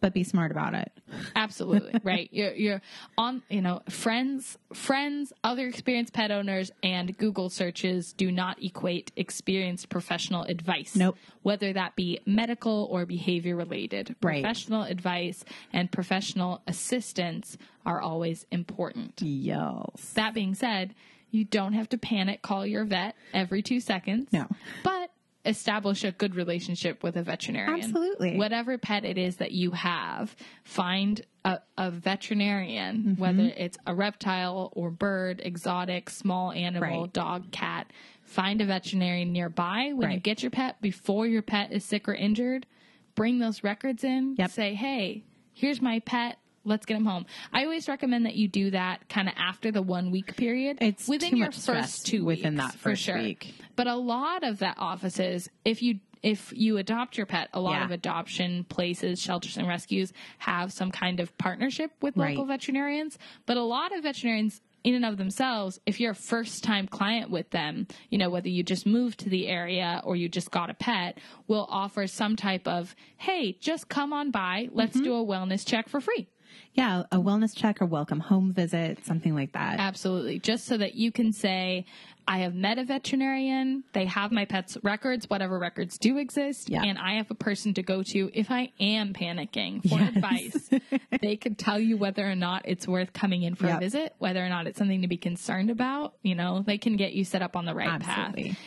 But 0.00 0.14
be 0.14 0.24
smart 0.24 0.50
about 0.50 0.74
it. 0.74 0.92
Absolutely. 1.36 2.00
right. 2.02 2.28
You're, 2.32 2.52
you're 2.52 2.82
on, 3.18 3.42
you 3.48 3.60
know, 3.60 3.82
friends, 3.88 4.58
friends, 4.72 5.32
other 5.44 5.66
experienced 5.66 6.12
pet 6.12 6.30
owners 6.30 6.70
and 6.82 7.16
Google 7.16 7.50
searches 7.50 8.12
do 8.12 8.30
not 8.32 8.62
equate 8.62 9.12
experienced 9.16 9.88
professional 9.88 10.44
advice. 10.44 10.96
Nope. 10.96 11.16
Whether 11.42 11.72
that 11.72 11.96
be 11.96 12.20
medical 12.26 12.88
or 12.90 13.06
behavior 13.06 13.56
related. 13.56 14.16
Right. 14.22 14.42
Professional 14.42 14.82
advice 14.82 15.44
and 15.72 15.90
professional 15.90 16.62
assistance 16.66 17.56
are 17.86 18.00
always 18.00 18.46
important. 18.50 19.20
Yes. 19.20 20.12
That 20.14 20.34
being 20.34 20.54
said, 20.54 20.94
you 21.30 21.44
don't 21.44 21.74
have 21.74 21.88
to 21.90 21.98
panic 21.98 22.42
call 22.42 22.66
your 22.66 22.84
vet 22.84 23.14
every 23.32 23.62
two 23.62 23.80
seconds. 23.80 24.28
No. 24.32 24.46
But 24.82 25.10
establish 25.44 26.04
a 26.04 26.12
good 26.12 26.34
relationship 26.34 27.02
with 27.02 27.16
a 27.16 27.22
veterinarian. 27.22 27.80
Absolutely. 27.80 28.36
Whatever 28.36 28.76
pet 28.78 29.04
it 29.04 29.16
is 29.16 29.36
that 29.36 29.52
you 29.52 29.70
have, 29.70 30.36
find 30.64 31.22
a, 31.44 31.58
a 31.78 31.90
veterinarian, 31.90 32.96
Mm-hmm. 32.98 33.20
whether 33.20 33.52
it's 33.56 33.78
a 33.86 33.94
reptile 33.94 34.70
or 34.74 34.90
bird, 34.90 35.40
exotic, 35.44 36.10
small 36.10 36.52
animal, 36.52 37.02
Right. 37.02 37.12
dog, 37.12 37.50
cat. 37.52 37.90
Find 38.22 38.60
a 38.60 38.66
veterinarian 38.66 39.32
nearby 39.32 39.92
when 39.94 40.10
you 40.12 40.20
get 40.20 40.42
your 40.42 40.50
pet 40.50 40.80
before 40.80 41.26
your 41.26 41.42
pet 41.42 41.72
is 41.72 41.84
sick 41.84 42.08
or 42.08 42.14
injured. 42.14 42.66
Bring 43.14 43.38
those 43.38 43.64
records 43.64 44.04
in. 44.04 44.36
Yep. 44.38 44.50
Say, 44.50 44.74
hey, 44.74 45.24
here's 45.52 45.80
my 45.82 45.98
pet. 46.00 46.38
Let's 46.70 46.86
get 46.86 46.96
him 46.96 47.04
home. 47.04 47.26
I 47.52 47.64
always 47.64 47.88
recommend 47.88 48.26
that 48.26 48.36
you 48.36 48.46
do 48.46 48.70
that 48.70 49.08
kind 49.08 49.28
of 49.28 49.34
after 49.36 49.72
the 49.72 49.82
one 49.82 50.12
week 50.12 50.36
period. 50.36 50.78
It's 50.80 51.08
within 51.08 51.36
your 51.36 51.50
first 51.50 52.06
two 52.06 52.24
within 52.24 52.54
weeks, 52.54 52.64
that 52.64 52.72
for 52.78 52.90
first 52.90 53.02
sure. 53.02 53.18
week. 53.18 53.54
But 53.74 53.88
a 53.88 53.96
lot 53.96 54.44
of 54.44 54.60
that 54.60 54.76
offices, 54.78 55.50
if 55.64 55.82
you 55.82 55.98
if 56.22 56.52
you 56.54 56.76
adopt 56.76 57.16
your 57.16 57.24
pet, 57.24 57.48
a 57.54 57.60
lot 57.60 57.78
Yeah. 57.78 57.84
of 57.86 57.90
adoption 57.90 58.64
places, 58.64 59.20
shelters 59.20 59.56
and 59.56 59.66
rescues 59.66 60.12
have 60.38 60.70
some 60.70 60.90
kind 60.90 61.18
of 61.18 61.36
partnership 61.38 61.90
with 62.02 62.14
local 62.16 62.44
Right. 62.44 62.58
veterinarians. 62.58 63.18
But 63.46 63.56
a 63.56 63.62
lot 63.62 63.96
of 63.96 64.02
veterinarians 64.02 64.60
in 64.84 64.94
and 64.94 65.04
of 65.06 65.16
themselves, 65.16 65.80
if 65.86 65.98
you're 65.98 66.10
a 66.12 66.14
first 66.14 66.62
time 66.62 66.86
client 66.86 67.30
with 67.30 67.48
them, 67.50 67.86
you 68.10 68.18
know, 68.18 68.28
whether 68.28 68.50
you 68.50 68.62
just 68.62 68.84
moved 68.86 69.18
to 69.20 69.30
the 69.30 69.48
area 69.48 70.02
or 70.04 70.14
you 70.14 70.28
just 70.28 70.50
got 70.50 70.68
a 70.68 70.74
pet, 70.74 71.16
will 71.48 71.66
offer 71.70 72.06
some 72.06 72.36
type 72.36 72.68
of, 72.68 72.94
hey, 73.16 73.56
just 73.58 73.88
come 73.88 74.12
on 74.12 74.30
by, 74.30 74.68
let's 74.72 74.96
Mm-hmm. 74.96 75.04
do 75.04 75.14
a 75.14 75.24
wellness 75.24 75.66
check 75.66 75.88
for 75.88 76.02
free. 76.02 76.28
Yeah, 76.74 77.02
a 77.10 77.16
wellness 77.18 77.54
check 77.54 77.82
or 77.82 77.86
welcome 77.86 78.20
home 78.20 78.52
visit, 78.52 79.04
something 79.04 79.34
like 79.34 79.52
that. 79.52 79.80
Absolutely. 79.80 80.38
Just 80.38 80.66
so 80.66 80.76
that 80.76 80.94
you 80.94 81.10
can 81.10 81.32
say, 81.32 81.84
I 82.28 82.38
have 82.38 82.54
met 82.54 82.78
a 82.78 82.84
veterinarian. 82.84 83.82
They 83.92 84.04
have 84.04 84.30
my 84.30 84.44
pet's 84.44 84.78
records, 84.84 85.28
whatever 85.28 85.58
records 85.58 85.98
do 85.98 86.16
exist. 86.18 86.70
Yeah. 86.70 86.84
And 86.84 86.96
I 86.96 87.14
have 87.14 87.28
a 87.30 87.34
person 87.34 87.74
to 87.74 87.82
go 87.82 88.04
to 88.04 88.30
if 88.32 88.52
I 88.52 88.70
am 88.78 89.12
panicking 89.12 89.82
for 89.82 89.98
Yes. 89.98 90.14
advice. 90.14 90.70
they 91.20 91.34
could 91.36 91.58
tell 91.58 91.78
you 91.80 91.96
whether 91.96 92.24
or 92.24 92.36
not 92.36 92.62
it's 92.66 92.86
worth 92.86 93.12
coming 93.12 93.42
in 93.42 93.56
for 93.56 93.66
a 93.66 93.78
visit, 93.80 94.14
whether 94.18 94.44
or 94.44 94.48
not 94.48 94.68
it's 94.68 94.78
something 94.78 95.02
to 95.02 95.08
be 95.08 95.16
concerned 95.16 95.70
about. 95.70 96.14
You 96.22 96.36
know, 96.36 96.62
they 96.64 96.78
can 96.78 96.96
get 96.96 97.14
you 97.14 97.24
set 97.24 97.42
up 97.42 97.56
on 97.56 97.64
the 97.64 97.74
right 97.74 97.88
Absolutely. 97.88 98.50
path. 98.50 98.58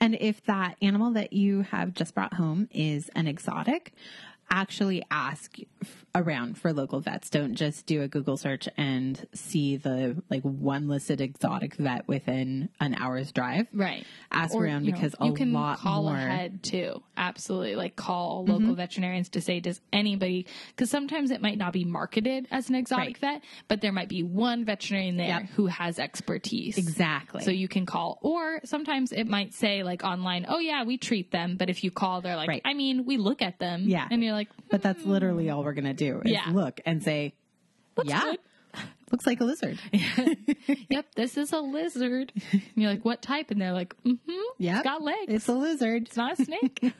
And 0.00 0.16
if 0.18 0.42
that 0.46 0.76
animal 0.80 1.12
that 1.12 1.34
you 1.34 1.62
have 1.62 1.92
just 1.92 2.14
brought 2.14 2.32
home 2.34 2.68
is 2.72 3.10
an 3.14 3.26
exotic, 3.26 3.92
actually 4.50 5.02
ask 5.10 5.56
around 6.16 6.56
for 6.58 6.72
local 6.72 6.98
vets. 7.00 7.28
Don't 7.30 7.54
just 7.54 7.86
do 7.86 8.02
a 8.02 8.08
Google 8.08 8.36
search 8.36 8.68
and 8.76 9.26
see 9.34 9.76
the 9.76 10.20
like 10.30 10.42
one 10.42 10.88
listed 10.88 11.20
exotic 11.20 11.74
vet 11.76 12.08
within 12.08 12.70
an 12.80 12.94
hour's 12.94 13.30
drive. 13.32 13.66
Right. 13.72 14.04
Ask 14.32 14.54
Or, 14.54 14.64
around 14.64 14.86
you 14.86 14.92
know, 14.92 14.96
because 14.96 15.14
a 15.20 15.26
you 15.26 15.34
can 15.34 15.52
lot 15.52 15.78
call 15.78 16.04
more. 16.04 16.14
Mm-hmm. 16.14 16.26
ahead 16.30 16.62
too. 16.62 17.02
Absolutely. 17.16 17.76
Like 17.76 17.96
call 17.96 18.44
local 18.46 18.74
veterinarians 18.74 19.28
to 19.30 19.40
say, 19.40 19.60
does 19.60 19.80
anybody, 19.92 20.46
because 20.70 20.90
sometimes 20.90 21.30
it 21.30 21.40
might 21.42 21.58
not 21.58 21.72
be 21.72 21.84
marketed 21.84 22.46
as 22.50 22.68
an 22.70 22.74
exotic 22.74 23.18
vet, 23.18 23.42
but 23.68 23.80
there 23.82 23.92
might 23.92 24.08
be 24.08 24.22
one 24.22 24.64
veterinarian 24.64 25.16
there 25.16 25.26
Yep. 25.26 25.50
who 25.50 25.66
has 25.66 25.98
expertise. 25.98 26.78
Exactly. 26.78 27.42
So 27.42 27.50
you 27.50 27.68
can 27.68 27.84
call, 27.84 28.18
or 28.22 28.60
sometimes 28.64 29.12
it 29.12 29.26
might 29.28 29.52
say 29.54 29.82
like 29.82 30.02
online, 30.02 30.46
oh 30.48 30.58
yeah, 30.58 30.84
we 30.84 30.96
treat 30.98 31.30
them. 31.30 31.56
But 31.56 31.68
if 31.68 31.84
you 31.84 31.90
call, 31.90 32.20
they're 32.22 32.36
like, 32.36 32.48
Right. 32.48 32.62
I 32.64 32.72
mean, 32.74 33.04
we 33.04 33.16
look 33.18 33.42
at 33.42 33.58
them. 33.58 33.82
Yeah. 33.86 34.06
And 34.10 34.22
you're 34.24 34.32
like, 34.32 34.48
but 34.70 34.82
that's 34.82 35.04
literally 35.04 35.50
all 35.50 35.62
we're 35.64 35.72
going 35.74 35.84
to 35.84 35.92
do 35.94 36.05
is 36.14 36.30
Yeah. 36.30 36.50
look 36.52 36.80
and 36.86 37.02
say, 37.02 37.34
yeah, 38.04 38.22
good. 38.22 38.38
looks 39.10 39.26
like 39.26 39.40
a 39.40 39.44
lizard. 39.44 39.78
yep, 40.90 41.06
this 41.16 41.36
is 41.36 41.52
a 41.52 41.60
lizard. 41.60 42.32
And 42.52 42.62
you're 42.74 42.90
like, 42.90 43.04
what 43.04 43.22
type? 43.22 43.50
And 43.50 43.60
they're 43.60 43.72
like, 43.72 43.94
mm-hmm. 44.04 44.32
Yeah. 44.58 44.76
It's 44.76 44.84
got 44.84 45.02
legs. 45.02 45.32
It's 45.32 45.48
a 45.48 45.54
lizard. 45.54 46.02
It's 46.08 46.16
not 46.16 46.38
a 46.38 46.44
snake. 46.44 46.92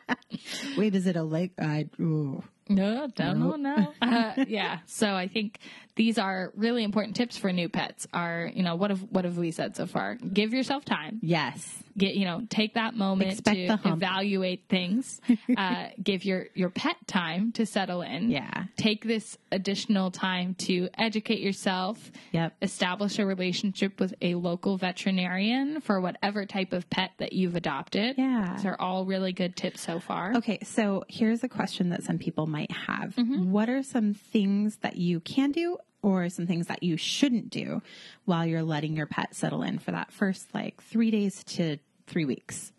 Wait, 0.76 0.94
is 0.94 1.06
it 1.06 1.16
a 1.16 1.22
leg? 1.22 1.52
I, 1.60 1.88
ooh. 2.00 2.42
No, 2.68 3.08
don't 3.14 3.40
know. 3.40 3.56
No. 3.56 3.94
Uh, 4.00 4.44
yeah. 4.48 4.78
So 4.86 5.14
I 5.14 5.28
think 5.28 5.58
these 5.98 6.16
are 6.16 6.52
really 6.54 6.84
important 6.84 7.16
tips 7.16 7.36
for 7.36 7.52
new 7.52 7.68
pets. 7.68 8.06
Are 8.14 8.50
you 8.54 8.62
know 8.62 8.76
what 8.76 8.90
have 8.90 9.02
what 9.10 9.24
have 9.24 9.36
we 9.36 9.50
said 9.50 9.76
so 9.76 9.86
far? 9.86 10.14
Give 10.14 10.54
yourself 10.54 10.84
time. 10.84 11.18
Yes. 11.22 11.82
Get 11.96 12.14
you 12.14 12.24
know 12.24 12.42
take 12.48 12.74
that 12.74 12.94
moment 12.94 13.32
Expect 13.32 13.82
to 13.82 13.92
evaluate 13.92 14.62
things. 14.68 15.20
uh, 15.56 15.88
give 16.00 16.24
your 16.24 16.46
your 16.54 16.70
pet 16.70 16.96
time 17.06 17.52
to 17.52 17.66
settle 17.66 18.02
in. 18.02 18.30
Yeah. 18.30 18.64
Take 18.76 19.04
this 19.04 19.36
additional 19.50 20.12
time 20.12 20.54
to 20.60 20.88
educate 20.96 21.40
yourself. 21.40 22.12
Yep. 22.32 22.54
Establish 22.62 23.18
a 23.18 23.26
relationship 23.26 23.98
with 23.98 24.14
a 24.22 24.36
local 24.36 24.76
veterinarian 24.76 25.80
for 25.80 26.00
whatever 26.00 26.46
type 26.46 26.72
of 26.72 26.88
pet 26.90 27.10
that 27.18 27.32
you've 27.32 27.56
adopted. 27.56 28.16
Yeah. 28.16 28.54
These 28.56 28.66
are 28.66 28.76
all 28.78 29.04
really 29.04 29.32
good 29.32 29.56
tips 29.56 29.80
so 29.80 29.98
far. 29.98 30.36
Okay, 30.36 30.60
so 30.62 31.04
here's 31.08 31.42
a 31.42 31.48
question 31.48 31.88
that 31.90 32.04
some 32.04 32.18
people 32.18 32.46
might 32.46 32.57
have. 32.70 33.14
Mm-hmm. 33.16 33.50
What 33.50 33.68
are 33.68 33.82
some 33.82 34.14
things 34.14 34.76
that 34.76 34.96
you 34.96 35.20
can 35.20 35.52
do 35.52 35.78
or 36.02 36.28
some 36.28 36.46
things 36.46 36.66
that 36.66 36.82
you 36.82 36.96
shouldn't 36.96 37.50
do 37.50 37.82
while 38.24 38.46
you're 38.46 38.62
letting 38.62 38.96
your 38.96 39.06
pet 39.06 39.34
settle 39.34 39.62
in 39.62 39.78
for 39.78 39.90
that 39.92 40.12
first 40.12 40.54
like 40.54 40.82
3 40.82 41.10
days 41.10 41.44
to 41.44 41.78
3 42.06 42.24
weeks? 42.24 42.72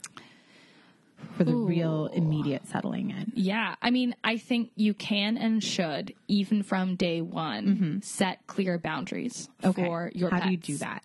For 1.35 1.43
the 1.43 1.53
real 1.53 2.07
immediate 2.07 2.65
settling 2.67 3.11
in. 3.11 3.33
Yeah, 3.35 3.75
I 3.81 3.91
mean, 3.91 4.15
I 4.23 4.37
think 4.37 4.71
you 4.75 4.93
can 4.93 5.37
and 5.37 5.61
should, 5.61 6.13
even 6.29 6.63
from 6.63 6.95
day 6.95 7.21
one, 7.21 8.01
set 8.03 8.47
clear 8.47 8.77
boundaries 8.77 9.49
okay. 9.63 9.83
for 9.83 10.11
your 10.15 10.29
pet. 10.29 10.43
How 10.43 10.49
pets. 10.49 10.65
do 10.65 10.71
you 10.71 10.77
do 10.77 10.83
that? 10.85 11.03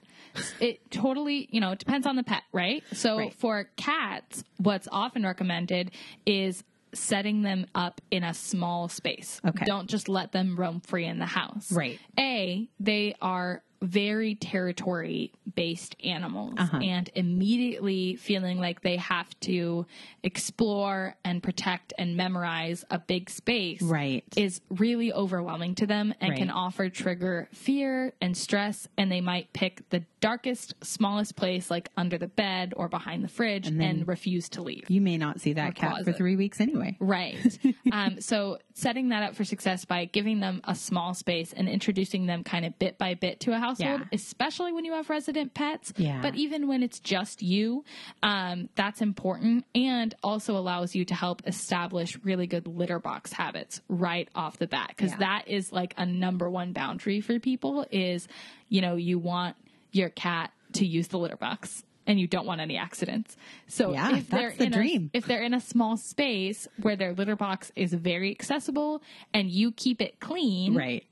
It 0.61 0.91
totally, 0.91 1.49
you 1.51 1.61
know, 1.61 1.73
it 1.73 1.81
depends 1.81 2.07
on 2.07 2.15
the 2.15 2.23
pet, 2.23 2.43
right? 2.53 2.83
So 2.93 3.19
Right. 3.19 3.35
for 3.35 3.69
cats, 3.77 4.45
what's 4.59 4.89
often 4.91 5.25
recommended 5.25 5.91
is 6.27 6.63
setting 6.95 7.43
them 7.43 7.67
up 7.75 8.01
in 8.11 8.25
a 8.25 8.35
small 8.35 8.89
space. 8.89 9.41
Okay. 9.47 9.65
Don't 9.65 9.89
just 9.89 10.09
let 10.09 10.33
them 10.33 10.57
roam 10.57 10.81
free 10.81 11.05
in 11.07 11.19
the 11.19 11.27
house. 11.27 11.71
Right. 11.73 11.99
A, 12.19 12.69
they 12.81 13.15
are 13.21 13.63
very 13.83 14.35
territory 14.35 15.31
based 15.57 15.95
animals 16.03 16.55
Uh-huh. 16.57 16.79
and 16.79 17.11
immediately 17.15 18.17
feeling 18.17 18.59
like 18.59 18.81
they 18.81 18.97
have 18.97 19.29
to 19.41 19.85
explore 20.23 21.15
and 21.25 21.43
protect 21.43 21.93
and 21.99 22.17
memorize 22.17 22.85
a 22.91 22.99
big 22.99 23.29
space 23.29 23.83
Right. 23.83 24.25
is 24.37 24.63
really 24.71 25.13
overwhelming 25.13 25.75
to 25.77 25.87
them 25.87 26.15
and 26.21 26.35
can 26.35 26.49
Right. 26.49 26.57
offer 26.57 26.89
trigger 26.89 27.49
fear 27.53 28.15
and 28.23 28.35
stress 28.37 28.89
and 28.97 29.13
they 29.13 29.21
might 29.21 29.53
pick 29.53 29.87
the 29.91 30.05
darkest 30.25 30.75
smallest 30.83 31.37
place 31.37 31.71
like 31.71 31.91
under 31.99 32.17
the 32.17 32.27
bed 32.27 32.73
or 32.77 32.89
behind 32.89 33.23
the 33.23 33.29
fridge 33.29 33.67
and, 33.67 33.79
then- 33.79 34.05
refuse 34.07 34.49
to 34.49 34.63
leave 34.63 34.85
You 34.89 35.01
may 35.03 35.19
not 35.19 35.41
see 35.41 35.53
that 35.53 35.75
cat 35.75 36.03
for 36.05 36.13
3 36.13 36.37
weeks 36.37 36.61
anyway. 36.61 36.97
Right. 36.99 37.59
um, 37.93 38.21
so 38.21 38.59
setting 38.73 39.11
that 39.11 39.23
up 39.23 39.35
for 39.35 39.45
success 39.45 39.85
by 39.85 40.07
giving 40.07 40.41
them 40.41 40.61
a 40.65 40.75
small 40.75 41.13
space 41.15 41.53
and 41.53 41.69
introducing 41.69 42.25
them 42.27 42.43
kind 42.43 42.65
of 42.65 42.79
bit 42.79 42.97
by 42.97 43.15
bit 43.15 43.41
to 43.41 43.53
a 43.53 43.59
household, 43.59 44.01
Yeah. 44.01 44.07
especially 44.13 44.73
when 44.73 44.85
you 44.87 44.93
have 44.95 45.11
resident 45.11 45.53
pets. 45.55 45.93
Yeah. 45.99 46.21
But 46.23 46.35
even 46.37 46.69
when 46.69 46.83
it's 46.83 47.01
just 47.01 47.43
you, 47.43 47.85
um, 48.23 48.69
that's 48.77 49.01
important 49.03 49.65
and 49.75 50.15
also 50.23 50.57
allows 50.57 50.95
you 50.95 51.05
to 51.05 51.15
help 51.15 51.43
establish 51.47 52.19
really 52.25 52.47
good 52.47 52.67
litter 52.67 52.99
box 52.99 53.33
habits 53.33 53.81
right 53.89 54.29
off 54.35 54.57
the 54.59 54.67
bat. 54.67 54.95
Cause 54.97 55.11
Yeah. 55.13 55.19
that 55.19 55.49
is 55.49 55.71
like 55.73 55.93
a 55.99 56.07
number 56.07 56.49
one 56.49 56.73
boundary 56.73 57.21
for 57.21 57.39
people 57.39 57.87
is, 57.91 58.27
you 58.69 58.81
know, 58.81 58.97
you 58.97 59.19
want 59.19 59.57
your 59.95 60.09
cat 60.11 60.53
to 60.75 60.87
use 60.87 61.09
the 61.09 61.19
litter 61.19 61.37
box. 61.37 61.85
And 62.07 62.21
you 62.21 62.27
don't 62.27 62.45
want 62.45 62.61
any 62.61 62.77
accidents. 62.77 63.35
So 63.67 63.93
Yeah, 63.95 64.17
if 64.19 64.29
they're 64.29 64.51
the 64.55 64.65
in 64.65 64.73
dream. 64.73 65.11
a 65.15 65.17
if 65.17 65.25
they're 65.25 65.43
in 65.43 65.55
a 65.55 65.61
small 65.61 65.97
space 65.97 66.69
where 66.83 66.97
their 66.97 67.15
litter 67.15 67.35
box 67.35 67.73
is 67.77 67.95
very 67.95 68.31
accessible 68.31 69.03
and 69.33 69.49
you 69.51 69.73
keep 69.73 70.03
it 70.03 70.21
clean, 70.21 70.75
Right. 70.75 71.05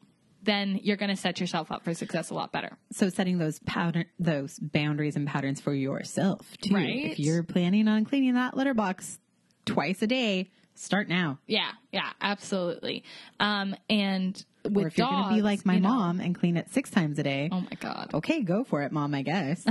then 0.43 0.79
you're 0.83 0.99
going 0.99 1.09
to 1.09 1.17
set 1.17 1.41
yourself 1.41 1.73
up 1.73 1.83
for 1.83 1.95
success 1.95 2.29
a 2.29 2.35
lot 2.35 2.53
better. 2.53 2.77
So 2.91 3.09
setting 3.09 3.39
those 3.39 3.59
pattern, 3.61 4.05
those 4.19 4.59
boundaries 4.59 5.17
and 5.17 5.27
patterns 5.27 5.63
for 5.63 5.73
yourself 5.73 6.47
too. 6.61 6.75
Right. 6.75 7.13
If 7.13 7.19
you're 7.19 7.43
planning 7.43 7.89
on 7.89 8.05
cleaning 8.05 8.35
that 8.35 8.55
litter 8.55 8.75
box 8.75 9.19
twice 9.65 10.03
a 10.03 10.07
day, 10.07 10.51
start 10.75 11.09
now. 11.09 11.39
Yeah, 11.47 11.71
yeah, 11.91 12.11
absolutely. 12.21 13.03
Um, 13.41 13.75
and 13.89 14.45
with 14.65 14.85
or 14.85 14.87
if 14.89 14.99
you're 14.99 15.09
going 15.09 15.23
to 15.25 15.29
be 15.31 15.35
dogs, 15.37 15.45
like 15.45 15.67
my 15.67 15.75
you 15.75 15.81
know- 15.81 15.89
mom 15.89 16.21
and 16.21 16.35
clean 16.35 16.57
it 16.57 16.71
six 16.71 16.91
times 16.91 17.19
a 17.19 17.23
day, 17.23 17.49
oh 17.53 17.61
my 17.61 17.77
god, 17.81 18.11
okay, 18.15 18.43
go 18.43 18.65
for 18.65 18.83
it, 18.83 18.93
mom. 18.93 19.15
I 19.15 19.23
guess. 19.23 19.65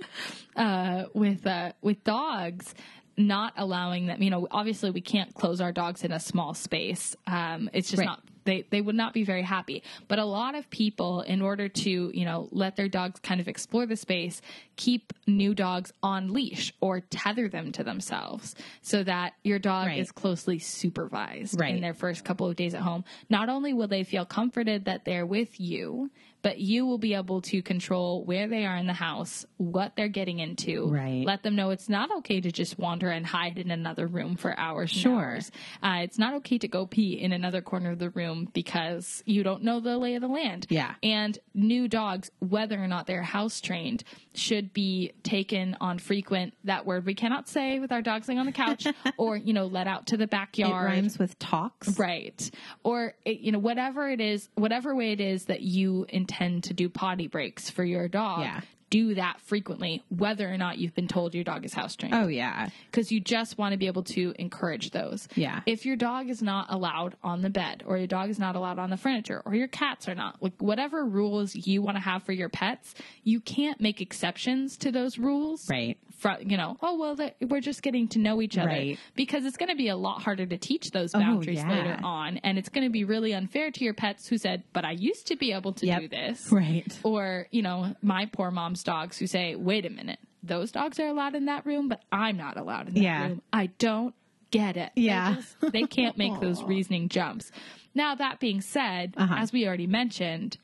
uh, 0.56 1.04
with 1.14 1.46
uh, 1.46 1.72
with 1.82 2.02
dogs, 2.04 2.74
not 3.16 3.52
allowing 3.56 4.06
them, 4.06 4.22
you 4.22 4.30
know, 4.30 4.46
obviously 4.50 4.90
we 4.90 5.00
can't 5.00 5.34
close 5.34 5.60
our 5.60 5.72
dogs 5.72 6.04
in 6.04 6.12
a 6.12 6.20
small 6.20 6.54
space. 6.54 7.16
Um, 7.26 7.70
it's 7.72 7.90
just 7.90 8.00
Right. 8.00 8.06
not 8.06 8.22
they 8.46 8.62
they 8.70 8.80
would 8.80 8.94
not 8.94 9.12
be 9.12 9.24
very 9.24 9.42
happy. 9.42 9.82
But 10.08 10.18
a 10.18 10.24
lot 10.24 10.54
of 10.54 10.70
people, 10.70 11.20
in 11.20 11.42
order 11.42 11.68
to 11.68 11.90
you 12.14 12.24
know 12.24 12.48
let 12.52 12.76
their 12.76 12.88
dogs 12.88 13.20
kind 13.20 13.40
of 13.40 13.48
explore 13.48 13.84
the 13.84 13.96
space, 13.96 14.40
keep 14.76 15.12
new 15.26 15.54
dogs 15.54 15.92
on 16.02 16.32
leash 16.32 16.72
or 16.80 17.00
tether 17.00 17.48
them 17.48 17.72
to 17.72 17.84
themselves 17.84 18.54
so 18.80 19.02
that 19.04 19.34
your 19.44 19.58
dog 19.58 19.88
Right. 19.88 19.98
is 19.98 20.10
closely 20.12 20.58
supervised 20.58 21.58
Right. 21.60 21.74
in 21.74 21.80
their 21.82 21.94
first 21.94 22.24
couple 22.24 22.46
of 22.48 22.56
days 22.56 22.74
at 22.74 22.80
home. 22.82 23.04
Not 23.28 23.48
only 23.48 23.72
will 23.74 23.88
they 23.88 24.04
feel 24.04 24.24
comforted 24.24 24.84
that 24.86 25.04
they're 25.04 25.26
with 25.26 25.60
you, 25.60 26.10
but 26.46 26.60
you 26.60 26.86
will 26.86 26.96
be 26.98 27.14
able 27.14 27.40
to 27.42 27.60
control 27.60 28.24
where 28.24 28.46
they 28.46 28.64
are 28.64 28.76
in 28.76 28.86
the 28.86 28.92
house, 28.92 29.44
what 29.56 29.96
they're 29.96 30.06
getting 30.06 30.38
into. 30.38 30.86
Right. 30.88 31.24
Let 31.26 31.42
them 31.42 31.56
know 31.56 31.70
it's 31.70 31.88
not 31.88 32.08
okay 32.18 32.40
to 32.40 32.52
just 32.52 32.78
wander 32.78 33.10
and 33.10 33.26
hide 33.26 33.58
in 33.58 33.72
another 33.72 34.06
room 34.06 34.36
for 34.36 34.56
hours. 34.56 34.92
and 34.92 35.00
Sure. 35.00 35.24
hours. 35.24 35.50
Uh, 35.82 36.02
it's 36.04 36.20
not 36.20 36.34
okay 36.34 36.56
to 36.58 36.68
go 36.68 36.86
pee 36.86 37.14
in 37.14 37.32
another 37.32 37.60
corner 37.62 37.90
of 37.90 37.98
the 37.98 38.10
room 38.10 38.48
because 38.54 39.24
you 39.26 39.42
don't 39.42 39.64
know 39.64 39.80
the 39.80 39.98
lay 39.98 40.14
of 40.14 40.20
the 40.20 40.28
land. 40.28 40.66
Yeah. 40.70 40.94
And 41.02 41.36
new 41.52 41.88
dogs, 41.88 42.30
whether 42.38 42.80
or 42.80 42.86
not 42.86 43.08
they're 43.08 43.24
house 43.24 43.60
trained, 43.60 44.04
should 44.32 44.72
be 44.72 45.14
taken 45.24 45.76
on 45.80 45.98
frequent, 45.98 46.54
that 46.62 46.86
word 46.86 47.06
we 47.06 47.14
cannot 47.16 47.48
say 47.48 47.80
with 47.80 47.90
our 47.90 48.02
dogs 48.02 48.28
laying 48.28 48.38
on 48.38 48.46
the 48.46 48.52
couch, 48.52 48.86
or, 49.18 49.36
you 49.36 49.52
know, 49.52 49.66
let 49.66 49.88
out 49.88 50.06
to 50.06 50.16
the 50.16 50.24
It 50.24 50.30
backyard. 50.30 50.84
rhymes 50.92 51.18
with 51.18 51.36
talks. 51.40 51.98
Right. 51.98 52.48
Or, 52.84 53.14
it, 53.24 53.40
you 53.40 53.50
know, 53.50 53.58
whatever 53.58 54.08
it 54.08 54.20
is, 54.20 54.48
whatever 54.54 54.94
way 54.94 55.10
it 55.10 55.20
is 55.20 55.46
that 55.46 55.62
you 55.62 56.06
intend 56.08 56.35
to 56.40 56.74
do 56.74 56.88
potty 56.88 57.26
breaks 57.28 57.70
for 57.70 57.84
your 57.84 58.08
dog, 58.08 58.40
Yeah. 58.40 58.60
do 58.90 59.14
that 59.14 59.40
frequently, 59.40 60.04
whether 60.10 60.48
or 60.48 60.56
not 60.56 60.78
you've 60.78 60.94
been 60.94 61.08
told 61.08 61.34
your 61.34 61.42
dog 61.42 61.64
is 61.64 61.74
house 61.74 61.96
trained 61.96 62.14
Oh 62.14 62.28
yeah. 62.28 62.68
because 62.90 63.10
you 63.10 63.18
just 63.20 63.58
want 63.58 63.72
to 63.72 63.76
be 63.76 63.88
able 63.88 64.04
to 64.04 64.32
encourage 64.38 64.90
those. 64.92 65.28
Yeah. 65.34 65.60
If 65.66 65.84
your 65.84 65.96
dog 65.96 66.28
is 66.30 66.40
not 66.40 66.66
allowed 66.72 67.16
on 67.22 67.42
the 67.42 67.50
bed, 67.50 67.82
or 67.84 67.98
your 67.98 68.06
dog 68.06 68.30
is 68.30 68.38
not 68.38 68.54
allowed 68.54 68.78
on 68.78 68.90
the 68.90 68.96
furniture, 68.96 69.42
or 69.44 69.54
your 69.54 69.66
cats 69.68 70.08
are 70.08 70.14
not, 70.14 70.40
like 70.42 70.52
whatever 70.62 71.04
rules 71.04 71.54
you 71.56 71.82
want 71.82 71.96
to 71.96 72.00
have 72.02 72.22
for 72.22 72.32
your 72.32 72.48
pets, 72.48 72.94
you 73.24 73.40
can't 73.40 73.80
make 73.80 74.00
exceptions 74.00 74.76
to 74.78 74.92
those 74.92 75.18
rules. 75.18 75.68
Right. 75.68 75.98
Fro- 76.16 76.38
you 76.40 76.56
know, 76.56 76.76
oh 76.82 76.96
well, 76.98 77.30
we're 77.42 77.60
just 77.60 77.82
getting 77.82 78.08
to 78.08 78.18
know 78.18 78.40
each 78.40 78.56
other 78.56 78.68
Right. 78.68 78.98
because 79.14 79.44
it's 79.44 79.56
going 79.58 79.68
to 79.68 79.76
be 79.76 79.88
a 79.88 79.96
lot 79.96 80.22
harder 80.22 80.46
to 80.46 80.56
teach 80.56 80.90
those 80.90 81.14
Oh, 81.14 81.18
boundaries 81.20 81.58
yeah. 81.58 81.70
later 81.70 81.98
on, 82.02 82.38
and 82.38 82.56
it's 82.58 82.70
going 82.70 82.84
to 82.86 82.90
be 82.90 83.04
really 83.04 83.34
unfair 83.34 83.70
to 83.70 83.84
your 83.84 83.92
pets 83.94 84.26
who 84.26 84.38
said, 84.38 84.62
"But 84.72 84.84
I 84.86 84.92
used 84.92 85.26
to 85.28 85.36
be 85.36 85.52
able 85.52 85.74
to 85.74 85.86
Yep. 85.86 86.00
do 86.00 86.08
this." 86.08 86.50
Right. 86.50 86.98
Or, 87.02 87.46
you 87.50 87.60
know, 87.62 87.94
my 88.02 88.26
poor 88.26 88.50
mom's 88.50 88.82
dogs 88.82 89.18
who 89.18 89.26
say, 89.26 89.56
wait 89.56 89.84
a 89.84 89.90
minute, 89.90 90.18
those 90.42 90.72
dogs 90.72 90.98
are 91.00 91.06
allowed 91.08 91.34
in 91.34 91.44
that 91.46 91.66
room, 91.66 91.88
but 91.88 92.02
I'm 92.10 92.36
not 92.38 92.56
allowed 92.56 92.88
in 92.88 92.94
that 92.94 93.00
Yeah. 93.02 93.26
room. 93.28 93.42
I 93.52 93.66
don't 93.78 94.14
get 94.50 94.76
it. 94.76 94.92
They 94.96 95.02
Yeah. 95.02 95.34
just- 95.34 95.72
They, 95.72 95.82
can't 95.82 96.16
make 96.16 96.40
those 96.40 96.62
reasoning 96.64 97.08
jumps. 97.10 97.50
Now, 97.94 98.14
that 98.14 98.40
being 98.40 98.60
said, 98.62 99.12
Uh-huh. 99.18 99.34
as 99.36 99.52
we 99.52 99.66
already 99.66 99.86
mentioned, 99.86 100.56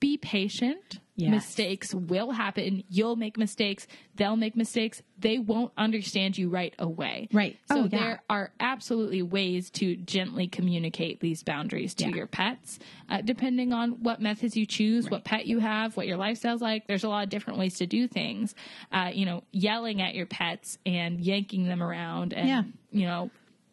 be 0.00 0.16
patient. 0.16 1.00
Yes. 1.16 1.30
Mistakes 1.30 1.94
will 1.94 2.32
happen. 2.32 2.82
You'll 2.88 3.14
make 3.14 3.38
mistakes. 3.38 3.86
They'll 4.16 4.34
make 4.36 4.56
mistakes. 4.56 5.00
They 5.16 5.38
won't 5.38 5.70
understand 5.78 6.36
you 6.36 6.48
right 6.48 6.74
away. 6.76 7.28
Right. 7.32 7.56
So 7.68 7.76
Oh, 7.76 7.82
yeah. 7.84 7.88
there 7.88 8.22
are 8.28 8.52
absolutely 8.58 9.22
ways 9.22 9.70
to 9.70 9.94
gently 9.94 10.48
communicate 10.48 11.20
these 11.20 11.44
boundaries 11.44 11.94
to 11.94 12.08
Yeah. 12.08 12.16
your 12.16 12.26
pets, 12.26 12.80
uh, 13.08 13.20
depending 13.20 13.72
on 13.72 14.02
what 14.02 14.20
methods 14.20 14.56
you 14.56 14.66
choose, 14.66 15.08
what 15.08 15.22
pet 15.22 15.46
you 15.46 15.60
have, 15.60 15.96
what 15.96 16.08
your 16.08 16.16
lifestyle's 16.16 16.60
like. 16.60 16.88
There's 16.88 17.04
a 17.04 17.08
lot 17.08 17.22
of 17.22 17.30
different 17.30 17.60
ways 17.60 17.78
to 17.78 17.86
do 17.86 18.08
things. 18.08 18.56
Uh, 18.90 19.12
you 19.14 19.24
know, 19.24 19.44
yelling 19.52 20.02
at 20.02 20.16
your 20.16 20.26
pets 20.26 20.78
and 20.84 21.20
yanking 21.20 21.66
them 21.66 21.80
around 21.80 22.32
and, 22.32 22.48
Yeah. 22.48 22.62
you 22.90 23.06
know, 23.06 23.30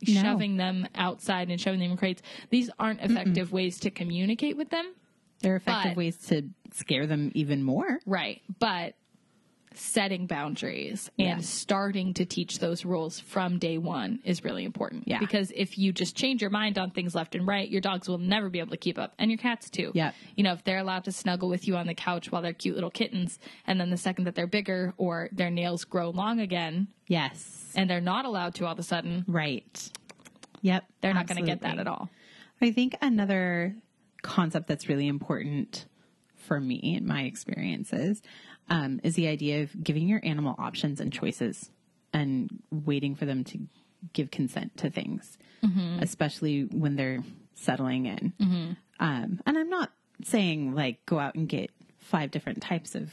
No. 0.08 0.22
shoving 0.22 0.58
them 0.58 0.88
outside 0.94 1.50
and 1.50 1.60
shoving 1.60 1.80
them 1.80 1.90
in 1.92 1.98
crates. 1.98 2.22
These 2.52 2.70
aren't 2.80 3.02
effective 3.02 3.52
ways 3.52 3.80
to 3.80 3.90
communicate 3.90 4.58
with 4.58 4.70
them. 4.70 4.94
They're 5.40 5.56
effective 5.56 5.92
But- 5.92 5.98
ways 5.98 6.18
to 6.28 6.44
scare 6.72 7.08
them 7.08 7.32
even 7.36 7.64
more. 7.64 8.00
Right. 8.06 8.42
But 8.60 8.96
setting 9.74 10.28
boundaries 10.28 11.10
and 11.18 11.40
Yes. 11.40 11.48
starting 11.48 12.14
to 12.16 12.26
teach 12.26 12.60
those 12.60 12.84
rules 12.84 13.22
from 13.22 13.58
day 13.58 13.78
one 13.78 14.20
is 14.26 14.44
really 14.44 14.66
important. 14.66 15.08
Yeah. 15.08 15.20
Because 15.20 15.50
if 15.56 15.78
you 15.78 15.94
just 15.94 16.14
change 16.14 16.42
your 16.42 16.50
mind 16.50 16.78
on 16.78 16.92
things 16.92 17.16
left 17.16 17.36
and 17.36 17.48
right, 17.48 17.70
your 17.70 17.80
dogs 17.80 18.10
will 18.10 18.18
never 18.18 18.50
be 18.50 18.60
able 18.60 18.72
to 18.72 18.78
keep 18.78 18.98
up. 19.00 19.14
And 19.18 19.32
your 19.32 19.38
cats 19.38 19.70
too. 19.70 19.92
Yeah. 19.96 20.12
You 20.36 20.44
know, 20.44 20.52
if 20.52 20.64
they're 20.66 20.80
allowed 20.80 21.06
to 21.06 21.14
snuggle 21.14 21.48
with 21.48 21.70
you 21.70 21.78
on 21.78 21.88
the 21.88 21.94
couch 21.94 22.30
while 22.34 22.42
they're 22.42 22.52
cute 22.52 22.76
little 22.76 22.92
kittens, 22.92 23.40
and 23.66 23.80
then 23.80 23.90
the 23.92 23.96
second 23.98 24.26
that 24.26 24.36
they're 24.36 24.46
bigger 24.46 24.94
or 24.98 25.30
their 25.32 25.50
nails 25.50 25.86
grow 25.86 26.10
long 26.10 26.42
again, 26.42 26.90
Yes. 27.08 27.72
and 27.74 27.90
they're 27.90 28.02
not 28.02 28.26
allowed 28.26 28.56
to 28.56 28.66
all 28.66 28.74
of 28.74 28.80
a 28.80 28.84
sudden, 28.84 29.24
Right. 29.26 29.90
Yep. 30.64 30.84
they're 31.00 31.14
not 31.14 31.28
going 31.28 31.40
to 31.40 31.50
get 31.50 31.62
that 31.62 31.80
at 31.80 31.88
all. 31.88 32.10
I 32.62 32.72
think 32.72 32.98
another 33.02 33.74
concept 34.22 34.68
that's 34.68 34.90
really 34.90 35.08
important 35.08 35.86
for 36.52 36.60
me 36.60 36.76
in 36.98 37.08
my 37.08 37.22
experiences 37.22 38.22
um, 38.70 39.00
is 39.06 39.16
the 39.16 39.28
idea 39.30 39.64
of 39.64 39.82
giving 39.82 40.06
your 40.10 40.20
animal 40.22 40.54
options 40.60 41.00
and 41.00 41.14
choices 41.14 41.70
and 42.12 42.50
waiting 42.70 43.16
for 43.16 43.24
them 43.26 43.46
to 43.46 43.58
give 44.12 44.30
consent 44.32 44.76
to 44.76 44.90
things, 44.90 45.38
especially 46.02 46.64
when 46.64 46.98
they're 46.98 47.24
settling 47.54 48.06
in. 48.06 48.76
Um, 49.00 49.40
and 49.46 49.58
I'm 49.58 49.70
not 49.70 49.92
saying 50.26 50.76
like 50.76 51.06
go 51.06 51.20
out 51.20 51.36
and 51.36 51.48
get 51.48 51.72
five 52.00 52.32
different 52.32 52.62
types 52.62 52.96
of 52.96 53.10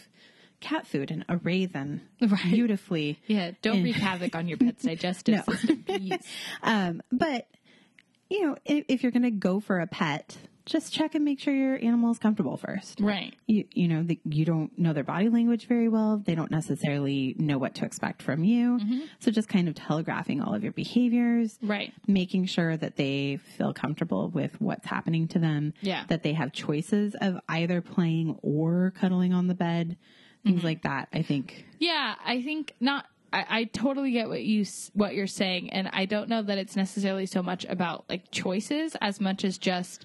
cat 0.58 0.84
food 0.84 1.12
and 1.12 1.24
array 1.28 1.66
them 1.66 2.00
Right. 2.20 2.42
beautifully. 2.50 3.20
Yeah. 3.28 3.52
Don't 3.62 3.84
wreak 3.84 3.94
havoc 3.94 4.34
on 4.34 4.48
your 4.48 4.58
pet's 4.64 4.82
digestive 4.82 5.46
No. 5.46 5.54
system. 5.54 5.84
Um, 6.64 7.02
but 7.12 7.46
you 8.28 8.42
know, 8.42 8.56
if, 8.64 8.84
if 8.88 9.02
you're 9.04 9.12
going 9.12 9.22
to 9.22 9.30
go 9.30 9.60
for 9.60 9.78
a 9.78 9.86
pet, 9.86 10.36
just 10.68 10.92
check 10.92 11.14
and 11.14 11.24
make 11.24 11.40
sure 11.40 11.52
your 11.54 11.76
animal 11.76 12.10
is 12.12 12.18
comfortable 12.18 12.56
first. 12.56 13.00
Right. 13.00 13.34
You, 13.46 13.64
you 13.72 13.88
know, 13.88 14.02
the, 14.02 14.20
you 14.24 14.44
don't 14.44 14.78
know 14.78 14.92
their 14.92 15.02
body 15.04 15.28
language 15.28 15.66
very 15.66 15.88
well. 15.88 16.22
They 16.24 16.34
don't 16.34 16.50
necessarily 16.50 17.34
know 17.38 17.58
what 17.58 17.74
to 17.76 17.84
expect 17.84 18.22
from 18.22 18.44
you. 18.44 18.78
Mm-hmm. 18.78 18.98
So 19.20 19.30
just 19.30 19.48
kind 19.48 19.68
of 19.68 19.74
telegraphing 19.74 20.40
all 20.40 20.54
of 20.54 20.62
your 20.62 20.72
behaviors, 20.72 21.58
Right. 21.62 21.92
making 22.06 22.46
sure 22.46 22.76
that 22.76 22.96
they 22.96 23.38
feel 23.56 23.72
comfortable 23.72 24.28
with 24.28 24.60
what's 24.60 24.86
happening 24.86 25.26
to 25.28 25.38
them. 25.38 25.72
Yeah. 25.80 26.04
That 26.08 26.22
they 26.22 26.34
have 26.34 26.52
choices 26.52 27.16
of 27.20 27.38
either 27.48 27.80
playing 27.80 28.38
or 28.42 28.92
cuddling 29.00 29.32
on 29.32 29.46
the 29.48 29.54
bed, 29.54 29.96
Mm-hmm. 30.38 30.50
things 30.50 30.64
like 30.64 30.82
that. 30.82 31.08
I 31.12 31.22
think. 31.22 31.66
Yeah, 31.80 32.14
I 32.24 32.42
think 32.42 32.72
not. 32.78 33.06
I, 33.32 33.44
I 33.50 33.64
totally 33.64 34.12
get 34.12 34.28
what 34.28 34.40
you 34.42 34.64
what 34.94 35.14
you're 35.16 35.26
saying, 35.26 35.70
and 35.70 35.88
I 35.92 36.04
don't 36.06 36.28
know 36.28 36.42
that 36.42 36.58
it's 36.58 36.76
necessarily 36.76 37.26
so 37.26 37.42
much 37.42 37.64
about 37.68 38.04
like 38.08 38.30
choices 38.30 38.96
as 39.00 39.20
much 39.20 39.44
as 39.44 39.58
just 39.58 40.04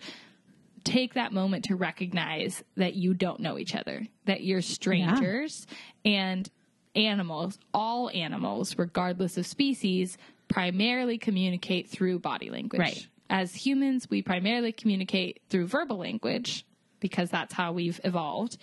take 0.84 1.14
that 1.14 1.32
moment 1.32 1.66
to 1.66 1.76
recognize 1.76 2.64
that 2.76 2.96
you 2.96 3.14
don't 3.14 3.40
know 3.40 3.58
each 3.58 3.76
other, 3.76 4.08
that 4.26 4.44
you're 4.44 4.62
strangers, 4.62 5.66
and 6.06 6.50
animals, 6.96 7.58
all 7.74 8.10
animals, 8.12 8.78
regardless 8.78 9.38
of 9.38 9.46
species, 9.46 10.18
primarily 10.48 11.18
communicate 11.18 11.90
through 11.90 12.20
body 12.20 12.50
language. 12.50 12.80
Right. 12.80 13.08
As 13.30 13.56
humans, 13.56 14.10
we 14.10 14.22
primarily 14.22 14.72
communicate 14.72 15.42
through 15.50 15.68
verbal 15.68 15.98
language 15.98 16.66
because 17.00 17.30
that's 17.30 17.54
how 17.54 17.72
we've 17.74 18.00
evolved. 18.04 18.58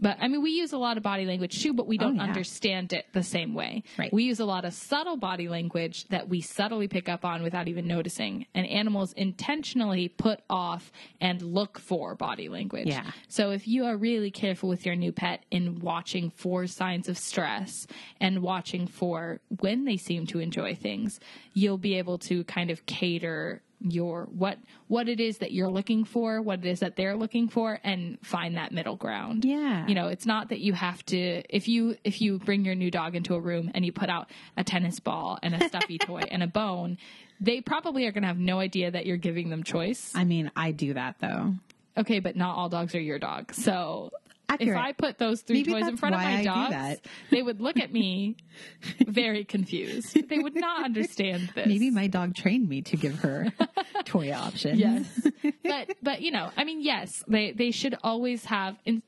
But 0.00 0.16
I 0.20 0.28
mean, 0.28 0.42
we 0.42 0.52
use 0.52 0.72
a 0.72 0.78
lot 0.78 0.96
of 0.96 1.02
body 1.02 1.26
language 1.26 1.62
too, 1.62 1.72
but 1.72 1.86
we 1.86 1.98
oh, 1.98 2.02
don't 2.02 2.16
yeah. 2.16 2.22
understand 2.22 2.92
it 2.92 3.06
the 3.12 3.22
same 3.22 3.54
way. 3.54 3.82
Right. 3.98 4.12
We 4.12 4.24
use 4.24 4.40
a 4.40 4.44
lot 4.44 4.64
of 4.64 4.72
subtle 4.72 5.16
body 5.16 5.48
language 5.48 6.08
that 6.08 6.28
we 6.28 6.40
subtly 6.40 6.88
pick 6.88 7.08
up 7.08 7.24
on 7.24 7.42
without 7.42 7.68
even 7.68 7.86
noticing. 7.86 8.46
And 8.54 8.66
animals 8.66 9.12
intentionally 9.12 10.08
put 10.08 10.40
off 10.48 10.90
and 11.20 11.42
look 11.42 11.78
for 11.78 12.14
body 12.14 12.48
language. 12.48 12.88
Yeah. 12.88 13.10
So 13.28 13.50
if 13.50 13.68
you 13.68 13.84
are 13.84 13.96
really 13.96 14.30
careful 14.30 14.68
with 14.68 14.86
your 14.86 14.96
new 14.96 15.12
pet 15.12 15.44
in 15.50 15.80
watching 15.80 16.30
for 16.30 16.66
signs 16.66 17.08
of 17.08 17.18
stress 17.18 17.86
and 18.20 18.42
watching 18.42 18.86
for 18.86 19.40
when 19.60 19.84
they 19.84 19.96
seem 19.96 20.26
to 20.28 20.38
enjoy 20.38 20.74
things, 20.74 21.20
you'll 21.52 21.78
be 21.78 21.96
able 21.96 22.18
to 22.18 22.44
kind 22.44 22.70
of 22.70 22.86
cater 22.86 23.62
your 23.80 24.28
what 24.32 24.58
what 24.88 25.08
it 25.08 25.20
is 25.20 25.38
that 25.38 25.52
you're 25.52 25.70
looking 25.70 26.04
for, 26.04 26.42
what 26.42 26.60
it 26.60 26.66
is 26.66 26.80
that 26.80 26.96
they're 26.96 27.16
looking 27.16 27.48
for 27.48 27.78
and 27.82 28.18
find 28.22 28.56
that 28.56 28.72
middle 28.72 28.96
ground. 28.96 29.44
Yeah. 29.44 29.86
You 29.86 29.94
know, 29.94 30.08
it's 30.08 30.26
not 30.26 30.50
that 30.50 30.60
you 30.60 30.72
have 30.72 31.04
to 31.06 31.42
if 31.48 31.68
you 31.68 31.96
if 32.04 32.20
you 32.20 32.38
bring 32.38 32.64
your 32.64 32.74
new 32.74 32.90
dog 32.90 33.14
into 33.14 33.34
a 33.34 33.40
room 33.40 33.70
and 33.74 33.84
you 33.84 33.92
put 33.92 34.10
out 34.10 34.30
a 34.56 34.64
tennis 34.64 35.00
ball 35.00 35.38
and 35.42 35.54
a 35.54 35.68
stuffy 35.68 35.98
toy 35.98 36.22
and 36.30 36.42
a 36.42 36.46
bone, 36.46 36.98
they 37.40 37.60
probably 37.60 38.06
are 38.06 38.12
going 38.12 38.22
to 38.22 38.28
have 38.28 38.38
no 38.38 38.58
idea 38.58 38.90
that 38.90 39.06
you're 39.06 39.16
giving 39.16 39.48
them 39.48 39.62
choice. 39.62 40.12
I 40.14 40.24
mean, 40.24 40.50
I 40.54 40.72
do 40.72 40.94
that 40.94 41.16
though. 41.20 41.54
Okay, 41.96 42.20
but 42.20 42.36
not 42.36 42.56
all 42.56 42.68
dogs 42.68 42.94
are 42.94 43.00
your 43.00 43.18
dog. 43.18 43.52
So 43.52 44.12
Accurate. 44.54 44.76
if 44.78 44.84
I 44.84 44.92
put 44.92 45.18
those 45.18 45.42
three 45.42 45.58
Maybe 45.58 45.72
toys 45.72 45.88
in 45.88 45.96
front 45.96 46.14
of 46.14 46.20
my 46.20 46.38
I 46.38 46.44
dogs, 46.44 46.70
that. 46.70 47.00
they 47.30 47.42
would 47.42 47.60
look 47.60 47.78
at 47.78 47.92
me 47.92 48.36
very 49.06 49.44
confused. 49.44 50.28
They 50.28 50.38
would 50.38 50.54
not 50.54 50.84
understand 50.84 51.52
this. 51.54 51.66
Maybe 51.66 51.90
my 51.90 52.06
dog 52.06 52.34
trained 52.34 52.68
me 52.68 52.82
to 52.82 52.96
give 52.96 53.16
her 53.20 53.52
toy 54.04 54.32
options. 54.32 54.78
yes, 54.78 55.28
but 55.64 55.94
but 56.02 56.22
you 56.22 56.30
know, 56.30 56.50
I 56.56 56.64
mean, 56.64 56.80
yes, 56.82 57.22
they 57.28 57.52
they 57.52 57.70
should 57.70 57.96
always 58.02 58.44
have. 58.46 58.76
In, 58.84 59.02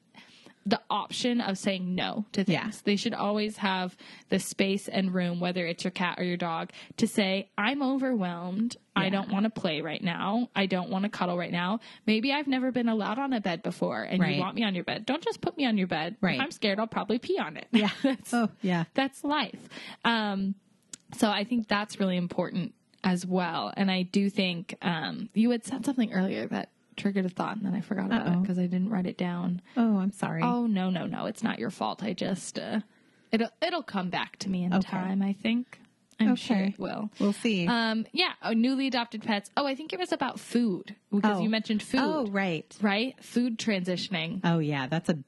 the 0.65 0.81
option 0.89 1.41
of 1.41 1.59
saying 1.59 1.95
no 1.95 2.25
to 2.33 2.45
things. 2.45 2.55
Yeah. 2.55 2.71
They 2.85 2.97
should 2.97 3.15
always 3.15 3.57
have 3.57 3.97
the 4.29 4.39
space 4.39 4.87
and 4.89 5.13
room, 5.13 5.41
whether 5.41 5.67
it's 5.67 5.83
your 5.83 5.91
cat 5.91 6.19
or 6.21 6.25
your 6.25 6.37
dog, 6.37 6.71
to 6.99 7.07
say, 7.09 7.51
I'm 7.59 7.83
overwhelmed. 7.83 8.77
I 8.95 9.09
don't 9.09 9.31
want 9.33 9.45
to 9.45 9.51
play 9.51 9.81
right 9.81 10.03
now. 10.03 10.51
I 10.55 10.67
don't 10.67 10.91
want 10.91 11.05
to 11.05 11.09
cuddle 11.09 11.37
right 11.37 11.51
now. 11.51 11.81
Maybe 12.07 12.31
I've 12.33 12.47
never 12.47 12.71
been 12.71 12.89
allowed 12.89 13.19
on 13.19 13.33
a 13.33 13.41
bed 13.41 13.63
before 13.63 14.03
and 14.03 14.21
Right. 14.21 14.35
you 14.37 14.41
want 14.41 14.55
me 14.55 14.65
on 14.65 14.75
your 14.75 14.85
bed. 14.85 15.07
Don't 15.07 15.23
just 15.25 15.41
put 15.41 15.57
me 15.57 15.65
on 15.67 15.79
your 15.79 15.87
bed. 15.87 16.17
Right. 16.21 16.37
If 16.37 16.41
I'm 16.43 16.51
scared, 16.51 16.79
I'll 16.79 16.87
probably 16.87 17.19
pee 17.19 17.39
on 17.39 17.57
it. 17.57 17.67
Yeah. 17.73 17.89
that's, 18.03 18.35
Oh, 18.35 18.49
yeah. 18.61 18.85
that's 18.95 19.25
life. 19.25 19.59
Um, 20.05 20.55
so 21.17 21.29
I 21.29 21.45
think 21.45 21.69
that's 21.69 21.99
really 21.99 22.17
important 22.19 22.75
as 23.05 23.27
well. 23.27 23.73
And 23.77 23.91
I 23.91 24.03
do 24.03 24.31
think 24.31 24.77
um, 24.83 25.29
you 25.35 25.51
had 25.51 25.65
said 25.65 25.85
something 25.85 26.13
earlier 26.13 26.47
that 26.49 26.69
triggered 26.97 27.25
a 27.27 27.29
thought 27.29 27.57
and 27.57 27.65
then 27.67 27.75
I 27.75 27.81
forgot 27.81 28.07
about 28.07 28.27
Uh-oh. 28.29 28.41
because 28.41 28.59
I 28.59 28.63
didn't 28.67 28.91
write 28.91 29.07
it 29.07 29.17
down. 29.19 29.61
Oh, 29.77 29.99
I'm 29.99 30.13
sorry. 30.13 30.43
Oh 30.43 30.67
no, 30.67 30.91
no, 30.91 31.07
no! 31.07 31.27
It's 31.27 31.43
not 31.43 31.59
your 31.59 31.71
fault. 31.71 32.03
I 32.03 32.13
just 32.13 32.59
uh, 32.59 32.81
it'll 33.31 33.51
it'll 33.61 33.83
come 33.83 34.11
back 34.11 34.37
to 34.39 34.49
me 34.51 34.65
in 34.65 34.73
Okay. 34.75 34.91
time. 34.91 35.23
I 35.23 35.33
think. 35.33 35.79
I'm 36.21 36.37
sure 36.37 36.57
it 36.57 36.79
will. 36.79 37.11
We'll 37.19 37.33
see. 37.33 37.67
Um, 37.67 38.07
yeah, 38.13 38.35
oh, 38.45 38.53
newly 38.53 38.87
adopted 38.87 39.23
pets. 39.25 39.51
Oh, 39.57 39.67
I 39.67 39.75
think 39.75 39.93
it 39.93 39.99
was 39.99 40.13
about 40.13 40.39
food 40.39 40.95
because 41.11 41.39
Oh. 41.39 41.43
you 41.43 41.49
mentioned 41.49 41.83
food, 41.83 42.01
oh, 42.01 42.27
right. 42.27 42.73
right? 42.81 43.17
Food 43.25 43.59
transitioning, 43.59 44.41
Oh, 44.45 44.61
yeah. 44.61 44.87
That's 44.87 45.09
a 45.09 45.19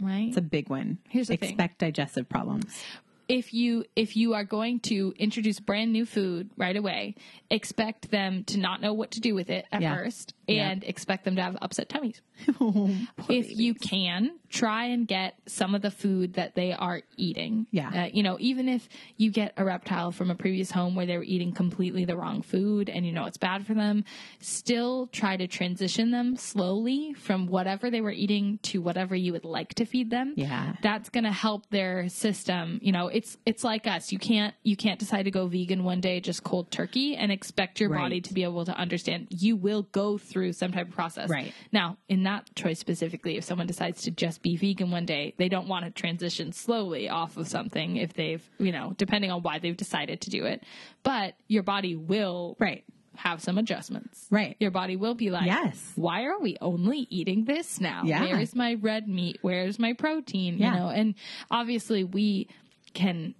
right? 0.00 0.26
it's 0.26 0.36
a 0.36 0.40
big 0.42 0.68
one. 0.68 0.98
Here's 1.08 1.28
the 1.28 1.36
thing. 1.36 1.50
Expect 1.50 1.78
digestive 1.78 2.28
problems. 2.28 2.82
If 3.30 3.54
you 3.54 3.84
if 3.94 4.16
you 4.16 4.34
are 4.34 4.42
going 4.44 4.80
to 4.80 5.14
introduce 5.16 5.60
brand 5.60 5.92
new 5.92 6.04
food 6.04 6.50
right 6.56 6.76
away, 6.76 7.14
expect 7.48 8.10
them 8.10 8.42
to 8.44 8.58
not 8.58 8.80
know 8.80 8.92
what 8.92 9.12
to 9.12 9.20
do 9.20 9.34
with 9.36 9.50
it 9.50 9.66
at 9.70 9.80
Yeah. 9.82 9.96
first, 9.96 10.34
Yeah. 10.48 10.70
and 10.70 10.82
expect 10.84 11.24
them 11.24 11.36
to 11.36 11.42
have 11.42 11.56
upset 11.62 11.88
tummies. 11.88 12.20
Poor 12.58 12.90
if 13.28 13.54
you 13.56 13.74
can 13.74 14.32
try 14.48 14.86
and 14.86 15.06
get 15.06 15.34
some 15.46 15.74
of 15.74 15.82
the 15.82 15.90
food 15.90 16.34
that 16.34 16.54
they 16.54 16.72
are 16.72 17.02
eating 17.16 17.66
Yeah. 17.70 18.04
uh, 18.04 18.08
you 18.12 18.22
know 18.22 18.36
even 18.40 18.66
if 18.68 18.88
you 19.18 19.30
get 19.30 19.52
a 19.58 19.64
reptile 19.64 20.10
from 20.10 20.30
a 20.30 20.34
previous 20.34 20.70
home 20.70 20.94
where 20.96 21.04
they 21.06 21.16
were 21.18 21.22
eating 21.22 21.52
completely 21.52 22.04
the 22.06 22.16
wrong 22.16 22.40
food 22.42 22.88
and 22.88 23.04
you 23.06 23.12
know 23.12 23.26
it's 23.26 23.36
bad 23.36 23.66
for 23.66 23.74
them 23.74 24.04
still 24.40 25.06
try 25.12 25.36
to 25.36 25.46
transition 25.46 26.10
them 26.10 26.34
slowly 26.34 27.12
from 27.12 27.46
whatever 27.46 27.90
they 27.90 28.00
were 28.00 28.10
eating 28.10 28.58
to 28.62 28.80
whatever 28.80 29.14
you 29.14 29.32
would 29.32 29.44
like 29.44 29.74
to 29.74 29.84
feed 29.84 30.08
them 30.10 30.32
Yeah. 30.36 30.76
that's 30.82 31.10
going 31.10 31.24
to 31.24 31.32
help 31.32 31.68
their 31.70 32.08
system 32.08 32.78
you 32.82 32.90
know 32.92 33.08
it's 33.20 33.36
it's 33.44 33.62
like 33.62 33.86
us 33.86 34.12
you 34.12 34.18
can't 34.18 34.54
you 34.62 34.76
can't 34.76 34.98
decide 34.98 35.24
to 35.24 35.30
go 35.30 35.46
vegan 35.46 35.84
one 35.84 36.00
day 36.00 36.20
just 36.20 36.42
cold 36.42 36.70
turkey 36.70 37.16
and 37.16 37.30
expect 37.30 37.78
your 37.80 37.90
Right. 37.90 38.00
body 38.00 38.20
to 38.22 38.32
be 38.34 38.44
able 38.44 38.64
to 38.64 38.74
understand 38.74 39.28
you 39.30 39.56
will 39.56 39.82
go 39.92 40.16
through 40.16 40.52
some 40.54 40.72
type 40.72 40.88
of 40.88 40.94
process 40.94 41.28
Right. 41.28 41.52
now, 41.70 41.98
in 42.08 42.22
that 42.22 42.54
choice 42.54 42.78
specifically, 42.78 43.36
if 43.36 43.44
someone 43.44 43.66
decides 43.66 44.02
to 44.02 44.10
just 44.10 44.40
be 44.42 44.56
vegan 44.56 44.90
one 44.90 45.04
day, 45.04 45.34
they 45.36 45.48
don't 45.50 45.68
want 45.68 45.84
to 45.84 45.90
transition 45.90 46.52
slowly 46.52 47.08
off 47.10 47.36
of 47.36 47.46
something 47.46 47.96
if 47.96 48.14
they've, 48.14 48.42
you 48.58 48.72
know, 48.72 48.94
depending 48.96 49.30
on 49.30 49.42
why 49.42 49.58
they've 49.58 49.76
decided 49.76 50.22
to 50.22 50.30
do 50.30 50.44
it. 50.46 50.62
But 51.02 51.34
your 51.46 51.62
body 51.62 51.94
will 51.96 52.56
Right. 52.58 52.84
have 53.16 53.42
some 53.42 53.58
adjustments. 53.58 54.26
Right. 54.30 54.56
Your 54.60 54.70
body 54.70 54.96
will 54.96 55.14
be 55.14 55.30
like, 55.30 55.44
Yes. 55.46 55.92
why 55.96 56.24
are 56.24 56.38
we 56.40 56.56
only 56.62 57.06
eating 57.10 57.44
this 57.44 57.78
now? 57.80 58.02
Yeah. 58.04 58.22
Where's 58.22 58.54
my 58.54 58.74
red 58.74 59.08
meat? 59.08 59.38
Where's 59.42 59.78
my 59.78 59.92
protein? 59.92 60.56
Yeah. 60.56 60.72
You 60.72 60.78
know, 60.80 60.88
and 60.88 61.14
obviously 61.50 62.02
we 62.04 62.48
can 62.94 63.34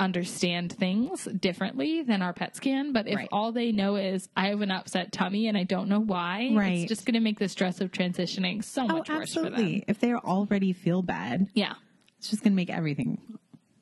understand 0.00 0.72
things 0.72 1.24
differently 1.24 2.02
than 2.02 2.22
our 2.22 2.32
pets 2.32 2.60
can. 2.60 2.92
But 2.92 3.08
if 3.08 3.16
Right. 3.16 3.28
all 3.32 3.50
they 3.50 3.72
know 3.72 3.96
is 3.96 4.28
I 4.36 4.48
have 4.48 4.60
an 4.60 4.70
upset 4.70 5.10
tummy 5.10 5.48
and 5.48 5.56
I 5.58 5.64
don't 5.64 5.88
know 5.88 5.98
why, 6.00 6.50
Right. 6.52 6.78
it's 6.78 6.88
just 6.88 7.04
going 7.04 7.14
to 7.14 7.20
make 7.20 7.38
the 7.40 7.48
stress 7.48 7.80
of 7.80 7.90
transitioning 7.90 8.62
so 8.62 8.82
Oh, 8.84 8.86
much 8.86 9.08
worse 9.08 9.34
for 9.34 9.50
them. 9.50 9.82
If 9.88 9.98
they 9.98 10.14
already 10.14 10.72
feel 10.72 11.02
bad, 11.02 11.48
Yeah. 11.54 11.74
it's 12.18 12.30
just 12.30 12.44
going 12.44 12.52
to 12.52 12.56
make 12.56 12.70
everything 12.70 13.18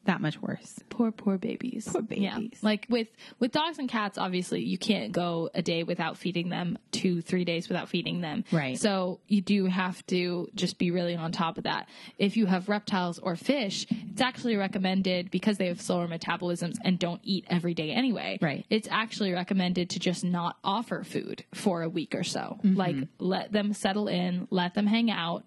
that 0.07 0.21
much 0.21 0.41
worse. 0.41 0.81
Poor, 0.89 1.13
poor 1.13 1.39
babies. 1.39 1.89
Poor 1.91 2.03
babies. 2.03 2.25
Yeah. 2.25 2.39
Like 2.63 2.87
with 2.89 3.09
with 3.39 3.53
dogs 3.53 3.79
and 3.79 3.89
cats, 3.89 4.19
obviously 4.19 4.63
you 4.63 4.79
can't 4.79 5.13
go 5.13 5.51
a 5.55 5.63
day 5.63 5.83
without 5.83 6.17
feeding 6.17 6.49
them, 6.49 6.79
two, 6.91 7.21
three 7.21 7.45
days 7.45 7.69
without 7.69 7.89
feeding 7.89 8.21
them. 8.21 8.45
Right. 8.51 8.79
So 8.79 9.21
you 9.29 9.41
do 9.41 9.67
have 9.67 10.05
to 10.07 10.49
just 10.55 10.79
be 10.79 10.91
really 10.91 11.15
on 11.15 11.33
top 11.33 11.59
of 11.59 11.65
that. 11.65 11.89
If 12.19 12.37
you 12.37 12.47
have 12.47 12.69
reptiles 12.69 13.19
or 13.19 13.37
fish, 13.37 13.87
it's 13.91 14.21
actually 14.21 14.57
recommended 14.57 15.31
because 15.31 15.59
they 15.59 15.67
have 15.69 15.81
slower 15.81 16.09
metabolisms 16.09 16.77
and 16.83 16.99
don't 16.99 17.21
eat 17.23 17.45
every 17.49 17.75
day 17.75 17.91
anyway. 17.91 18.39
Right. 18.41 18.65
It's 18.71 18.89
actually 18.91 19.33
recommended 19.33 19.91
to 19.91 19.99
just 19.99 20.25
not 20.25 20.57
offer 20.65 21.05
food 21.05 21.45
for 21.55 21.83
a 21.83 21.89
week 21.89 22.15
or 22.15 22.25
so. 22.25 22.59
Mm-hmm. 22.63 22.77
Like 22.77 22.97
let 23.19 23.53
them 23.53 23.73
settle 23.73 24.09
in, 24.09 24.49
let 24.51 24.75
them 24.75 24.87
hang 24.87 25.11
out. 25.11 25.45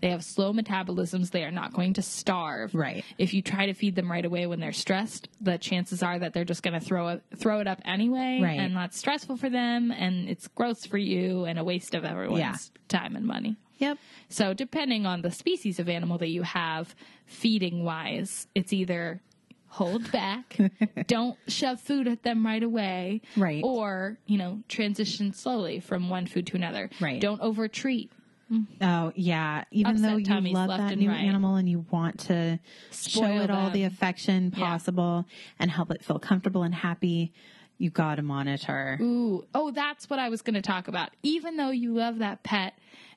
They 0.00 0.10
have 0.10 0.24
slow 0.24 0.52
metabolisms. 0.52 1.30
They 1.30 1.44
are 1.44 1.50
not 1.50 1.72
going 1.74 1.94
to 1.94 2.02
starve. 2.02 2.74
Right. 2.74 3.04
If 3.18 3.34
you 3.34 3.42
try 3.42 3.66
to 3.66 3.74
feed 3.74 3.94
them 3.96 4.10
right 4.10 4.24
away 4.24 4.46
when 4.46 4.58
they're 4.60 4.72
stressed, 4.72 5.28
the 5.40 5.58
chances 5.58 6.02
are 6.02 6.18
that 6.18 6.32
they're 6.32 6.44
just 6.44 6.62
going 6.62 6.78
to 6.78 6.84
throw 6.84 7.08
it 7.08 7.22
throw 7.36 7.60
it 7.60 7.66
up 7.66 7.80
anyway, 7.84 8.40
Right. 8.42 8.58
and 8.58 8.74
that's 8.76 8.96
stressful 8.98 9.36
for 9.36 9.50
them, 9.50 9.90
and 9.90 10.28
it's 10.28 10.48
gross 10.48 10.86
for 10.86 10.98
you, 10.98 11.44
and 11.44 11.58
a 11.58 11.64
waste 11.64 11.94
of 11.94 12.04
everyone's 12.04 12.40
Yeah. 12.40 12.54
time 12.88 13.14
and 13.16 13.26
money. 13.26 13.56
Yep. 13.78 13.98
So, 14.28 14.52
depending 14.54 15.06
on 15.06 15.22
the 15.22 15.30
species 15.30 15.78
of 15.78 15.88
animal 15.88 16.18
that 16.18 16.28
you 16.28 16.42
have, 16.42 16.94
feeding 17.26 17.84
wise, 17.84 18.46
it's 18.54 18.72
either 18.72 19.20
hold 19.68 20.10
back, 20.12 20.58
don't 21.06 21.38
shove 21.46 21.80
food 21.80 22.08
at 22.08 22.22
them 22.22 22.44
right 22.44 22.62
away, 22.62 23.20
Right. 23.36 23.62
or 23.64 24.18
you 24.26 24.36
know 24.38 24.60
transition 24.68 25.32
slowly 25.32 25.80
from 25.80 26.08
one 26.10 26.26
food 26.26 26.46
to 26.48 26.56
another. 26.56 26.90
Right. 27.00 27.20
Don't 27.20 27.40
over 27.40 27.68
treat. 27.68 28.10
Mm-hmm. 28.52 28.84
Oh, 28.84 29.12
yeah. 29.14 29.64
Even 29.70 29.92
Upset 29.96 30.10
though 30.10 30.16
you 30.16 30.24
tummies 30.24 30.54
love 30.54 30.68
left 30.68 30.82
that 30.82 30.92
and 30.92 31.00
new 31.00 31.08
right. 31.10 31.20
animal 31.20 31.54
and 31.56 31.68
you 31.68 31.84
want 31.90 32.18
to 32.20 32.58
show 32.90 33.20
Spoil 33.20 33.40
it 33.42 33.50
all 33.50 33.64
them. 33.66 33.72
the 33.74 33.84
affection 33.84 34.52
Yeah. 34.56 34.64
possible 34.66 35.24
and 35.58 35.70
help 35.70 35.90
it 35.90 36.04
feel 36.04 36.18
comfortable 36.18 36.62
and 36.62 36.74
happy, 36.74 37.32
you 37.78 37.90
got 37.90 38.16
to 38.16 38.22
monitor. 38.22 38.98
Ooh, 39.00 39.44
oh, 39.54 39.70
that's 39.70 40.10
what 40.10 40.18
I 40.18 40.28
was 40.28 40.42
going 40.42 40.54
to 40.54 40.62
talk 40.62 40.88
about. 40.88 41.10
Even 41.22 41.56
though 41.56 41.70
you 41.70 41.94
love 41.94 42.18
that 42.18 42.42
pet 42.42 42.74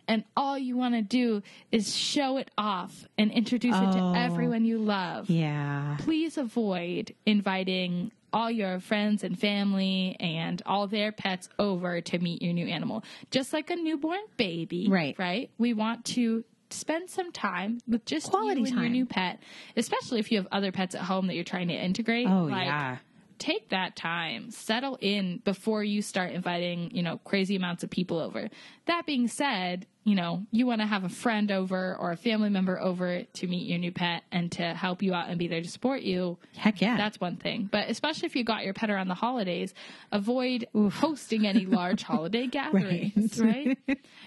and 0.07 0.23
all 0.37 0.57
you 0.57 0.75
want 0.77 0.93
to 0.95 1.01
do 1.01 1.41
is 1.71 1.95
show 1.95 2.37
it 2.37 2.51
off 2.57 3.07
and 3.17 3.31
introduce 3.31 3.75
it 3.75 3.81
Oh. 3.81 4.13
to 4.13 4.19
everyone 4.19 4.65
you 4.65 4.77
love, 4.77 5.29
Yeah. 5.29 5.97
please 5.99 6.37
avoid 6.37 7.13
inviting 7.25 8.11
all 8.33 8.49
your 8.49 8.79
friends 8.79 9.23
and 9.23 9.37
family 9.39 10.17
and 10.19 10.61
all 10.65 10.87
their 10.87 11.11
pets 11.11 11.47
over 11.59 12.01
to 12.01 12.19
meet 12.19 12.41
your 12.41 12.53
new 12.53 12.67
animal. 12.67 13.03
Just 13.31 13.53
like 13.53 13.69
a 13.69 13.75
newborn 13.75 14.21
baby. 14.37 14.87
Right. 14.89 15.15
Right? 15.17 15.51
We 15.57 15.73
want 15.73 16.03
to 16.05 16.43
spend 16.71 17.09
some 17.09 17.31
time 17.31 17.79
with 17.87 18.03
just 18.05 18.31
Quality 18.31 18.61
you 18.61 18.67
and 18.67 18.75
your 18.77 18.89
new 18.89 19.05
pet, 19.05 19.39
especially 19.77 20.19
if 20.19 20.31
you 20.31 20.39
have 20.39 20.47
other 20.51 20.71
pets 20.71 20.95
at 20.95 21.01
home 21.01 21.27
that 21.27 21.35
you're 21.35 21.43
trying 21.43 21.67
to 21.67 21.75
integrate. 21.75 22.27
Oh, 22.27 22.45
Like, 22.45 22.65
yeah. 22.65 22.97
take 23.37 23.69
that 23.69 23.95
time, 23.95 24.49
settle 24.49 24.97
in 24.99 25.39
before 25.45 25.83
you 25.83 26.01
start 26.01 26.31
inviting, 26.31 26.89
you 26.95 27.03
know, 27.03 27.19
crazy 27.19 27.55
amounts 27.55 27.83
of 27.83 27.91
people 27.91 28.19
over. 28.19 28.49
That 28.87 29.05
being 29.05 29.27
said, 29.27 29.85
you 30.05 30.15
know, 30.15 30.43
you 30.51 30.65
want 30.65 30.81
to 30.81 30.87
have 30.87 31.03
a 31.05 31.09
friend 31.09 31.49
over 31.51 31.95
or 31.95 32.11
a 32.11 32.17
family 32.17 32.49
member 32.49 32.77
over 32.79 33.23
to 33.23 33.47
meet 33.47 33.67
your 33.69 33.79
new 33.79 33.91
pet 33.91 34.23
and 34.33 34.51
to 34.51 34.73
help 34.73 35.01
you 35.01 35.13
out 35.13 35.29
and 35.29 35.39
be 35.39 35.47
there 35.47 35.61
to 35.61 35.69
support 35.69 36.01
you. 36.01 36.37
Heck 36.57 36.81
yeah. 36.81 36.97
That's 36.97 37.21
one 37.21 37.37
thing. 37.37 37.69
But 37.71 37.89
especially 37.89 38.25
if 38.25 38.35
you 38.35 38.43
got 38.43 38.65
your 38.65 38.73
pet 38.73 38.89
around 38.89 39.07
the 39.07 39.13
holidays, 39.15 39.73
avoid 40.11 40.67
hosting 40.73 41.47
any 41.47 41.65
large 41.65 42.03
holiday 42.03 42.47
gatherings, 42.59 43.39
right? 43.41 43.77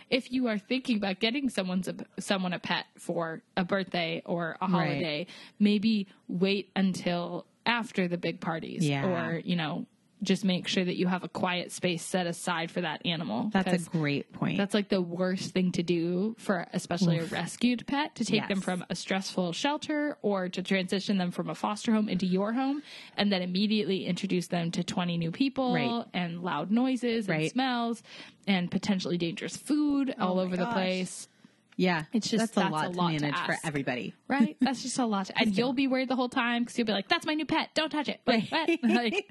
If 0.08 0.32
you 0.32 0.46
are 0.48 0.56
thinking 0.58 0.96
about 0.96 1.20
getting 1.20 1.50
someone's 1.50 1.88
a, 1.88 1.94
someone 2.18 2.52
a 2.54 2.58
pet 2.58 2.86
for 2.98 3.42
a 3.56 3.64
birthday 3.64 4.22
or 4.24 4.56
a 4.62 4.66
holiday, 4.66 5.26
maybe 5.58 6.06
wait 6.28 6.70
until 6.74 7.44
after 7.66 8.08
the 8.08 8.16
big 8.16 8.40
parties 8.40 8.88
Yeah. 8.88 9.04
or, 9.06 9.38
you 9.44 9.56
know, 9.56 9.86
just 10.22 10.44
make 10.44 10.66
sure 10.66 10.84
that 10.84 10.96
you 10.96 11.06
have 11.06 11.24
a 11.24 11.28
quiet 11.28 11.70
space 11.72 12.02
set 12.02 12.26
aside 12.26 12.70
for 12.70 12.80
that 12.80 13.04
animal. 13.04 13.50
That's 13.52 13.86
a 13.86 13.90
great 13.90 14.32
point. 14.32 14.56
that's 14.56 14.72
like 14.74 14.88
the 14.88 15.02
worst 15.02 15.52
thing 15.52 15.72
to 15.72 15.82
do 15.82 16.34
for 16.38 16.66
especially 16.72 17.18
a 17.18 17.24
rescued 17.26 17.86
pet 17.86 18.14
to 18.16 18.24
take 18.24 18.48
them 18.48 18.60
from 18.62 18.84
a 18.88 18.94
stressful 18.94 19.52
shelter 19.52 20.16
or 20.22 20.48
to 20.48 20.62
transition 20.62 21.18
them 21.18 21.30
from 21.30 21.50
a 21.50 21.54
foster 21.54 21.92
home 21.92 22.08
into 22.08 22.24
your 22.26 22.52
home 22.54 22.82
and 23.16 23.30
then 23.30 23.42
immediately 23.42 24.06
introduce 24.06 24.46
them 24.46 24.70
to 24.70 24.82
20 24.82 25.18
new 25.18 25.30
people 25.30 25.74
Right. 25.74 26.04
and 26.14 26.42
loud 26.42 26.70
noises 26.70 27.28
and 27.28 27.38
Right. 27.38 27.50
smells 27.50 28.02
and 28.46 28.70
potentially 28.70 29.18
dangerous 29.18 29.56
food 29.56 30.14
oh 30.18 30.28
all 30.28 30.34
my 30.36 30.42
over 30.42 30.56
the 30.56 30.66
place. 30.66 31.28
Yeah. 31.76 32.04
It's 32.12 32.28
just- 32.28 32.54
that's 32.54 32.56
a 32.56 32.60
that's 32.60 32.72
lot 32.72 32.86
a 32.88 32.92
to 32.92 32.96
lot 32.98 33.12
to 33.12 33.20
manage 33.20 33.38
for 33.40 33.56
everybody. 33.64 34.14
Right? 34.28 34.56
That's 34.60 34.82
just 34.82 34.98
a 34.98 35.06
lot. 35.06 35.26
To, 35.26 35.38
and 35.38 35.56
you'll 35.56 35.72
be 35.72 35.86
worried 35.86 36.08
the 36.08 36.16
whole 36.16 36.28
time 36.28 36.62
because 36.64 36.76
you'll 36.78 36.86
be 36.86 36.92
like, 36.92 37.08
that's 37.08 37.26
my 37.26 37.34
new 37.34 37.44
pet. 37.46 37.70
Don't 37.74 37.90
touch 37.90 38.08
it. 38.08 38.20
Wait, 38.26 38.50
what? 38.50 38.68
Like, 38.82 39.28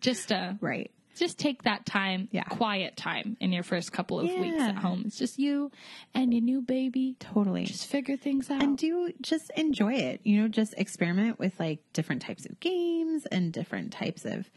just, 0.00 0.30
uh, 0.32 0.52
Right. 0.60 0.90
just 1.16 1.38
take 1.38 1.62
that 1.64 1.84
time, 1.86 2.28
Yeah. 2.30 2.44
quiet 2.44 2.96
time 2.96 3.36
in 3.40 3.50
your 3.52 3.62
first 3.64 3.90
couple 3.92 4.20
of 4.20 4.26
weeks 4.28 4.60
at 4.60 4.76
home. 4.76 5.02
It's 5.06 5.18
just 5.18 5.38
you 5.40 5.72
and 6.14 6.32
your 6.32 6.42
new 6.42 6.60
baby. 6.62 7.16
Totally. 7.18 7.64
Just 7.64 7.86
figure 7.88 8.16
things 8.16 8.48
out. 8.50 8.62
and 8.62 8.78
do 8.78 9.10
just 9.20 9.50
enjoy 9.56 9.94
it. 9.94 10.20
You 10.22 10.42
know, 10.42 10.48
just 10.48 10.74
experiment 10.76 11.38
with 11.40 11.58
like 11.58 11.80
different 11.92 12.22
types 12.22 12.46
of 12.46 12.60
games 12.60 13.26
and 13.26 13.52
different 13.52 13.92
types 13.92 14.24
of 14.24 14.48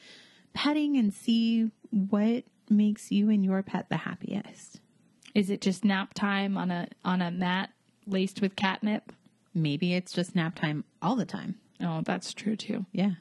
petting 0.53 0.97
and 0.97 1.13
see 1.13 1.71
what 1.89 2.43
makes 2.69 3.11
you 3.11 3.29
and 3.29 3.43
your 3.43 3.63
pet 3.63 3.87
the 3.89 3.97
happiest. 3.97 4.80
Is 5.33 5.49
it 5.49 5.61
just 5.61 5.85
nap 5.85 6.13
time 6.13 6.57
on 6.57 6.71
a 6.71 6.87
on 7.05 7.21
a 7.21 7.31
mat 7.31 7.71
laced 8.05 8.41
with 8.41 8.55
catnip. 8.55 9.11
Maybe 9.53 9.93
it's 9.93 10.13
just 10.13 10.35
nap 10.35 10.55
time 10.55 10.83
all 11.01 11.15
the 11.15 11.25
time. 11.25 11.55
Oh, 11.81 12.01
that's 12.05 12.33
true 12.33 12.55
too. 12.55 12.85
Yeah. 12.91 13.11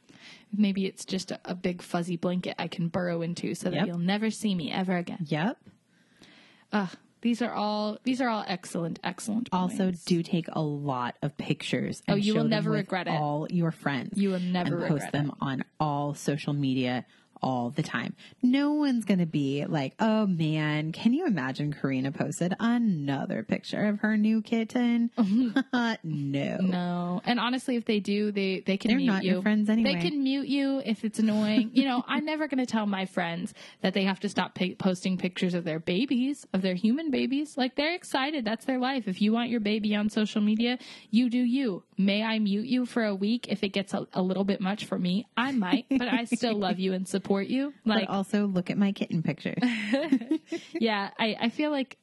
Maybe 0.56 0.86
it's 0.86 1.04
just 1.04 1.30
a, 1.30 1.40
a 1.44 1.54
big 1.54 1.82
fuzzy 1.82 2.16
blanket 2.16 2.54
I 2.58 2.68
can 2.68 2.88
burrow 2.88 3.22
into 3.22 3.54
so 3.54 3.70
that 3.70 3.76
Yep. 3.76 3.86
you'll 3.86 3.98
never 3.98 4.30
see 4.30 4.54
me 4.54 4.70
ever 4.70 4.96
again. 4.96 5.24
Yep. 5.28 5.58
Ugh, 6.72 6.90
these 7.22 7.42
are 7.42 7.52
all 7.52 7.98
these 8.04 8.20
are 8.20 8.28
all 8.28 8.44
excellent, 8.46 8.98
excellent. 9.02 9.48
Also, 9.52 9.84
points. 9.84 10.04
do 10.04 10.22
take 10.22 10.46
a 10.52 10.61
lot 10.61 11.16
of 11.22 11.36
pictures. 11.36 12.02
Oh, 12.08 12.14
you 12.14 12.34
will 12.34 12.44
never 12.44 12.70
regret 12.70 13.08
it. 13.08 13.12
All 13.12 13.46
your 13.50 13.70
friends. 13.72 14.18
You 14.18 14.30
will 14.30 14.40
never 14.40 14.76
and 14.78 14.88
post 14.88 15.04
regret 15.04 15.12
them 15.12 15.32
on 15.40 15.64
all 15.80 16.14
social 16.14 16.52
media 16.52 17.06
all 17.43 17.70
the 17.70 17.82
time. 17.82 18.14
No 18.43 18.72
one's 18.72 19.05
going 19.05 19.18
to 19.20 19.26
be 19.26 19.64
like, 19.66 19.95
"Oh 19.99 20.26
man, 20.26 20.93
can 20.93 21.12
you 21.12 21.26
imagine 21.26 21.72
Karina 21.72 22.12
posted 22.12 22.55
another 22.61 23.43
picture 23.43 23.86
of 23.86 24.01
her 24.01 24.16
new 24.16 24.43
kitten?" 24.43 25.11
no. 26.03 26.57
No, 26.61 27.20
and 27.24 27.41
honestly, 27.41 27.76
if 27.76 27.84
they 27.84 28.01
do, 28.01 28.32
they 28.32 28.61
they 28.61 28.76
can 28.76 28.91
They're 28.91 28.99
mute 28.99 29.07
not 29.07 29.24
you. 29.24 29.32
your 29.34 29.43
friends 29.43 29.68
anyway. 29.68 29.95
They 29.95 30.01
can 30.01 30.22
mute 30.22 30.49
you 30.49 30.82
if 30.84 31.05
it's 31.05 31.18
annoying. 31.18 31.70
you 31.74 31.84
know, 31.84 32.03
I'm 32.07 32.24
never 32.24 32.49
going 32.49 32.59
to 32.59 32.66
tell 32.66 32.86
my 32.86 33.07
friends 33.07 33.55
that 33.82 33.95
they 33.95 34.05
have 34.05 34.20
to 34.20 34.28
stop 34.28 34.55
pi- 34.55 34.76
posting 34.78 35.16
pictures 35.18 35.55
of 35.55 35.64
their 35.64 35.78
babies, 35.78 36.47
of 36.53 36.62
their 36.62 36.74
human 36.74 37.11
babies. 37.11 37.57
Like 37.57 37.76
they're 37.76 37.95
excited, 37.95 38.45
that's 38.45 38.64
their 38.64 38.78
life. 38.78 39.09
If 39.09 39.20
you 39.22 39.32
want 39.32 39.51
your 39.51 39.61
baby 39.61 39.95
on 39.95 40.09
social 40.11 40.41
media, 40.41 40.78
you 41.11 41.30
do 41.30 41.38
you. 41.38 41.82
May 41.97 42.22
I 42.22 42.38
mute 42.38 42.66
you 42.66 42.86
for 42.86 43.05
a 43.05 43.14
week 43.14 43.47
if 43.49 43.62
it 43.62 43.68
gets 43.70 43.93
a, 43.95 44.07
a 44.14 44.22
little 44.22 44.45
bit 44.45 44.61
much 44.61 44.86
for 44.86 44.99
me? 44.99 45.26
I 45.36 45.53
might, 45.53 45.86
but 45.91 46.09
I 46.09 46.24
still 46.24 46.57
love 46.57 46.78
you 46.78 46.93
and 46.95 47.07
support 47.07 47.30
you. 47.41 47.72
Like, 47.85 48.09
but 48.09 48.12
also 48.14 48.47
look 48.47 48.70
at 48.70 48.76
my 48.78 48.91
kitten 48.93 49.22
pictures. 49.22 49.62
yeah, 50.72 51.11
I, 51.18 51.37
I 51.41 51.49
feel 51.51 51.70
like 51.70 51.97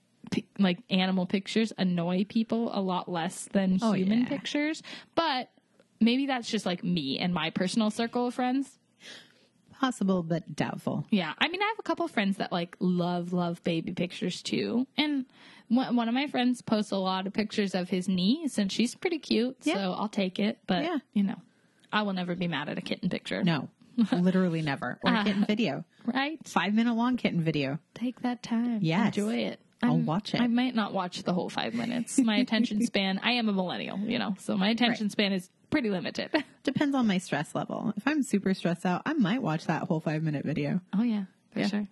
like 0.59 0.79
animal 0.89 1.25
pictures 1.25 1.71
annoy 1.77 2.25
people 2.27 2.69
a 2.73 2.81
lot 2.81 3.09
less 3.09 3.47
than 3.53 3.79
Oh, 3.81 3.93
human 3.93 4.21
yeah. 4.21 4.27
pictures, 4.27 4.83
but 5.15 5.49
maybe 6.01 6.25
that's 6.27 6.49
just 6.49 6.65
like 6.65 6.83
me 6.83 7.17
and 7.19 7.33
my 7.33 7.49
personal 7.49 7.89
circle 7.91 8.27
of 8.27 8.33
friends. 8.33 8.77
Possible, 9.79 10.23
but 10.23 10.55
doubtful. 10.55 11.05
Yeah, 11.11 11.33
I 11.37 11.47
mean, 11.49 11.61
I 11.61 11.67
have 11.67 11.77
a 11.79 11.83
couple 11.83 12.07
friends 12.07 12.37
that 12.37 12.51
like 12.51 12.75
love 12.79 13.31
love 13.31 13.63
baby 13.63 13.91
pictures 13.93 14.41
too, 14.41 14.87
and 14.97 15.25
one 15.67 15.95
one 15.95 16.07
of 16.07 16.15
my 16.15 16.25
friends 16.27 16.61
posts 16.63 16.91
a 16.91 16.97
lot 16.97 17.27
of 17.27 17.33
pictures 17.33 17.75
of 17.75 17.89
his 17.89 18.09
niece, 18.09 18.57
and 18.57 18.71
she's 18.71 18.95
pretty 18.95 19.19
cute, 19.19 19.55
Yeah. 19.63 19.75
so 19.75 19.93
I'll 19.95 20.09
take 20.09 20.39
it. 20.39 20.57
But 20.65 20.83
Yeah. 20.83 20.97
you 21.13 21.21
know, 21.23 21.39
I 21.93 22.01
will 22.01 22.13
never 22.13 22.33
be 22.35 22.47
mad 22.47 22.69
at 22.69 22.77
a 22.79 22.81
kitten 22.81 23.07
picture. 23.09 23.43
No, 23.43 23.69
literally 24.11 24.61
never. 24.61 24.99
Or 25.03 25.13
a 25.13 25.23
kitten 25.23 25.45
video. 25.45 25.83
right? 26.05 26.39
Five 26.47 26.73
minute 26.73 26.93
long 26.93 27.17
kitten 27.17 27.41
video. 27.43 27.79
Take 27.95 28.21
that 28.21 28.43
time. 28.43 28.79
Yeah. 28.81 29.07
Enjoy 29.07 29.35
it. 29.35 29.59
I'll 29.83 29.91
I'm- 29.91 30.05
watch 30.05 30.33
it. 30.33 30.41
I 30.41 30.47
might 30.47 30.73
not 30.75 30.93
watch 30.93 31.23
the 31.23 31.33
whole 31.33 31.49
five 31.49 31.73
minutes. 31.73 32.17
My 32.19 32.37
attention 32.45 32.85
span, 32.85 33.19
I 33.23 33.31
am 33.33 33.47
a 33.49 33.53
millennial, 33.53 33.99
you 33.99 34.17
know, 34.19 34.35
so 34.39 34.57
my 34.57 34.69
attention 34.69 35.05
Right. 35.05 35.11
span 35.11 35.33
is 35.33 35.49
pretty 35.69 35.89
limited. 35.89 36.31
Depends 36.63 36.95
on 36.95 37.05
my 37.07 37.17
stress 37.19 37.53
level. 37.53 37.93
If 37.95 38.07
I'm 38.07 38.23
super 38.23 38.53
stressed 38.53 38.85
out, 38.85 39.03
I 39.05 39.13
might 39.13 39.41
watch 39.41 39.65
that 39.67 39.83
whole 39.83 39.99
five 39.99 40.23
minute 40.23 40.45
video. 40.45 40.81
Oh, 40.97 41.03
yeah, 41.03 41.25
for 41.51 41.59
Yeah. 41.59 41.67
sure. 41.67 41.87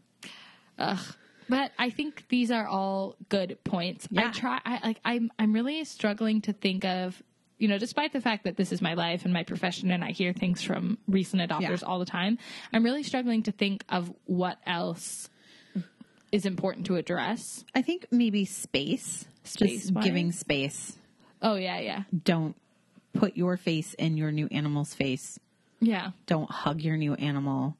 Ugh. 0.80 1.00
But 1.48 1.72
I 1.78 1.92
think 1.92 2.26
these 2.30 2.50
are 2.50 2.66
all 2.68 3.16
good 3.30 3.58
points. 3.64 4.08
I 4.18 4.32
try, 4.32 4.60
I 4.66 4.80
like, 4.84 5.00
I'm, 5.06 5.32
I'm 5.38 5.54
really 5.54 5.84
struggling 5.86 6.42
to 6.42 6.54
think 6.54 6.84
of, 6.86 7.22
you 7.58 7.68
know, 7.68 7.78
despite 7.78 8.12
the 8.14 8.22
fact 8.22 8.44
that 8.44 8.58
this 8.58 8.72
is 8.72 8.82
my 8.82 8.94
life 8.96 9.24
and 9.26 9.34
my 9.34 9.44
profession 9.44 9.92
and 9.92 10.04
I 10.04 10.12
hear 10.12 10.34
things 10.34 10.62
from 10.62 10.98
recent 11.08 11.42
adopters 11.42 11.82
Yeah. 11.82 11.88
all 11.88 12.00
the 12.00 12.06
time, 12.06 12.38
I'm 12.74 12.84
really 12.84 13.04
struggling 13.04 13.44
to 13.44 13.52
think 13.52 13.84
of 13.90 14.12
what 14.26 14.58
else 14.66 15.30
is 16.32 16.46
important 16.46 16.88
to 16.88 16.98
address. 16.98 17.64
I 17.74 17.82
think 17.82 18.08
maybe 18.12 18.46
space. 18.46 19.26
Space-wise? 19.44 20.04
giving 20.04 20.32
space. 20.32 20.98
Oh, 21.42 21.56
yeah, 21.56 21.80
yeah. 21.80 22.04
Don't 22.24 22.56
put 23.14 23.38
your 23.38 23.56
face 23.58 23.94
in 23.94 24.18
your 24.18 24.32
new 24.32 24.48
animal's 24.52 24.94
face. 24.94 25.40
Yeah. 25.80 26.12
Don't 26.26 26.50
hug 26.50 26.82
your 26.82 26.98
new 26.98 27.14
animal. 27.14 27.78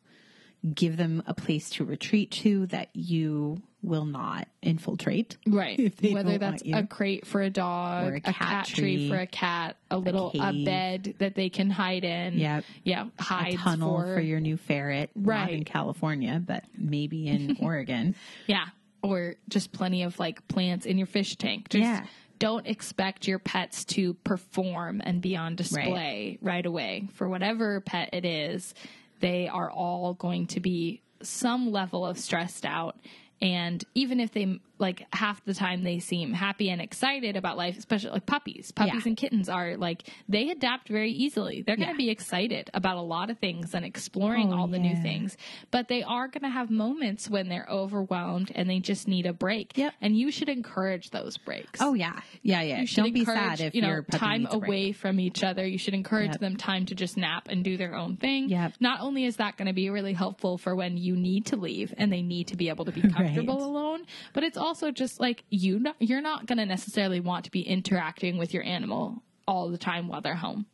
Give 0.74 0.96
them 0.96 1.24
a 1.28 1.34
place 1.34 1.70
to 1.72 1.84
retreat 1.84 2.32
to 2.32 2.68
that 2.68 2.90
you 2.94 3.62
will 3.86 4.06
not 4.06 4.48
infiltrate. 4.62 5.38
Right. 5.48 5.94
Whether 6.02 6.38
that's 6.38 6.64
a 6.66 6.86
crate 6.86 7.26
for 7.26 7.42
a 7.42 7.50
dog, 7.50 8.14
a 8.14 8.18
a, 8.18 8.20
cat, 8.22 8.36
cat 8.36 8.66
tree. 8.68 8.76
tree, 8.76 9.10
for 9.10 9.18
a 9.18 9.28
cat, 9.28 9.78
a 9.92 9.98
little 9.98 10.32
a, 10.34 10.64
bed 10.66 11.16
that 11.20 11.36
they 11.36 11.50
can 11.50 11.70
hide 11.70 12.04
in. 12.04 12.38
Yeah. 12.38 12.62
Yeah. 12.84 13.08
A 13.32 13.56
tunnel 13.56 13.98
for, 13.98 14.16
for, 14.16 14.22
your 14.22 14.40
new 14.40 14.58
ferret. 14.58 15.12
Not 15.16 15.28
Right. 15.28 15.54
in 15.54 15.64
California, 15.64 16.42
but 16.46 16.64
maybe 16.78 17.28
in 17.28 17.58
Oregon. 17.62 18.16
Yeah. 18.48 18.66
Or 19.02 19.36
just 19.50 19.72
plenty 19.72 20.04
of 20.04 20.20
like 20.20 20.48
plants 20.48 20.86
in 20.86 20.98
your 20.98 21.08
fish 21.08 21.36
tank. 21.36 21.70
Just 21.70 21.84
Yeah. 21.84 22.06
don't 22.40 22.66
expect 22.66 23.28
your 23.28 23.40
pets 23.40 23.86
to 23.86 24.16
perform 24.16 25.02
and 25.04 25.22
be 25.22 25.36
on 25.36 25.56
display 25.56 26.40
right. 26.42 26.66
away. 26.66 27.08
For 27.14 27.30
whatever 27.30 27.82
pet 27.82 28.10
it 28.14 28.26
is, 28.26 28.74
they 29.20 29.48
are 29.48 29.70
all 29.70 30.14
going 30.16 30.48
to 30.48 30.60
be 30.60 31.02
some 31.22 31.72
level 31.72 32.06
of 32.06 32.18
stressed 32.18 32.66
out. 32.66 32.98
And 33.42 33.84
even 33.94 34.20
if 34.20 34.32
they 34.32 34.60
like 34.78 35.06
half 35.14 35.44
the 35.46 35.54
time 35.54 35.84
they 35.84 36.00
seem 36.00 36.34
happy 36.34 36.70
and 36.70 36.82
excited 36.82 37.38
about 37.38 37.56
life, 37.58 37.78
especially 37.78 38.10
like 38.12 38.26
puppies, 38.26 38.72
puppies 38.72 39.06
Yeah. 39.06 39.10
and 39.10 39.16
kittens 39.18 39.48
are 39.48 39.78
like 39.78 40.04
they 40.28 40.50
adapt 40.50 40.90
very 40.90 41.12
easily. 41.12 41.62
They're 41.62 41.78
going 41.78 41.88
to 41.88 41.94
Yeah. 41.94 41.98
be 41.98 42.10
excited 42.10 42.70
about 42.74 42.98
a 42.98 43.02
lot 43.02 43.30
of 43.30 43.38
things 43.40 43.74
and 43.74 43.86
exploring 43.86 44.52
Oh, 44.52 44.58
all 44.58 44.68
the 44.68 44.80
new 44.80 44.96
things, 44.98 45.38
but 45.72 45.88
they 45.88 46.04
are 46.04 46.28
going 46.28 46.42
to 46.44 46.50
have 46.50 46.70
moments 46.70 47.30
when 47.30 47.48
they're 47.48 47.68
overwhelmed 47.70 48.52
and 48.54 48.70
they 48.70 48.80
just 48.80 49.08
need 49.08 49.26
a 49.26 49.32
break. 49.34 49.78
Yep. 49.78 49.94
And 50.02 50.18
you 50.18 50.30
should 50.32 50.50
encourage 50.50 51.12
those 51.12 51.38
breaks. 51.38 51.80
Oh 51.82 51.94
yeah, 51.94 52.20
yeah, 52.42 52.62
yeah. 52.62 52.82
You 52.82 52.88
should 52.88 53.04
Don't 53.04 53.14
be 53.14 53.24
sad 53.26 53.62
if 53.62 53.76
you 53.76 53.82
know 53.82 54.02
time 54.12 54.46
away 54.50 54.92
from 54.92 55.20
each 55.22 55.42
other. 55.44 55.66
You 55.66 55.78
should 55.78 55.94
encourage 55.94 56.32
Yep. 56.32 56.40
them 56.40 56.58
time 56.58 56.86
to 56.88 56.96
just 56.96 57.16
nap 57.16 57.48
and 57.50 57.64
do 57.64 57.78
their 57.78 57.96
own 57.96 58.18
thing. 58.18 58.50
Yep. 58.50 58.74
Not 58.82 59.00
only 59.00 59.24
is 59.24 59.38
that 59.38 59.56
going 59.56 59.68
to 59.68 59.74
be 59.74 59.90
really 59.90 60.14
helpful 60.14 60.58
for 60.58 60.76
when 60.76 60.98
you 60.98 61.16
need 61.16 61.46
to 61.48 61.56
leave 61.56 61.94
and 61.98 62.12
they 62.12 62.22
need 62.22 62.48
to 62.48 62.58
be 62.58 62.68
able 62.70 62.84
to 62.86 62.92
be 62.92 63.02
comfortable 63.02 63.25
Right. 63.26 63.48
alone, 63.64 64.06
but 64.34 64.44
it's 64.44 64.58
also 64.58 64.92
just 64.92 65.20
like 65.20 65.44
you 65.50 65.80
not, 65.80 65.96
you're 66.00 66.22
not 66.22 66.46
going 66.46 66.58
to 66.58 66.66
necessarily 66.66 67.20
want 67.20 67.46
to 67.46 67.52
be 67.52 67.62
interacting 67.62 68.38
with 68.38 68.54
your 68.54 68.64
animal 68.64 69.24
all 69.48 69.70
the 69.70 69.78
time 69.78 70.08
while 70.08 70.22
they're 70.22 70.36
home. 70.36 70.66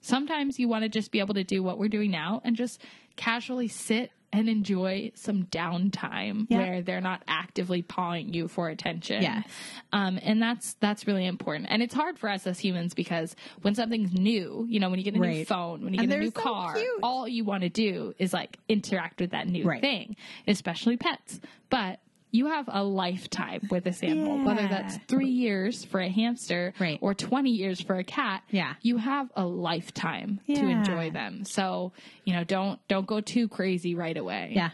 Sometimes 0.00 0.58
you 0.58 0.68
want 0.68 0.84
to 0.84 0.88
just 0.88 1.10
be 1.10 1.18
able 1.18 1.34
to 1.34 1.44
do 1.44 1.62
what 1.62 1.78
we're 1.78 1.88
doing 1.88 2.10
now 2.10 2.40
and 2.44 2.56
just 2.56 2.80
casually 3.16 3.68
sit 3.68 4.12
and 4.32 4.48
enjoy 4.48 5.10
some 5.14 5.44
downtime 5.44 6.46
Yeah. 6.50 6.58
where 6.58 6.82
they're 6.82 7.00
not 7.00 7.22
actively 7.28 7.82
pawing 7.82 8.34
you 8.34 8.46
for 8.48 8.68
attention. 8.68 9.22
Yes. 9.22 9.46
Um, 9.92 10.18
and 10.22 10.40
that's 10.42 10.74
that's 10.80 11.06
really 11.06 11.24
important. 11.26 11.66
And 11.70 11.82
it's 11.82 11.94
hard 11.94 12.18
for 12.18 12.28
us 12.28 12.46
as 12.46 12.58
humans 12.58 12.92
because 12.94 13.34
when 13.62 13.74
something's 13.74 14.12
new, 14.12 14.66
you 14.68 14.80
know, 14.80 14.90
when 14.90 14.98
you 14.98 15.04
get 15.04 15.14
a 15.14 15.18
new 15.18 15.44
phone, 15.44 15.82
when 15.84 15.94
you 15.94 16.00
And 16.00 16.08
get 16.10 16.18
a 16.18 16.20
new 16.20 16.30
so 16.30 16.40
car, 16.40 16.74
cute. 16.74 17.00
all 17.02 17.26
you 17.26 17.44
want 17.44 17.62
to 17.62 17.68
do 17.70 18.14
is 18.18 18.32
like 18.32 18.58
interact 18.68 19.20
with 19.20 19.30
that 19.30 19.48
new 19.48 19.64
Right. 19.64 19.80
thing, 19.80 20.16
especially 20.46 20.96
pets. 20.96 21.40
But 21.70 22.00
you 22.30 22.46
have 22.48 22.68
a 22.68 22.82
lifetime 22.84 23.66
with 23.70 23.84
this 23.84 24.02
animal, 24.02 24.44
whether 24.44 24.68
that's 24.68 24.96
three 25.08 25.30
years 25.30 25.84
for 25.84 26.00
a 26.00 26.08
hamster 26.08 26.74
Right. 26.78 26.98
or 27.00 27.14
20 27.14 27.50
years 27.50 27.80
for 27.80 27.96
a 27.96 28.04
cat. 28.04 28.42
Yeah. 28.50 28.74
You 28.82 28.96
have 28.98 29.30
a 29.36 29.44
lifetime 29.46 30.40
to 30.46 30.60
enjoy 30.68 31.10
them. 31.10 31.44
So, 31.44 31.92
you 32.24 32.34
know, 32.34 32.44
don't, 32.44 32.78
don't 32.88 33.06
go 33.06 33.20
too 33.20 33.48
crazy 33.48 33.94
right 33.94 34.16
away. 34.16 34.52
Yeah. 34.54 34.70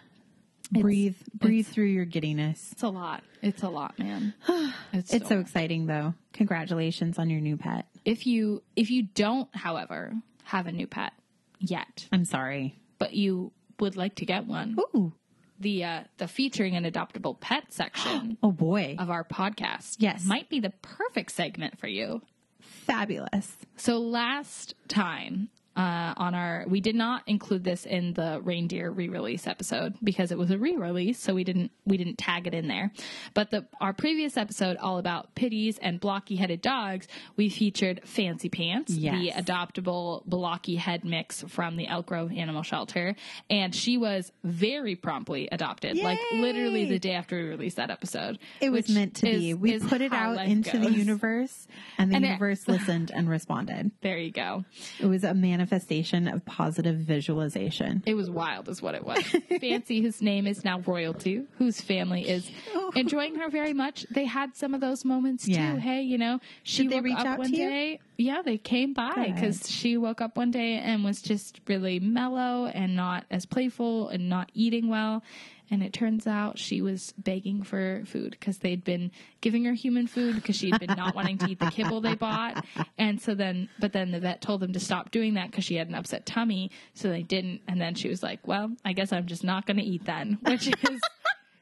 breathe, 0.73 1.17
breathe 1.35 1.67
through 1.67 1.87
your 1.87 2.05
giddiness. 2.05 2.73
It's 2.73 2.83
a 2.83 2.89
lot. 2.89 3.23
It's 3.43 3.63
a 3.63 3.69
lot, 3.69 3.99
man. 3.99 4.35
It's, 4.93 5.13
It's 5.13 5.29
so 5.29 5.35
so 5.37 5.41
exciting 5.41 5.87
though. 5.87 6.15
Congratulations 6.33 7.19
on 7.19 7.29
your 7.31 7.41
new 7.41 7.57
pet. 7.57 7.87
if 8.05 8.27
you 8.27 8.63
if 8.77 8.91
you 8.91 9.03
don't 9.15 9.49
however 9.55 10.13
have 10.45 10.67
a 10.67 10.73
new 10.73 10.87
pet 10.87 11.13
yet 11.59 12.07
I'm 12.13 12.25
sorry. 12.25 12.77
but 12.99 13.13
you 13.15 13.51
would 13.81 13.97
like 13.97 14.15
to 14.17 14.25
get 14.27 14.47
one 14.47 14.77
Ooh. 14.95 15.13
The 15.61 15.85
uh 15.85 16.01
the 16.19 16.27
featuring 16.29 16.75
an 16.77 16.85
adoptable 16.85 17.39
pet 17.39 17.73
section 17.73 18.37
Oh 18.43 18.53
boy. 18.53 18.97
of 18.99 19.11
our 19.11 19.25
podcast 19.25 19.97
Yes. 19.99 20.25
might 20.25 20.49
be 20.49 20.61
the 20.61 20.71
perfect 20.83 21.31
segment 21.33 21.79
for 21.79 21.87
you 21.87 22.23
Fabulous. 22.61 23.57
so 23.77 23.99
last 23.99 24.75
time 24.89 25.49
uh, 25.77 26.15
on 26.17 26.35
our, 26.35 26.65
we 26.69 26.81
did 26.81 26.95
not 26.95 27.23
include 27.27 27.65
this 27.65 27.85
in 27.85 28.13
the 28.15 28.41
reindeer 28.45 28.91
re-release 28.91 29.47
episode 29.47 29.95
because 30.05 30.31
it 30.31 30.39
was 30.39 30.51
a 30.51 30.59
re-release, 30.59 31.19
so 31.19 31.35
we 31.35 31.43
didn't 31.45 31.73
we 31.85 31.97
didn't 31.97 32.17
tag 32.17 32.47
it 32.47 32.55
in 32.55 32.69
there. 32.69 32.93
But 33.35 33.51
the 33.51 33.67
our 33.81 33.93
previous 33.93 34.37
episode, 34.37 34.77
all 34.77 34.99
about 34.99 35.35
pitties 35.35 35.79
and 35.79 35.99
blocky-headed 35.99 36.63
dogs, 36.63 37.09
we 37.37 37.49
featured 37.49 38.01
Fancy 38.05 38.49
Pants, 38.49 38.93
Yes. 38.93 39.19
the 39.21 39.31
adoptable 39.43 40.25
blocky 40.27 40.77
head 40.77 41.05
mix 41.05 41.43
from 41.49 41.77
the 41.77 41.89
Elk 41.89 42.07
Grove 42.07 42.31
Animal 42.33 42.63
Shelter, 42.63 43.17
and 43.51 43.75
she 43.75 43.97
was 43.99 44.31
very 44.45 44.95
promptly 44.95 45.49
adopted, 45.51 45.97
like 45.99 46.19
literally 46.33 46.85
the 46.85 46.99
day 47.01 47.15
after 47.15 47.37
we 47.37 47.49
released 47.49 47.77
that 47.79 47.91
episode. 47.91 48.39
It 48.61 48.71
was 48.71 48.89
meant 48.89 49.17
to 49.17 49.27
be. 49.27 49.55
We 49.55 49.73
is 49.73 49.83
put 49.85 50.01
it 50.01 50.13
out 50.13 50.39
into 50.47 50.79
the 50.79 50.93
universe 50.93 51.67
and 51.99 52.13
the 52.13 52.17
And 52.17 52.25
it- 52.25 52.29
universe 52.29 52.69
listened 52.69 53.11
and 53.15 53.29
responded. 53.29 53.91
There 54.03 54.19
you 54.19 54.31
go. 54.31 54.65
It 55.01 55.07
was 55.07 55.25
a 55.25 55.33
manifestation 55.35 55.64
manifestation 55.65 56.29
of 56.29 56.45
positive 56.45 56.97
visualization. 56.97 58.03
It 58.05 58.15
was 58.15 58.29
wild, 58.29 58.69
is 58.69 58.83
what 58.83 58.95
it 58.95 59.05
was. 59.05 59.19
Fancy, 59.61 60.03
whose 60.03 60.21
name 60.21 60.47
is 60.47 60.63
now 60.63 60.81
royalty, 60.81 61.45
whose 61.57 61.81
family 61.81 62.29
is 62.29 62.51
oh. 62.75 62.93
enjoying 62.95 63.37
her 63.37 63.49
very 63.49 63.73
much. 63.73 64.05
They 64.11 64.27
had 64.27 64.55
some 64.57 64.75
of 64.75 64.83
those 64.83 65.05
moments 65.05 65.47
too. 65.47 65.77
Hey, 65.77 66.03
you 66.03 66.19
know, 66.19 66.39
she 66.63 66.83
Did 66.83 66.93
they 66.93 66.97
woke 66.97 67.05
reach 67.05 67.19
up 67.19 67.27
out 67.27 67.39
one 67.39 67.51
to 67.51 67.57
you? 67.57 67.69
day. 67.69 68.01
Yeah, 68.17 68.43
they 68.45 68.59
came 68.59 68.93
by 68.93 69.33
because 69.35 69.69
she 69.71 69.97
woke 69.97 70.21
up 70.21 70.37
one 70.37 70.51
day 70.51 70.75
and 70.75 71.03
was 71.03 71.23
just 71.23 71.61
really 71.67 71.99
mellow 71.99 72.67
and 72.67 72.95
not 72.95 73.25
as 73.31 73.47
playful 73.47 74.09
and 74.09 74.29
not 74.29 74.51
eating 74.55 74.89
well. 74.89 75.23
And 75.71 75.83
it 75.83 75.93
turns 75.93 76.27
out 76.27 76.59
she 76.59 76.83
was 76.83 77.15
begging 77.17 77.63
for 77.63 78.03
food 78.07 78.33
because 78.39 78.59
they'd 78.59 78.85
been 78.85 79.11
giving 79.41 79.65
her 79.65 79.73
human 79.73 80.07
food 80.07 80.37
because 80.37 80.57
she'd 80.57 80.79
been 80.79 80.95
not 80.97 81.15
wanting 81.15 81.39
to 81.39 81.49
eat 81.49 81.59
the 81.59 81.71
kibble 81.71 82.01
they 82.01 82.15
bought. 82.15 82.65
And 82.99 83.21
so 83.21 83.35
then, 83.35 83.69
but 83.79 83.93
then 83.93 84.11
the 84.11 84.21
vet 84.21 84.41
told 84.41 84.61
them 84.61 84.73
to 84.75 84.81
stop 84.81 85.11
doing 85.11 85.35
that 85.35 85.51
because 85.51 85.65
she 85.65 85.77
had 85.77 85.89
an 85.89 85.95
upset 85.95 86.27
tummy. 86.27 86.71
So 86.95 87.09
they 87.09 87.23
didn't. 87.23 87.63
And 87.67 87.81
then 87.81 87.95
she 87.95 88.09
was 88.09 88.23
like, 88.23 88.47
well, 88.47 88.73
I 88.85 88.93
guess 88.93 89.13
I'm 89.13 89.27
just 89.27 89.45
not 89.45 89.67
going 89.67 89.79
to 89.79 89.83
eat 89.83 90.05
then, 90.05 90.39
which 90.43 90.69
is. 90.69 91.01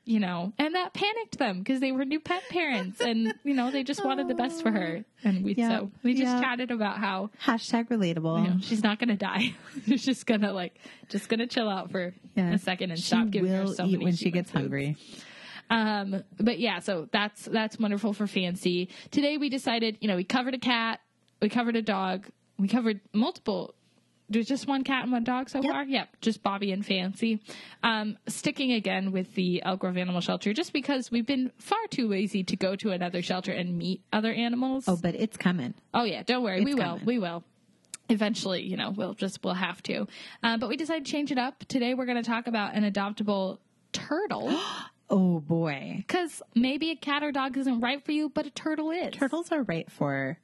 You 0.04 0.18
know, 0.18 0.52
and 0.58 0.74
that 0.74 0.92
panicked 0.94 1.38
them 1.38 1.60
because 1.60 1.78
they 1.78 1.92
were 1.92 2.04
new 2.04 2.18
pet 2.18 2.42
parents, 2.50 3.00
and 3.00 3.32
you 3.44 3.54
know 3.54 3.70
they 3.70 3.84
just 3.84 4.04
wanted 4.04 4.26
the 4.26 4.34
best 4.34 4.60
for 4.62 4.70
her. 4.72 5.04
And 5.22 5.44
we 5.44 5.54
Yeah. 5.54 5.68
so 5.78 5.90
we 6.02 6.14
just 6.14 6.24
Yeah. 6.24 6.40
chatted 6.40 6.72
about 6.72 6.98
how 6.98 7.30
Hashtag 7.44 7.88
relatable. 7.88 8.42
you 8.42 8.50
know, 8.50 8.56
she's 8.60 8.82
not 8.82 8.98
gonna 8.98 9.16
die. 9.16 9.54
she's 9.86 10.04
just 10.04 10.26
gonna 10.26 10.52
like 10.52 10.74
just 11.08 11.28
gonna 11.28 11.46
chill 11.46 11.68
out 11.68 11.92
for 11.92 12.12
a 12.36 12.58
second 12.58 12.90
and 12.90 12.98
she 12.98 13.06
stop 13.06 13.30
giving 13.30 13.52
her 13.52 13.66
so 13.68 13.86
eat 13.86 14.00
when 14.02 14.16
she 14.16 14.32
gets 14.32 14.50
foods. 14.50 14.60
hungry. 14.62 14.96
Um, 15.70 16.24
but 16.38 16.58
yeah, 16.58 16.80
so 16.80 17.08
that's 17.12 17.44
that's 17.44 17.78
wonderful 17.78 18.12
for 18.12 18.26
Fancy. 18.26 18.88
Today 19.12 19.38
we 19.38 19.48
decided, 19.48 19.98
you 20.00 20.08
know, 20.08 20.16
we 20.16 20.24
covered 20.24 20.54
a 20.54 20.58
cat, 20.58 21.00
we 21.40 21.48
covered 21.48 21.76
a 21.76 21.82
dog, 21.82 22.26
we 22.58 22.66
covered 22.68 23.00
multiple. 23.12 23.74
There's 24.32 24.46
just 24.48 24.66
one 24.66 24.82
cat 24.84 25.02
and 25.04 25.12
one 25.12 25.24
dog 25.24 25.48
so 25.50 25.62
far. 25.62 25.84
Yep, 25.84 26.08
just 26.20 26.42
Bobby 26.42 26.72
and 26.72 26.84
Fancy. 26.84 27.40
Um, 27.82 28.16
sticking 28.26 28.72
again 28.72 29.12
with 29.12 29.34
the 29.34 29.62
Elk 29.62 29.80
Grove 29.80 29.96
Animal 29.96 30.20
Shelter, 30.20 30.52
just 30.52 30.72
because 30.72 31.10
we've 31.10 31.26
been 31.26 31.52
far 31.58 31.78
too 31.90 32.08
lazy 32.08 32.42
to 32.44 32.56
go 32.56 32.74
to 32.76 32.90
another 32.90 33.22
shelter 33.22 33.52
and 33.52 33.76
meet 33.78 34.02
other 34.12 34.32
animals. 34.32 34.84
Oh, 34.88 34.98
but 35.00 35.14
it's 35.14 35.36
coming. 35.36 35.74
Oh 35.94 36.04
yeah, 36.04 36.22
don't 36.22 36.42
worry, 36.42 36.64
we 36.64 36.72
It's 36.72 36.78
will, 36.78 36.84
coming. 36.84 37.04
we 37.04 37.18
will. 37.18 37.44
Eventually, 38.08 38.62
you 38.62 38.76
know, 38.76 38.90
we'll 38.90 39.14
just 39.14 39.42
we'll 39.44 39.54
have 39.54 39.82
to. 39.84 40.06
Uh, 40.42 40.56
but 40.58 40.68
we 40.68 40.76
decided 40.76 41.06
to 41.06 41.10
change 41.12 41.30
it 41.32 41.38
up. 41.38 41.64
Today, 41.68 41.94
we're 41.94 42.04
going 42.06 42.22
to 42.22 42.28
talk 42.28 42.46
about 42.46 42.74
an 42.74 42.90
adoptable 42.90 43.58
turtle. 43.92 44.58
Oh 45.14 45.40
boy. 45.40 45.96
Because 45.98 46.40
maybe 46.54 46.90
a 46.90 46.96
cat 46.96 47.22
or 47.22 47.32
dog 47.32 47.58
isn't 47.58 47.80
right 47.80 48.02
for 48.02 48.12
you, 48.12 48.30
but 48.30 48.46
a 48.46 48.50
turtle 48.50 48.90
is. 48.92 49.12
Turtles 49.12 49.52
are 49.52 49.62
right 49.64 49.90
for 49.92 50.38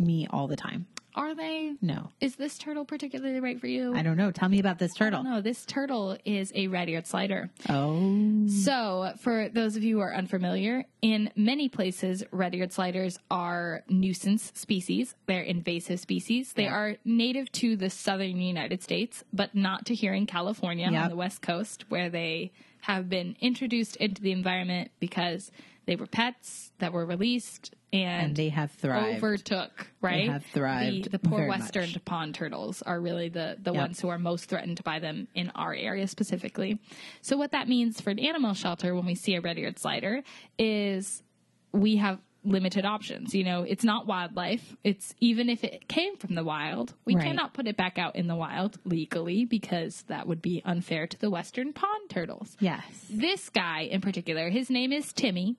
me 0.00 0.26
all 0.30 0.46
the 0.48 0.56
time. 0.56 0.86
Are 1.16 1.34
they? 1.34 1.72
No. 1.82 2.10
Is 2.20 2.36
this 2.36 2.56
turtle 2.56 2.84
particularly 2.84 3.40
right 3.40 3.60
for 3.60 3.66
you? 3.66 3.94
I 3.96 4.02
don't 4.02 4.16
know. 4.16 4.30
Tell 4.30 4.48
me 4.48 4.60
about 4.60 4.78
this 4.78 4.94
turtle. 4.94 5.24
No, 5.24 5.40
this 5.40 5.66
turtle 5.66 6.16
is 6.24 6.52
a 6.54 6.68
red-eared 6.68 7.04
slider. 7.04 7.50
Oh. 7.68 8.46
So, 8.46 9.12
for 9.18 9.48
those 9.48 9.74
of 9.74 9.82
you 9.82 9.96
who 9.96 10.02
are 10.02 10.14
unfamiliar, 10.14 10.84
in 11.02 11.30
many 11.34 11.68
places, 11.68 12.22
red-eared 12.30 12.72
sliders 12.72 13.18
are 13.28 13.82
nuisance 13.88 14.52
species. 14.54 15.16
They're 15.26 15.42
invasive 15.42 15.98
species. 15.98 16.52
They 16.52 16.68
are 16.68 16.96
native 17.04 17.50
to 17.52 17.74
the 17.74 17.90
southern 17.90 18.40
United 18.40 18.80
States, 18.80 19.24
but 19.32 19.52
not 19.52 19.86
to 19.86 19.96
here 19.96 20.14
in 20.14 20.26
California 20.26 20.88
Yep. 20.92 21.02
on 21.02 21.10
the 21.10 21.16
west 21.16 21.42
coast, 21.42 21.86
where 21.90 22.08
they 22.08 22.52
have 22.82 23.08
been 23.08 23.34
introduced 23.40 23.96
into 23.96 24.22
the 24.22 24.30
environment 24.32 24.92
because 25.00 25.50
they 25.90 25.96
were 25.96 26.06
pets 26.06 26.70
that 26.78 26.92
were 26.92 27.04
released 27.04 27.74
and, 27.92 28.26
And 28.28 28.36
they 28.36 28.50
have 28.50 28.70
thrived. 28.70 29.16
overtook, 29.16 29.88
right? 30.00 30.30
have 30.30 30.44
thrived 30.46 31.06
The, 31.06 31.08
the 31.10 31.18
poor 31.18 31.48
western 31.48 31.90
much. 31.90 32.04
pond 32.04 32.36
turtles 32.36 32.80
are 32.82 33.00
really 33.00 33.28
the, 33.28 33.56
the 33.60 33.72
Yep. 33.72 33.80
ones 33.82 34.00
who 34.00 34.08
are 34.08 34.16
most 34.18 34.44
threatened 34.48 34.84
by 34.84 35.00
them 35.00 35.26
in 35.34 35.50
our 35.56 35.74
area 35.74 36.06
specifically. 36.06 36.78
So 37.22 37.36
what 37.36 37.50
that 37.50 37.68
means 37.68 38.00
for 38.00 38.10
an 38.10 38.20
animal 38.20 38.54
shelter 38.54 38.94
when 38.94 39.04
we 39.04 39.16
see 39.16 39.34
a 39.34 39.40
red-eared 39.40 39.80
slider 39.80 40.22
is 40.60 41.24
we 41.72 41.96
have 41.96 42.20
limited 42.44 42.84
options. 42.84 43.34
You 43.34 43.42
know, 43.42 43.64
it's 43.64 43.82
not 43.82 44.06
wildlife. 44.06 44.76
It's 44.84 45.12
even 45.18 45.50
if 45.50 45.64
it 45.64 45.88
came 45.88 46.16
from 46.16 46.36
the 46.36 46.44
wild, 46.44 46.94
we 47.04 47.16
Right. 47.16 47.24
cannot 47.26 47.52
put 47.52 47.66
it 47.66 47.76
back 47.76 47.98
out 47.98 48.14
in 48.14 48.28
the 48.28 48.36
wild 48.36 48.78
legally 48.84 49.44
because 49.44 50.02
that 50.02 50.28
would 50.28 50.40
be 50.40 50.62
unfair 50.64 51.08
to 51.08 51.18
the 51.18 51.28
western 51.30 51.72
pond 51.72 52.08
turtles. 52.08 52.56
Yes. 52.60 52.84
This 53.10 53.50
guy 53.50 53.80
in 53.80 54.00
particular, 54.00 54.50
his 54.50 54.70
name 54.70 54.92
is 54.92 55.12
Timmy. 55.12 55.56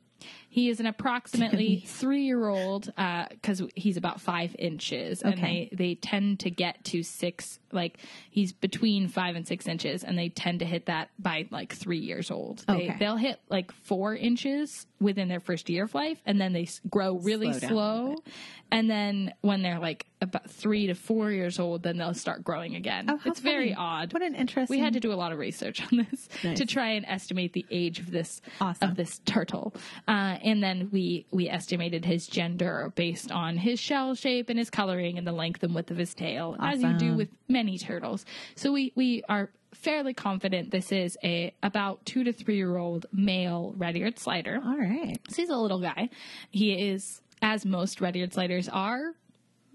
He 0.50 0.70
is 0.70 0.80
an 0.80 0.86
approximately 0.86 1.84
three 1.88 2.24
year 2.24 2.48
old 2.50 2.88
because 2.88 3.62
uh, 3.62 3.68
he's 3.76 3.98
about 3.98 4.20
five 4.20 4.56
inches, 4.60 5.22
and 5.22 5.34
Okay. 5.36 5.70
they 5.72 5.76
they 5.76 5.96
tend 5.96 6.40
to 6.42 6.50
get 6.50 6.84
to 6.86 7.04
six. 7.04 7.60
Like 7.74 7.98
he's 8.30 8.52
between 8.54 9.08
five 9.08 9.36
and 9.36 9.48
six 9.48 9.68
inches, 9.68 10.04
and 10.04 10.18
they 10.18 10.30
tend 10.30 10.60
to 10.60 10.66
hit 10.66 10.86
that 10.88 11.10
by 11.20 11.48
like 11.52 11.74
three 11.74 12.00
years 12.00 12.32
old. 12.32 12.64
They, 12.68 12.74
Okay. 12.82 12.96
They'll 13.00 13.18
hit 13.18 13.40
like 13.50 13.72
four 13.72 14.16
inches 14.16 14.88
within 15.00 15.28
their 15.28 15.40
first 15.40 15.70
year 15.70 15.84
of 15.86 15.94
life, 15.96 16.20
and 16.26 16.40
then 16.40 16.54
they 16.54 16.68
grow 16.90 17.16
really 17.18 17.54
Slow 17.54 17.68
slow. 17.70 18.16
And 18.74 18.90
then 18.90 19.34
when 19.42 19.62
they're 19.64 19.80
like 19.80 20.06
about 20.22 20.50
three 20.50 20.88
to 20.88 20.94
four 20.94 21.32
years 21.32 21.60
old, 21.60 21.84
then 21.84 21.98
they'll 21.98 22.14
start 22.14 22.44
growing 22.44 22.76
again. 22.76 23.08
Oh, 23.10 23.20
it's 23.26 23.40
very 23.42 23.74
odd. 23.74 24.14
What 24.14 24.22
an 24.22 24.34
interesting. 24.36 24.74
We 24.78 24.80
had 24.82 24.94
to 24.94 25.00
do 25.00 25.12
a 25.12 25.16
lot 25.16 25.32
of 25.34 25.40
research 25.40 25.82
on 25.92 26.08
this 26.10 26.30
Nice. 26.44 26.58
to 26.60 26.66
try 26.66 26.92
and 26.92 27.06
estimate 27.06 27.54
the 27.54 27.66
age 27.72 28.00
of 28.00 28.12
this 28.12 28.42
Awesome. 28.62 28.90
of 28.92 28.96
this 28.96 29.20
turtle, 29.26 29.74
uh, 30.08 30.38
and 30.44 30.64
then 30.64 30.90
we 30.92 31.26
we 31.32 31.50
estimated 31.50 32.06
his 32.06 32.28
gender 32.28 32.94
based 32.96 33.32
on 33.32 33.58
his 33.58 33.80
shell 33.80 34.16
shape 34.16 34.50
and 34.50 34.58
his 34.58 34.70
coloring 34.70 35.18
and 35.18 35.28
the 35.28 35.32
length 35.34 35.64
and 35.64 35.76
width 35.76 35.92
of 35.92 35.98
his 35.98 36.14
tail, 36.14 36.56
as 36.60 36.82
you 36.82 36.94
do 36.94 37.14
with 37.16 37.30
many 37.50 37.61
turtles. 37.78 38.26
So 38.56 38.72
we 38.72 38.92
we 38.96 39.24
are 39.30 39.50
fairly 39.74 40.14
confident 40.14 40.72
this 40.72 40.92
is 40.92 41.18
a 41.24 41.54
about 41.64 42.06
two 42.06 42.24
to 42.24 42.34
three 42.34 42.58
year 42.58 42.78
old 42.78 43.06
male 43.12 43.74
red-eared 43.78 44.20
slider. 44.20 44.60
All 44.64 44.78
right. 44.78 45.18
So 45.30 45.42
he's 45.42 45.50
a 45.50 45.58
little 45.58 45.80
guy. 45.80 46.10
He 46.52 46.74
is, 46.74 47.22
as 47.42 47.66
most 47.66 48.02
red-eared 48.02 48.34
sliders 48.34 48.68
are, 48.70 49.14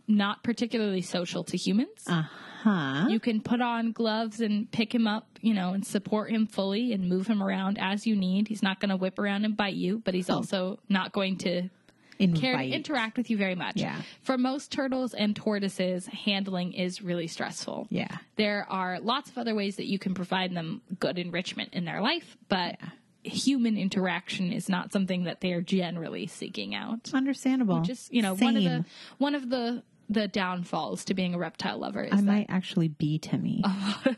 not 0.09 0.43
particularly 0.43 1.03
social 1.03 1.45
to 1.45 1.57
humans. 1.57 2.05
Uh 2.07 2.25
huh. 2.63 3.07
You 3.09 3.21
can 3.21 3.41
put 3.41 3.61
on 3.61 3.93
gloves 3.93 4.41
and 4.41 4.71
pick 4.71 4.95
him 4.95 5.07
up, 5.07 5.27
you 5.41 5.55
know, 5.55 5.73
and 5.73 5.87
support 5.87 6.31
him 6.31 6.47
fully 6.47 6.93
and 6.93 7.09
move 7.09 7.27
him 7.27 7.43
around 7.43 7.79
as 7.81 8.07
you 8.07 8.17
need. 8.17 8.49
He's 8.49 8.63
not 8.63 8.81
going 8.81 8.91
to 8.91 8.97
whip 8.97 9.19
around 9.19 9.45
and 9.45 9.57
bite 9.57 9.75
you, 9.75 10.01
but 10.05 10.15
he's 10.15 10.31
also 10.31 10.79
not 10.89 11.13
going 11.13 11.39
to 11.39 11.71
care 12.19 12.57
to 12.57 12.65
interact 12.65 13.17
with 13.17 13.31
you 13.31 13.37
very 13.37 13.55
much. 13.55 13.77
Yeah. 13.77 14.01
For 14.23 14.37
most 14.39 14.73
turtles 14.73 15.15
and 15.15 15.35
tortoises, 15.35 16.07
handling 16.07 16.73
is 16.73 17.03
really 17.03 17.27
stressful. 17.27 17.87
Yeah. 17.91 18.19
There 18.37 18.67
are 18.69 19.01
lots 19.01 19.31
of 19.31 19.39
other 19.39 19.55
ways 19.55 19.77
that 19.77 19.87
you 19.87 19.99
can 19.99 20.15
provide 20.15 20.55
them 20.55 20.83
good 20.99 21.19
enrichment 21.19 21.75
in 21.75 21.85
their 21.85 22.01
life, 22.01 22.37
but 22.49 22.77
human 23.23 23.77
interaction 23.77 24.53
is 24.53 24.69
not 24.69 24.93
something 24.93 25.25
that 25.25 25.41
they 25.41 25.53
are 25.53 25.61
generally 25.61 26.27
seeking 26.27 26.75
out. 26.75 27.11
Understandable. 27.13 27.81
Just, 27.81 28.13
you 28.13 28.23
know, 28.23 28.35
one 28.35 28.57
of 28.57 28.65
the 28.65 28.85
one 29.19 29.35
of 29.35 29.51
the 29.51 29.83
the 30.09 30.29
downfalls 30.29 31.05
to 31.07 31.15
being 31.15 31.35
a 31.35 31.39
reptile 31.39 31.79
lover 31.79 32.03
is 32.05 32.13
I 32.13 32.17
that 32.17 32.23
might 32.25 32.47
actually 32.49 32.89
be 32.89 33.19
Timmy. 33.19 33.63
a 33.65 34.15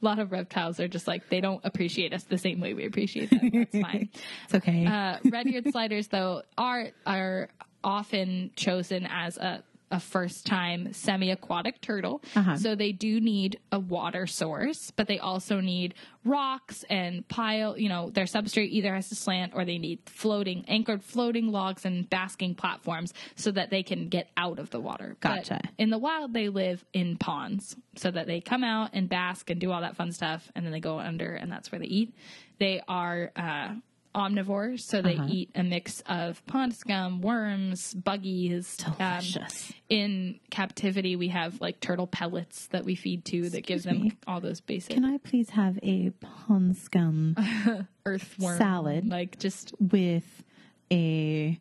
lot 0.00 0.18
of 0.18 0.32
reptiles 0.32 0.78
are 0.80 0.88
just 0.88 1.08
like 1.08 1.28
they 1.28 1.40
don't 1.40 1.60
appreciate 1.64 2.12
us 2.12 2.24
the 2.24 2.38
same 2.38 2.60
way 2.60 2.74
we 2.74 2.86
appreciate 2.86 3.30
them. 3.30 3.50
That's 3.52 3.78
fine. 3.80 4.10
it's 4.44 4.54
okay. 4.54 4.86
Uh, 4.86 5.18
red-eared 5.24 5.70
sliders, 5.70 6.08
though, 6.08 6.42
are 6.56 6.90
are 7.06 7.48
often 7.84 8.50
chosen 8.56 9.06
as 9.10 9.36
a 9.38 9.62
a 9.90 10.00
first 10.00 10.46
time 10.46 10.92
semi 10.92 11.30
aquatic 11.30 11.80
turtle. 11.80 12.22
Uh-huh. 12.34 12.56
So 12.56 12.74
they 12.74 12.92
do 12.92 13.20
need 13.20 13.60
a 13.72 13.78
water 13.78 14.26
source, 14.26 14.90
but 14.90 15.06
they 15.06 15.18
also 15.18 15.60
need 15.60 15.94
rocks 16.24 16.84
and 16.90 17.26
pile, 17.28 17.78
you 17.78 17.88
know, 17.88 18.10
their 18.10 18.26
substrate 18.26 18.70
either 18.70 18.94
has 18.94 19.08
to 19.08 19.14
slant 19.14 19.52
or 19.54 19.64
they 19.64 19.78
need 19.78 20.00
floating, 20.06 20.64
anchored 20.68 21.02
floating 21.02 21.48
logs 21.50 21.84
and 21.84 22.08
basking 22.08 22.54
platforms 22.54 23.14
so 23.34 23.50
that 23.50 23.70
they 23.70 23.82
can 23.82 24.08
get 24.08 24.28
out 24.36 24.58
of 24.58 24.70
the 24.70 24.80
water. 24.80 25.16
But 25.20 25.48
Gotcha. 25.48 25.60
in 25.78 25.90
the 25.90 25.98
wild, 25.98 26.32
they 26.32 26.48
live 26.48 26.84
in 26.92 27.16
ponds 27.16 27.76
so 27.96 28.10
that 28.10 28.26
they 28.26 28.40
come 28.40 28.62
out 28.62 28.90
and 28.92 29.08
bask 29.08 29.50
and 29.50 29.60
do 29.60 29.72
all 29.72 29.80
that 29.80 29.96
fun 29.96 30.12
stuff 30.12 30.50
and 30.54 30.64
then 30.64 30.72
they 30.72 30.80
go 30.80 30.98
under 30.98 31.34
and 31.34 31.50
that's 31.50 31.72
where 31.72 31.78
they 31.78 31.86
eat. 31.86 32.14
They 32.58 32.82
are, 32.86 33.32
uh, 33.36 33.74
omnivores, 34.14 34.80
so 34.80 35.00
they 35.02 35.14
Uh-huh. 35.16 35.26
eat 35.28 35.50
a 35.54 35.62
mix 35.62 36.02
of 36.06 36.44
pond 36.46 36.74
scum, 36.74 37.20
worms, 37.20 37.94
buggies. 37.94 38.76
Um, 38.86 38.94
Delicious. 38.98 39.72
in 39.88 40.40
captivity, 40.50 41.14
we 41.16 41.28
have 41.28 41.60
like 41.60 41.80
turtle 41.80 42.06
pellets 42.06 42.66
that 42.68 42.84
we 42.84 42.94
feed 42.94 43.24
to 43.26 43.50
that 43.50 43.66
give 43.66 43.82
them 43.84 44.02
me. 44.02 44.12
all 44.26 44.40
those 44.40 44.60
basic 44.60 44.94
Can 44.94 45.04
I 45.04 45.18
please 45.18 45.50
have 45.50 45.78
a 45.82 46.10
pond 46.20 46.76
scum 46.76 47.36
earthworm 48.06 48.58
salad? 48.58 49.08
like 49.08 49.38
just 49.38 49.72
with 49.80 50.44
a 50.92 51.58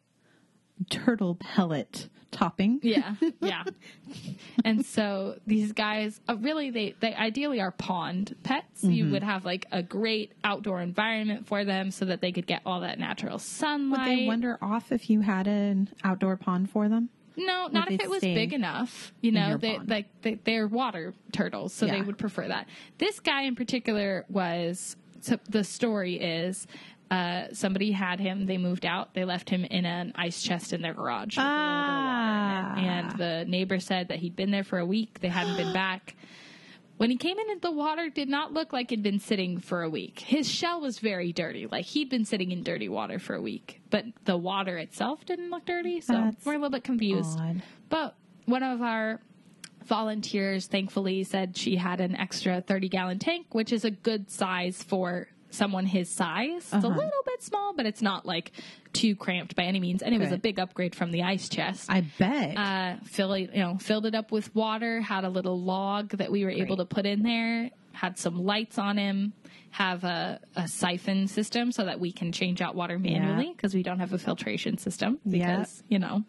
turtle 0.89 1.35
pellet 1.35 2.09
topping? 2.31 2.79
yeah, 2.83 3.15
yeah. 3.41 3.63
and 4.63 4.85
so 4.85 5.39
these 5.45 5.71
guys, 5.71 6.19
uh, 6.27 6.35
really, 6.37 6.69
they 6.69 6.95
they 6.99 7.13
ideally 7.13 7.59
are 7.61 7.71
pond 7.71 8.35
pets. 8.43 8.83
Mm-hmm. 8.83 8.91
You 8.91 9.11
would 9.11 9.23
have 9.23 9.45
like 9.45 9.65
a 9.71 9.81
great 9.81 10.33
outdoor 10.43 10.81
environment 10.81 11.47
for 11.47 11.65
them, 11.65 11.91
so 11.91 12.05
that 12.05 12.21
they 12.21 12.31
could 12.31 12.47
get 12.47 12.61
all 12.65 12.81
that 12.81 12.99
natural 12.99 13.39
sunlight. 13.39 14.09
Would 14.09 14.17
they 14.17 14.25
wander 14.27 14.57
off 14.61 14.91
if 14.91 15.09
you 15.09 15.21
had 15.21 15.47
an 15.47 15.89
outdoor 16.03 16.37
pond 16.37 16.69
for 16.69 16.89
them? 16.89 17.09
No, 17.37 17.67
not 17.71 17.91
if 17.91 18.01
it 18.01 18.09
was 18.09 18.21
big 18.21 18.51
enough. 18.51 19.13
You 19.21 19.31
know, 19.31 19.57
they 19.57 19.75
pond? 19.75 19.89
like 19.89 20.21
they, 20.21 20.35
they're 20.43 20.67
water 20.67 21.13
turtles, 21.31 21.71
so 21.71 21.85
they 21.85 22.01
would 22.01 22.17
prefer 22.17 22.47
that. 22.47 22.67
This 22.97 23.19
guy 23.19 23.43
in 23.43 23.55
particular 23.55 24.25
was. 24.27 24.95
So 25.21 25.39
the 25.49 25.63
story 25.63 26.15
is. 26.15 26.67
Uh, 27.09 27.45
somebody 27.53 27.91
had 27.91 28.19
him. 28.19 28.45
They 28.45 28.57
moved 28.57 28.85
out. 28.85 29.13
They 29.13 29.23
left 29.23 29.49
him 29.49 29.63
in 29.63 29.85
an 29.85 30.11
ice 30.15 30.41
chest 30.43 30.73
in 30.73 30.81
their 30.81 30.93
garage 30.93 31.37
with 31.37 31.45
a 31.45 31.49
little 31.49 31.55
bit 31.57 31.89
of 31.93 32.03
water 32.03 32.79
in 32.79 32.85
it. 32.85 32.87
And 32.89 33.07
Ah. 33.07 33.15
the 33.17 33.45
neighbor 33.47 33.79
said 33.79 34.09
that 34.09 34.19
he'd 34.19 34.35
been 34.35 34.51
there 34.51 34.63
for 34.65 34.77
a 34.79 34.85
week. 34.85 35.19
They 35.21 35.29
hadn't 35.29 35.55
been 35.57 35.73
back. 35.85 36.15
When 36.97 37.09
he 37.11 37.15
came 37.17 37.37
in, 37.37 37.59
the 37.61 37.71
water 37.71 38.09
did 38.09 38.27
not 38.27 38.53
look 38.53 38.73
like 38.73 38.91
it'd 38.91 39.03
been 39.03 39.19
sitting 39.19 39.59
for 39.59 39.83
a 39.83 39.89
week. 39.89 40.19
His 40.19 40.49
shell 40.49 40.81
was 40.81 40.97
very 40.97 41.31
dirty, 41.31 41.67
like 41.67 41.85
he'd 41.85 42.09
been 42.09 42.25
sitting 42.25 42.51
in 42.51 42.63
dirty 42.63 42.89
water 42.89 43.19
for 43.19 43.35
a 43.35 43.41
week. 43.41 43.81
But 43.91 44.05
the 44.25 44.35
water 44.35 44.77
itself 44.79 45.23
didn't 45.23 45.51
look 45.51 45.65
dirty, 45.65 46.01
so 46.01 46.13
That's 46.13 46.43
we're 46.45 46.53
a 46.53 46.57
little 46.57 46.71
bit 46.71 46.83
confused. 46.83 47.39
Odd. 47.39 47.61
But 47.89 48.15
one 48.45 48.63
of 48.63 48.81
our 48.81 49.21
volunteers 49.85 50.67
thankfully 50.67 51.23
said 51.23 51.55
she 51.55 51.75
had 51.75 52.01
an 52.01 52.15
extra 52.15 52.61
30 52.61 52.89
gallon 52.89 53.19
tank, 53.19 53.53
which 53.53 53.71
is 53.71 53.85
a 53.85 53.91
good 53.91 54.29
size 54.31 54.81
for 54.83 55.27
someone 55.57 55.85
his 55.85 56.09
size. 56.09 56.63
It's 56.63 56.73
a 56.73 56.77
Uh-huh. 56.77 56.87
little 56.89 57.23
bit 57.25 57.43
small, 57.43 57.73
but 57.75 57.85
it's 57.85 58.01
not 58.01 58.25
like 58.25 58.51
too 58.93 59.15
cramped 59.15 59.55
by 59.55 59.63
any 59.63 59.79
means. 59.79 60.01
And 60.01 60.15
it 60.15 60.19
was 60.19 60.31
a 60.31 60.37
big 60.37 60.59
upgrade 60.59 60.95
from 60.95 61.11
the 61.11 61.23
ice 61.23 61.49
chest. 61.49 61.89
I 61.89 62.01
bet. 62.17 62.57
uh, 62.57 62.95
fill 63.03 63.33
it, 63.33 63.51
you 63.53 63.59
know, 63.59 63.77
filled 63.77 64.05
it 64.05 64.15
up 64.15 64.31
with 64.31 64.53
water, 64.55 65.01
had 65.01 65.23
a 65.25 65.29
little 65.29 65.59
log 65.61 66.11
that 66.17 66.31
we 66.31 66.43
were 66.45 66.51
able 66.51 66.77
to 66.77 66.85
put 66.85 67.05
in 67.05 67.23
there, 67.23 67.69
had 67.91 68.17
some 68.17 68.37
lights 68.43 68.77
on 68.77 68.97
him, 68.97 69.33
have 69.71 70.03
a, 70.03 70.39
a 70.55 70.67
siphon 70.67 71.27
system 71.27 71.71
so 71.71 71.83
that 71.85 71.99
we 71.99 72.11
can 72.11 72.31
change 72.31 72.61
out 72.61 72.73
water 72.73 72.97
manually 72.97 73.51
because 73.55 73.75
we 73.75 73.83
don't 73.83 73.99
have 73.99 74.13
a 74.13 74.17
filtration 74.17 74.77
system 74.77 75.19
Yeah. 75.25 75.57
because, 75.57 75.83
you 75.89 75.99
know, 75.99 76.23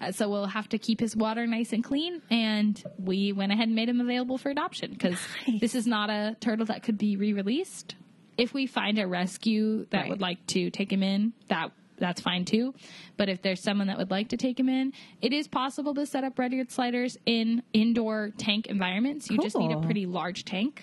uh, 0.00 0.12
so 0.12 0.28
we'll 0.28 0.46
have 0.46 0.68
to 0.70 0.78
keep 0.78 1.00
his 1.00 1.16
water 1.16 1.46
nice 1.46 1.72
and 1.72 1.82
clean. 1.82 2.20
And 2.30 2.80
we 2.98 3.32
went 3.32 3.50
ahead 3.50 3.66
and 3.68 3.74
made 3.74 3.88
him 3.88 4.00
available 4.00 4.36
for 4.38 4.50
adoption 4.50 4.92
because 4.92 5.18
Nice. 5.48 5.60
this 5.60 5.74
is 5.74 5.86
not 5.86 6.10
a 6.10 6.36
turtle 6.40 6.66
that 6.66 6.82
could 6.82 6.98
be 6.98 7.16
re-released. 7.16 7.96
If 8.42 8.52
we 8.52 8.66
find 8.66 8.98
a 8.98 9.06
rescue 9.06 9.86
that 9.90 10.00
Right. 10.00 10.10
would 10.10 10.20
like 10.20 10.44
to 10.48 10.68
take 10.70 10.92
him 10.92 11.02
in, 11.02 11.32
that 11.48 11.70
that's 11.98 12.20
fine 12.20 12.44
too. 12.44 12.74
But 13.16 13.28
if 13.28 13.42
there's 13.42 13.60
someone 13.60 13.86
that 13.86 13.96
would 13.98 14.10
like 14.10 14.28
to 14.30 14.36
take 14.36 14.58
him 14.58 14.68
in, 14.68 14.92
it 15.20 15.32
is 15.32 15.46
possible 15.46 15.94
to 15.94 16.04
set 16.04 16.24
up 16.24 16.36
red 16.36 16.52
eared 16.52 16.72
sliders 16.72 17.16
in 17.24 17.62
indoor 17.72 18.32
tank 18.38 18.66
environments. 18.66 19.30
You 19.30 19.38
just 19.38 19.56
need 19.56 19.70
a 19.70 19.80
pretty 19.80 20.06
large 20.06 20.44
tank. 20.44 20.82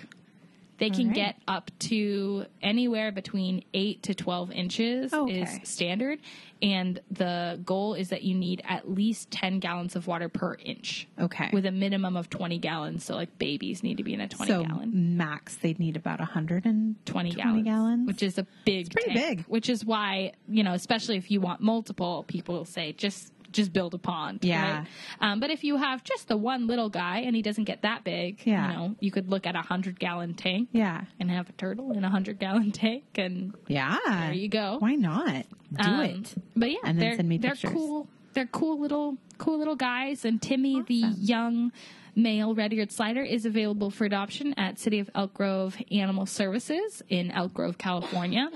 They 0.80 0.90
can 0.90 1.08
right. 1.08 1.16
get 1.16 1.36
up 1.48 1.72
to 1.80 2.46
anywhere 2.62 3.12
between 3.12 3.64
8 3.74 4.02
to 4.04 4.16
12 4.16 4.52
inches 4.52 5.14
Okay. 5.14 5.42
is 5.42 5.60
standard. 5.70 6.20
And 6.62 7.00
the 7.10 7.60
goal 7.64 7.94
is 7.94 8.10
that 8.10 8.24
you 8.24 8.36
need 8.36 8.62
at 8.68 8.90
least 8.90 9.32
10 9.32 9.60
gallons 9.60 9.96
of 9.96 10.08
water 10.08 10.28
per 10.28 10.56
inch 10.56 11.08
okay. 11.18 11.50
with 11.54 11.66
a 11.66 11.72
minimum 11.72 12.18
of 12.18 12.30
20 12.30 12.58
gallons. 12.58 13.06
So, 13.06 13.16
like 13.16 13.38
babies 13.40 13.82
need 13.82 13.98
to 13.98 14.04
be 14.04 14.14
in 14.14 14.20
a 14.22 14.28
20 14.28 14.52
so 14.52 14.64
gallon. 14.64 15.18
max, 15.18 15.56
they'd 15.58 15.80
need 15.80 15.96
about 15.96 16.20
120 16.20 17.32
gallons, 17.32 17.64
gallons. 17.64 18.08
which 18.08 18.24
is 18.24 18.38
a 18.38 18.46
big 18.66 18.92
pretty 18.92 19.14
tank, 19.14 19.38
big. 19.38 19.46
which 19.48 19.70
is 19.70 19.86
why 19.86 20.34
you 20.50 20.64
know 20.64 20.74
especially 20.74 21.16
if 21.18 21.32
you 21.32 21.40
want 21.42 21.62
multiple 21.62 22.26
people 22.28 22.66
say 22.66 22.92
just 22.94 23.32
just 23.52 23.74
build 23.74 23.93
a 23.93 23.97
pond 23.97 24.39
Yeah. 24.43 24.80
right? 24.80 24.88
um, 25.22 25.39
but 25.39 25.50
if 25.50 25.64
you 25.64 25.78
have 25.78 26.04
just 26.04 26.28
the 26.28 26.38
one 26.38 26.68
little 26.68 26.89
guy 26.89 27.20
and 27.20 27.36
he 27.36 27.41
doesn't 27.41 27.64
get 27.66 27.82
that 27.84 28.04
big 28.04 28.41
Yeah. 28.45 28.68
you 28.68 28.74
know 28.78 28.95
you 29.00 29.12
could 29.12 29.30
look 29.30 29.45
at 29.47 29.56
a 29.56 29.62
hundred 29.62 30.00
gallon 30.00 30.34
tank 30.34 30.70
yeah. 30.72 31.06
and 31.20 31.30
have 31.32 31.50
a 31.50 31.54
turtle 31.54 31.91
in 31.91 32.04
a 32.04 32.10
hundred 32.10 32.39
gallon 32.39 32.72
tank 32.84 33.04
and 33.16 33.54
Yeah. 33.68 33.97
there 34.08 34.34
you 34.34 34.47
go 34.50 34.78
Why 34.80 34.95
not? 34.95 35.45
Do 35.74 35.84
Um, 35.89 36.00
it. 36.02 36.34
But 36.56 36.72
yeah, 36.72 36.78
And 36.84 36.97
then 37.00 37.08
they're, 37.10 37.16
send 37.18 37.30
me 37.30 37.38
they're 37.38 37.56
cool. 37.56 38.08
They're 38.34 38.45
cool 38.47 38.80
little 38.80 39.18
cool 39.38 39.58
little 39.58 39.76
guys. 39.76 40.24
And 40.26 40.41
Timmy, 40.41 40.82
the 40.84 40.93
young 41.18 41.72
male 42.16 42.54
red-eared 42.54 42.91
slider, 42.91 43.22
is 43.24 43.45
available 43.45 43.89
for 43.89 44.06
adoption 44.06 44.54
at 44.58 44.78
City 44.80 45.00
of 45.00 45.10
Elk 45.16 45.34
Grove 45.34 45.78
Animal 45.91 46.26
Services 46.26 47.02
in 47.10 47.32
Elk 47.32 47.54
Grove, 47.54 47.78
California. 47.78 48.50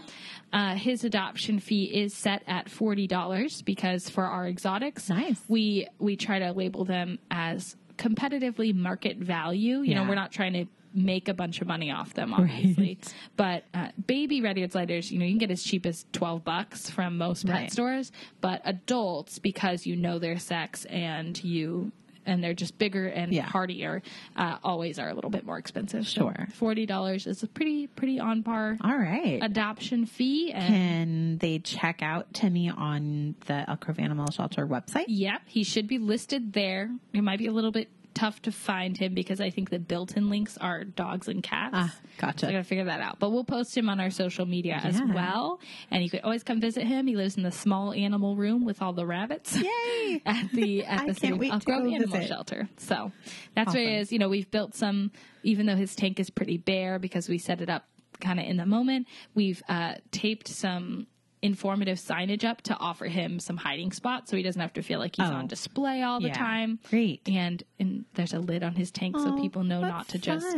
Uh, 0.53 0.75
his 0.75 1.03
adoption 1.03 1.59
fee 1.59 1.85
is 1.85 2.13
set 2.13 2.43
at 2.47 2.69
forty 2.69 3.07
dollars 3.07 3.61
because 3.63 4.07
for 4.09 4.23
our 4.23 4.47
exotics, 4.47 5.09
Nice. 5.09 5.41
we 5.47 5.87
we 5.99 6.15
try 6.15 6.37
to 6.39 6.51
label 6.51 6.85
them 6.85 7.17
as 7.31 7.75
competitively 7.97 8.73
market 8.73 9.17
value. 9.17 9.79
You 9.79 9.95
know, 9.95 10.03
we're 10.03 10.15
not 10.15 10.31
trying 10.31 10.53
to 10.53 10.65
make 10.95 11.27
a 11.27 11.33
bunch 11.33 11.59
of 11.59 11.67
money 11.67 11.89
off 11.89 12.13
them, 12.13 12.33
obviously. 12.35 12.99
But 13.35 13.63
uh, 13.73 13.87
baby 14.05 14.41
red-eared 14.41 14.71
sliders, 14.73 15.11
you 15.11 15.17
know, 15.17 15.25
you 15.25 15.31
can 15.31 15.39
get 15.39 15.49
as 15.49 15.63
cheap 15.63 15.87
as 15.87 16.05
twelve 16.13 16.43
bucks 16.43 16.87
from 16.87 17.17
most 17.17 17.47
pet 17.47 17.55
Right. 17.55 17.71
stores. 17.71 18.11
But 18.39 18.61
adults, 18.63 19.39
because 19.39 19.87
you 19.87 19.95
know 19.95 20.19
their 20.19 20.37
sex 20.37 20.85
and 20.85 21.43
you 21.43 21.91
and 22.25 22.43
they're 22.43 22.53
just 22.53 22.77
bigger 22.77 23.07
and 23.07 23.31
Yeah. 23.33 23.43
hardier, 23.43 24.01
uh, 24.35 24.57
always 24.63 24.99
are 24.99 25.09
a 25.09 25.13
little 25.13 25.29
bit 25.29 25.45
more 25.45 25.57
expensive. 25.57 26.07
So 26.07 26.21
Sure. 26.33 26.47
forty 26.53 26.85
dollars 26.85 27.27
is 27.27 27.43
a 27.43 27.47
pretty 27.47 27.87
pretty 27.87 28.19
on 28.19 28.43
par 28.43 28.77
All 28.81 28.97
right. 28.97 29.39
adoption 29.41 30.05
fee. 30.05 30.51
And 30.51 30.67
Can 30.67 31.37
they 31.39 31.59
check 31.59 32.01
out 32.01 32.33
Timmy 32.33 32.69
on 32.69 33.35
the 33.47 33.69
Elk 33.69 33.81
Grove 33.81 33.99
Animal 33.99 34.31
Shelter 34.31 34.65
website? 34.67 35.05
Yep, 35.07 35.41
he 35.45 35.63
should 35.63 35.87
be 35.87 35.97
listed 35.97 36.53
there. 36.53 36.89
It 37.13 37.21
might 37.21 37.39
be 37.39 37.47
a 37.47 37.51
little 37.51 37.71
bit 37.71 37.89
tough 38.13 38.41
to 38.43 38.51
find 38.51 38.97
him 38.97 39.13
because 39.13 39.41
I 39.41 39.49
think 39.49 39.69
the 39.69 39.79
built-in 39.79 40.29
links 40.29 40.57
are 40.57 40.83
dogs 40.83 41.27
and 41.27 41.41
cats. 41.43 41.71
Ah, 41.73 41.95
gotcha. 42.17 42.39
So 42.39 42.47
I 42.47 42.51
gotta 42.51 42.63
figure 42.63 42.85
that 42.85 42.99
out. 43.01 43.19
But 43.19 43.31
we'll 43.31 43.43
post 43.43 43.75
him 43.77 43.89
on 43.89 43.99
our 43.99 44.09
social 44.09 44.45
media 44.45 44.79
as 44.83 45.01
well. 45.01 45.59
And 45.91 46.03
you 46.03 46.09
could 46.09 46.21
always 46.21 46.43
come 46.43 46.59
visit 46.61 46.85
him. 46.85 47.07
He 47.07 47.15
lives 47.15 47.37
in 47.37 47.43
the 47.43 47.51
small 47.51 47.93
animal 47.93 48.35
room 48.35 48.65
with 48.65 48.81
all 48.81 48.93
the 48.93 49.05
rabbits. 49.05 49.57
Yay! 49.57 50.21
at 50.25 50.51
the 50.51 50.85
at 50.85 51.07
the 51.07 51.13
City 51.13 51.51
of 51.51 51.63
Grove 51.65 51.81
Animal 51.87 52.07
visit. 52.07 52.27
Shelter. 52.27 52.69
So 52.77 53.11
that's 53.55 53.67
what 53.69 53.77
it 53.77 53.83
Awesome. 53.87 53.93
is. 53.95 54.11
You 54.11 54.19
know, 54.19 54.29
we've 54.29 54.49
built 54.51 54.75
some, 54.75 55.11
even 55.43 55.65
though 55.65 55.75
his 55.75 55.95
tank 55.95 56.19
is 56.19 56.29
pretty 56.29 56.57
bare 56.57 56.99
because 56.99 57.27
we 57.29 57.37
set 57.37 57.61
it 57.61 57.69
up 57.69 57.85
kind 58.19 58.39
of 58.39 58.45
in 58.45 58.57
the 58.57 58.65
moment. 58.65 59.07
We've 59.35 59.61
uh, 59.67 59.95
taped 60.11 60.47
some 60.47 61.07
informative 61.43 61.97
signage 61.97 62.43
up 62.43 62.61
to 62.63 62.75
offer 62.77 63.05
him 63.05 63.37
some 63.39 63.57
hiding 63.57 63.91
spots 63.91 64.31
so 64.31 64.37
he 64.37 64.41
doesn't 64.43 64.61
have 64.61 64.73
to 64.73 64.81
feel 64.81 64.97
like 64.97 65.15
he's 65.17 65.29
Oh. 65.29 65.33
on 65.33 65.47
display 65.47 66.01
all 66.01 66.19
the 66.21 66.29
Yeah. 66.29 66.33
time. 66.33 66.79
Great. 66.89 67.21
And 67.27 67.61
and 67.79 68.05
there's 68.13 68.33
a 68.33 68.39
lid 68.39 68.63
on 68.63 68.75
his 68.75 68.89
tank 68.91 69.17
so 69.17 69.35
Oh, 69.37 69.41
people 69.41 69.63
know 69.63 69.81
not 69.81 70.07
to 70.09 70.17
just 70.19 70.57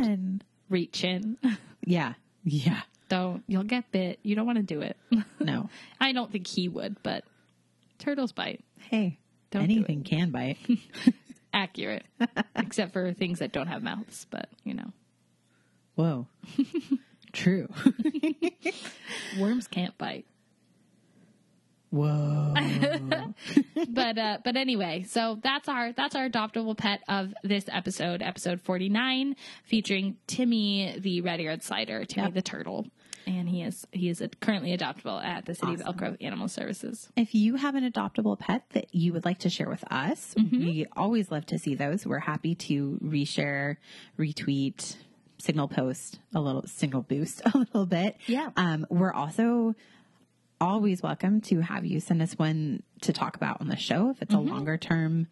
reach 0.70 1.04
in. 1.04 1.36
Yeah. 1.84 2.14
Yeah. 2.44 2.82
don't 3.08 3.42
you'll 3.46 3.62
get 3.64 3.90
bit. 3.92 4.18
You 4.22 4.34
don't 4.36 4.46
want 4.46 4.58
to 4.58 4.62
do 4.64 4.80
it. 4.80 4.96
No. 5.40 5.68
I 6.00 6.12
don't 6.12 6.30
think 6.32 6.46
he 6.46 6.68
would, 6.68 7.02
but 7.02 7.24
turtles 7.98 8.32
bite. 8.32 8.64
Hey, 8.78 9.18
Don't 9.50 9.66
do 9.68 9.74
anything 9.74 10.02
can 10.04 10.30
bite. 10.30 10.58
Accurate. 11.52 12.04
Except 12.54 12.92
for 12.92 13.12
things 13.12 13.38
that 13.40 13.50
don't 13.52 13.66
have 13.68 13.82
mouths, 13.82 14.26
but 14.30 14.48
you 14.64 14.74
know. 14.74 14.92
Whoa. 15.96 16.26
True. 17.32 17.68
Worms 19.38 19.66
can't 19.68 19.96
bite. 19.98 20.26
Whoa. 21.96 22.54
but 23.88 24.18
uh 24.18 24.38
but 24.44 24.56
anyway, 24.56 25.04
so 25.08 25.38
that's 25.42 25.68
our 25.68 25.92
that's 25.92 26.14
our 26.14 26.28
adoptable 26.28 26.76
pet 26.76 27.00
of 27.08 27.34
this 27.42 27.64
episode, 27.68 28.22
episode 28.22 28.60
49, 28.60 29.36
featuring 29.64 30.16
Timmy 30.26 30.96
the 30.98 31.20
red-eared 31.20 31.62
slider, 31.62 32.04
Timmy 32.04 32.26
Yep. 32.26 32.34
the 32.34 32.42
turtle. 32.42 32.86
And 33.26 33.48
he 33.48 33.62
is 33.62 33.84
he 33.90 34.08
is 34.08 34.22
currently 34.40 34.76
adoptable 34.76 35.20
at 35.24 35.46
the 35.46 35.54
City 35.56 35.74
of 35.74 35.82
Elk 35.84 35.96
Grove 35.96 36.16
Animal 36.20 36.46
Services. 36.46 37.08
If 37.16 37.34
you 37.34 37.56
have 37.56 37.74
an 37.74 37.90
adoptable 37.90 38.38
pet 38.38 38.62
that 38.70 38.94
you 38.94 39.12
would 39.14 39.24
like 39.24 39.40
to 39.40 39.50
share 39.50 39.68
with 39.68 39.82
us, 39.90 40.34
Mm-hmm. 40.38 40.58
we 40.64 40.86
always 40.96 41.30
love 41.32 41.44
to 41.46 41.58
see 41.58 41.74
those. 41.74 42.06
We're 42.06 42.20
happy 42.20 42.54
to 42.54 43.00
reshare, 43.02 43.78
retweet, 44.16 44.94
signal 45.38 45.66
post 45.66 46.20
a 46.36 46.40
little, 46.40 46.62
signal 46.68 47.02
boost 47.02 47.42
a 47.52 47.58
little 47.58 47.84
bit. 47.86 48.16
Yeah. 48.26 48.50
Um, 48.56 48.86
we're 48.90 49.12
also 49.12 49.74
always 50.60 51.02
welcome 51.02 51.40
to 51.42 51.60
have 51.60 51.84
you 51.84 52.00
send 52.00 52.22
us 52.22 52.32
one 52.38 52.82
to 53.02 53.12
talk 53.12 53.36
about 53.36 53.60
on 53.60 53.68
the 53.68 53.76
show 53.76 54.10
if 54.10 54.22
it's 54.22 54.34
Mm-hmm. 54.34 54.48
a 54.48 54.52
longer 54.52 54.76
term 54.76 55.26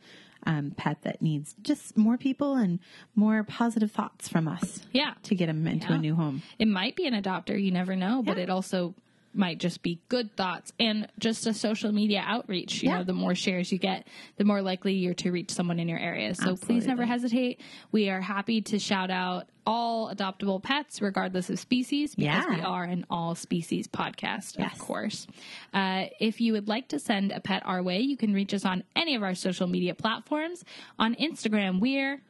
um, 0.47 0.73
pet 0.77 0.99
that 1.03 1.23
needs 1.23 1.55
just 1.63 1.97
more 1.97 2.19
people 2.19 2.55
and 2.55 2.79
more 3.15 3.43
positive 3.45 3.91
thoughts 3.91 4.29
from 4.29 4.47
us 4.47 4.83
Yeah. 4.93 5.15
to 5.23 5.35
get 5.35 5.47
them 5.47 5.67
into 5.67 5.89
Yeah. 5.89 5.95
a 5.95 5.99
new 5.99 6.15
home. 6.15 6.43
It 6.59 6.69
might 6.69 6.97
be 6.97 7.07
an 7.07 7.15
adopter, 7.15 7.61
you 7.63 7.71
never 7.71 7.97
know, 7.97 8.23
but 8.23 8.37
Yeah. 8.37 8.43
it 8.45 8.51
also 8.51 8.95
might 9.37 9.59
just 9.59 9.83
be 9.83 10.01
good 10.09 10.37
thoughts 10.37 10.73
and 10.79 11.09
just 11.19 11.47
a 11.47 11.55
social 11.55 11.93
media 11.93 12.23
outreach. 12.27 12.83
You 12.83 12.89
Yeah. 12.91 12.99
know, 12.99 13.05
the 13.05 13.13
more 13.13 13.35
shares 13.35 13.71
you 13.73 13.79
get, 13.79 14.07
the 14.37 14.45
more 14.45 14.63
likely 14.63 14.95
you're 14.95 15.15
to 15.15 15.31
reach 15.33 15.51
someone 15.51 15.79
in 15.79 15.89
your 15.89 15.99
area. 15.99 16.35
So 16.35 16.57
please 16.57 16.87
never 16.87 17.05
hesitate. 17.05 17.61
We 17.93 18.09
are 18.11 18.21
happy 18.21 18.61
to 18.63 18.79
shout 18.79 19.11
out 19.11 19.49
all 19.67 20.15
adoptable 20.15 20.63
pets, 20.63 21.01
regardless 21.01 21.49
of 21.49 21.59
species, 21.59 22.15
because 22.15 22.45
we 22.51 22.61
are 22.61 22.85
an 22.85 23.07
all 23.09 23.35
species 23.35 23.89
podcast, 23.89 24.59
Yes. 24.59 24.73
of 24.75 24.79
course. 24.79 25.27
Uh, 25.73 26.07
if 26.21 26.41
you 26.41 26.53
would 26.53 26.69
like 26.69 26.89
to 26.89 26.99
send 26.99 27.33
a 27.33 27.41
pet 27.41 27.63
our 27.65 27.83
way, 27.83 28.01
you 28.01 28.17
can 28.17 28.35
reach 28.35 28.53
us 28.53 28.65
on 28.67 28.85
any 28.95 29.15
of 29.15 29.23
our 29.23 29.35
social 29.35 29.67
media 29.67 29.95
platforms. 29.95 30.65
On 30.99 31.15
Instagram, 31.15 31.81
we're 31.81 32.21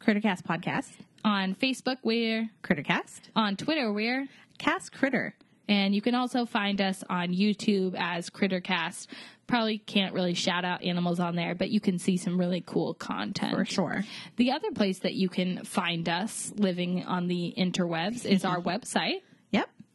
Crittercast 0.00 0.42
podcast, 0.42 0.90
on 1.24 1.54
Facebook, 1.54 1.98
we're 2.02 2.48
Crittercast, 2.64 3.20
on 3.36 3.54
Twitter, 3.56 3.92
we're 3.92 4.26
Cast 4.58 4.92
Critter. 4.92 5.34
And 5.70 5.94
you 5.94 6.02
can 6.02 6.16
also 6.16 6.44
find 6.44 6.80
us 6.80 7.04
on 7.08 7.28
YouTube 7.28 7.94
as 7.96 8.28
Crittercast. 8.28 9.06
probably 9.46 9.78
can't 9.78 10.12
really 10.12 10.34
shout 10.34 10.64
out 10.64 10.82
animals 10.82 11.20
on 11.20 11.36
there, 11.36 11.54
but 11.54 11.70
you 11.70 11.80
can 11.80 11.98
see 11.98 12.16
some 12.16 12.38
really 12.38 12.60
cool 12.60 12.94
content. 12.94 13.56
For 13.56 13.64
sure. 13.64 14.04
The 14.36 14.50
other 14.50 14.72
place 14.72 14.98
that 15.00 15.14
you 15.14 15.28
can 15.28 15.64
find 15.64 16.08
us 16.08 16.52
living 16.56 17.04
on 17.04 17.28
the 17.28 17.54
interwebs 17.56 18.26
is 18.26 18.44
our 18.44 18.60
website. 18.60 19.22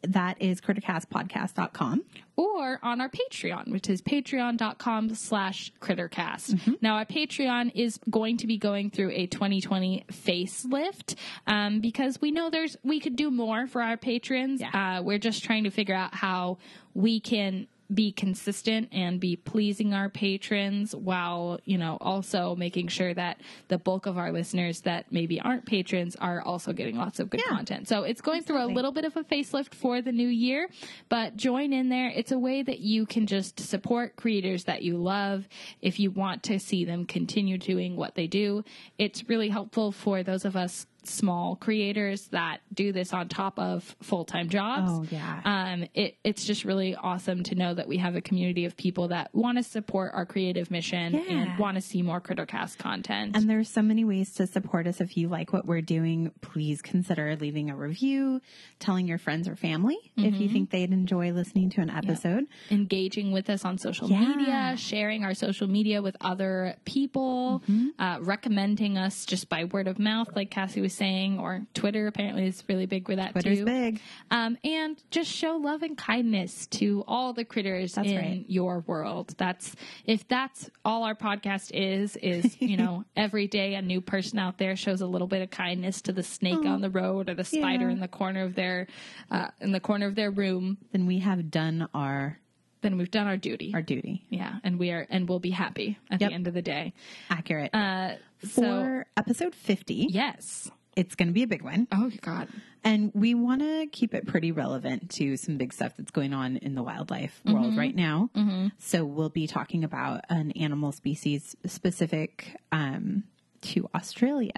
That 0.09 0.41
is 0.41 0.61
crittercastpodcast.com. 0.61 2.03
or 2.37 2.79
on 2.83 2.99
our 2.99 3.09
Patreon, 3.09 3.71
which 3.71 3.89
is 3.89 4.01
patreon.com 4.01 5.15
slash 5.15 5.71
crittercast. 5.79 6.77
Now, 6.81 6.95
our 6.95 7.05
Patreon 7.05 7.71
is 7.75 7.99
going 8.09 8.37
to 8.37 8.47
be 8.47 8.57
going 8.57 8.89
through 8.89 9.11
a 9.11 9.25
2020 9.27 10.05
facelift 10.11 11.15
um, 11.47 11.79
because 11.79 12.19
we 12.21 12.31
know 12.31 12.49
there's 12.49 12.77
we 12.83 12.99
could 12.99 13.15
do 13.15 13.31
more 13.31 13.67
for 13.67 13.81
our 13.81 13.97
patrons. 13.97 14.61
Yeah. 14.61 14.97
Uh, 14.99 15.01
we're 15.01 15.17
just 15.19 15.43
trying 15.43 15.63
to 15.63 15.69
figure 15.69 15.95
out 15.95 16.13
how 16.13 16.57
we 16.93 17.19
can 17.19 17.67
be 17.93 18.11
consistent 18.11 18.89
and 18.91 19.19
be 19.19 19.35
pleasing 19.35 19.93
our 19.93 20.09
patrons 20.09 20.95
while 20.95 21.59
you 21.65 21.77
know 21.77 21.97
also 22.01 22.55
making 22.55 22.87
sure 22.87 23.13
that 23.13 23.39
the 23.67 23.77
bulk 23.77 24.05
of 24.07 24.17
our 24.17 24.31
listeners 24.31 24.81
that 24.81 25.05
maybe 25.11 25.39
aren't 25.39 25.65
patrons 25.65 26.15
are 26.15 26.41
also 26.41 26.73
getting 26.73 26.97
lots 26.97 27.19
of 27.19 27.29
good 27.29 27.41
Yeah. 27.45 27.55
content. 27.55 27.87
So 27.87 28.03
it's 28.03 28.21
going 28.21 28.41
through 28.43 28.63
a 28.63 28.65
little 28.65 28.91
bit 28.91 29.05
of 29.05 29.15
a 29.15 29.23
facelift 29.23 29.75
for 29.75 30.01
the 30.01 30.11
new 30.11 30.27
year 30.27 30.67
but 31.09 31.35
join 31.37 31.73
in 31.73 31.89
there. 31.89 32.09
It's 32.15 32.31
a 32.31 32.39
way 32.39 32.63
that 32.63 32.79
you 32.79 33.05
can 33.05 33.27
just 33.27 33.59
support 33.59 34.15
creators 34.15 34.63
that 34.63 34.81
you 34.81 34.97
love. 34.97 35.47
If 35.81 35.99
you 35.99 36.09
want 36.11 36.41
to 36.43 36.59
see 36.59 36.85
them 36.85 37.05
continue 37.05 37.57
doing 37.57 37.95
what 37.95 38.15
they 38.15 38.27
do 38.27 38.63
it's 38.97 39.29
really 39.29 39.49
helpful 39.49 39.91
for 39.91 40.23
those 40.23 40.45
of 40.45 40.55
us 40.55 40.87
small 41.07 41.55
creators 41.55 42.27
that 42.27 42.61
do 42.73 42.91
this 42.91 43.13
on 43.13 43.27
top 43.29 43.57
of 43.59 43.95
full-time 44.01 44.49
jobs 44.49 44.91
Oh, 44.91 45.05
yeah. 45.11 45.41
um, 45.45 45.85
it, 45.93 46.17
it's 46.23 46.45
just 46.45 46.65
really 46.65 46.95
awesome 46.95 47.43
to 47.43 47.55
know 47.55 47.73
that 47.73 47.87
we 47.87 47.97
have 47.97 48.15
a 48.15 48.21
community 48.21 48.65
of 48.65 48.75
people 48.77 49.09
that 49.09 49.33
want 49.33 49.57
to 49.57 49.63
support 49.63 50.11
our 50.13 50.25
creative 50.25 50.71
mission 50.71 51.13
Yeah. 51.13 51.21
and 51.29 51.59
want 51.59 51.75
to 51.75 51.81
see 51.81 52.01
more 52.01 52.19
Crittercast 52.21 52.77
content. 52.77 53.35
And 53.35 53.49
there's 53.49 53.69
so 53.69 53.81
many 53.81 54.03
ways 54.05 54.33
to 54.35 54.47
support 54.47 54.87
us. 54.87 55.01
If 55.01 55.17
you 55.17 55.27
like 55.27 55.53
what 55.53 55.65
we're 55.65 55.81
doing, 55.81 56.31
please 56.41 56.81
consider 56.81 57.35
leaving 57.35 57.69
a 57.69 57.75
review, 57.75 58.41
telling 58.79 59.07
your 59.07 59.17
friends 59.17 59.47
or 59.47 59.55
family 59.55 59.97
if 60.17 60.35
you 60.39 60.49
think 60.49 60.69
they'd 60.71 60.91
enjoy 60.91 61.31
listening 61.31 61.69
to 61.71 61.81
an 61.81 61.89
episode. 61.89 62.45
Engaging 62.71 63.31
with 63.31 63.49
us 63.49 63.63
on 63.65 63.77
social 63.77 64.09
Yeah. 64.09 64.19
media, 64.35 64.75
sharing 64.77 65.23
our 65.23 65.33
social 65.33 65.67
media 65.67 66.01
with 66.01 66.15
other 66.21 66.75
people, 66.85 67.61
Mm-hmm. 67.69 67.87
uh, 68.01 68.19
recommending 68.21 68.97
us 68.97 69.25
just 69.25 69.49
by 69.49 69.65
word 69.65 69.87
of 69.87 69.99
mouth, 69.99 70.29
like 70.35 70.49
Cassie 70.51 70.81
was 70.81 70.93
saying, 70.95 71.39
or 71.39 71.65
Twitter 71.73 72.07
apparently 72.07 72.47
is 72.47 72.63
really 72.67 72.85
big 72.85 73.07
with 73.07 73.17
that 73.17 73.33
Twitter's 73.33 73.59
too. 73.59 73.65
big. 73.65 73.99
Um, 74.31 74.57
and 74.63 75.01
just 75.11 75.31
show 75.31 75.57
love 75.57 75.83
and 75.83 75.97
kindness 75.97 76.67
to 76.67 77.03
all 77.07 77.33
the 77.33 77.45
critters 77.45 77.93
That's 77.93 78.07
in 78.07 78.17
right. 78.17 78.45
your 78.47 78.79
world. 78.87 79.35
That's 79.37 79.75
if 80.05 80.27
that's 80.27 80.69
all 80.83 81.03
our 81.03 81.15
podcast 81.15 81.71
is, 81.73 82.15
is 82.17 82.55
you 82.61 82.77
know, 82.77 83.05
every 83.15 83.47
day 83.47 83.75
a 83.75 83.81
new 83.81 84.01
person 84.01 84.39
out 84.39 84.57
there 84.57 84.75
shows 84.75 85.01
a 85.01 85.07
little 85.07 85.27
bit 85.27 85.41
of 85.41 85.49
kindness 85.49 86.01
to 86.03 86.13
the 86.13 86.23
snake 86.23 86.65
on 86.65 86.81
the 86.81 86.89
road 86.89 87.29
or 87.29 87.33
the 87.35 87.43
spider 87.43 87.85
Yeah. 87.87 87.91
in 87.93 87.99
the 87.99 88.07
corner 88.07 88.43
of 88.43 88.55
their 88.55 88.87
uh, 89.31 89.49
in 89.61 89.71
the 89.71 89.79
corner 89.79 90.07
of 90.07 90.15
their 90.15 90.31
room. 90.31 90.77
Then 90.91 91.05
we 91.05 91.19
have 91.19 91.51
done 91.51 91.87
our 91.93 92.39
Then 92.81 92.97
we've 92.97 93.11
done 93.11 93.27
our 93.27 93.37
duty. 93.37 93.71
our 93.73 93.81
duty. 93.81 94.25
yeah, 94.29 94.59
and 94.63 94.77
we 94.79 94.91
are 94.91 95.05
and 95.09 95.27
we'll 95.27 95.39
be 95.39 95.51
happy 95.51 95.97
at 96.11 96.21
Yep. 96.21 96.29
the 96.29 96.33
end 96.35 96.47
of 96.47 96.53
the 96.53 96.61
day. 96.61 96.93
Accurate. 97.29 97.73
Uh, 97.73 98.15
so 98.43 98.61
For 98.61 99.05
episode 99.17 99.55
50, 99.55 100.07
yes. 100.11 100.69
It's 100.95 101.15
going 101.15 101.27
to 101.27 101.33
be 101.33 101.43
a 101.43 101.47
big 101.47 101.61
one. 101.61 101.87
Oh 101.91 102.11
God. 102.21 102.47
And 102.83 103.11
we 103.13 103.33
want 103.33 103.61
to 103.61 103.87
keep 103.91 104.13
it 104.13 104.27
pretty 104.27 104.51
relevant 104.51 105.09
to 105.11 105.37
some 105.37 105.57
big 105.57 105.73
stuff 105.73 105.93
that's 105.97 106.11
going 106.11 106.33
on 106.33 106.57
in 106.57 106.75
the 106.75 106.83
wildlife 106.83 107.41
world 107.45 107.67
mm-hmm. 107.67 107.79
right 107.79 107.95
now. 107.95 108.29
Mm-hmm. 108.35 108.67
So 108.77 109.03
we'll 109.03 109.29
be 109.29 109.47
talking 109.47 109.83
about 109.83 110.21
an 110.29 110.51
animal 110.51 110.91
species 110.91 111.55
specific 111.65 112.55
um, 112.71 113.23
to 113.61 113.89
Australia 113.95 114.51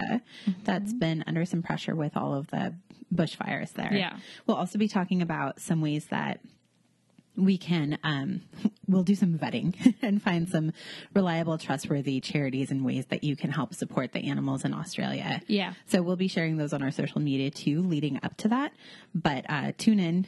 mm-hmm. 0.46 0.52
that's 0.64 0.92
been 0.92 1.24
under 1.26 1.44
some 1.44 1.62
pressure 1.62 1.94
with 1.94 2.16
all 2.16 2.34
of 2.34 2.48
the 2.48 2.74
bushfires 3.14 3.72
there. 3.72 3.94
Yeah. 3.94 4.18
We'll 4.46 4.58
also 4.58 4.78
be 4.78 4.88
talking 4.88 5.22
about 5.22 5.60
some 5.60 5.80
ways 5.80 6.06
that 6.06 6.40
we 7.38 7.56
can 7.56 7.98
um, 8.02 8.42
we'll 8.88 9.04
do 9.04 9.14
some 9.14 9.38
vetting 9.38 9.94
and 10.02 10.20
find 10.20 10.48
some 10.48 10.72
reliable 11.14 11.56
trustworthy 11.56 12.20
charities 12.20 12.70
and 12.70 12.84
ways 12.84 13.06
that 13.06 13.22
you 13.22 13.36
can 13.36 13.50
help 13.52 13.72
support 13.74 14.12
the 14.12 14.28
animals 14.28 14.64
in 14.64 14.74
australia 14.74 15.40
Yeah. 15.46 15.74
so 15.86 16.02
we'll 16.02 16.16
be 16.16 16.28
sharing 16.28 16.56
those 16.56 16.72
on 16.72 16.82
our 16.82 16.90
social 16.90 17.20
media 17.20 17.50
too 17.50 17.82
leading 17.82 18.18
up 18.22 18.36
to 18.38 18.48
that 18.48 18.72
but 19.14 19.44
uh, 19.48 19.72
tune 19.78 20.00
in 20.00 20.26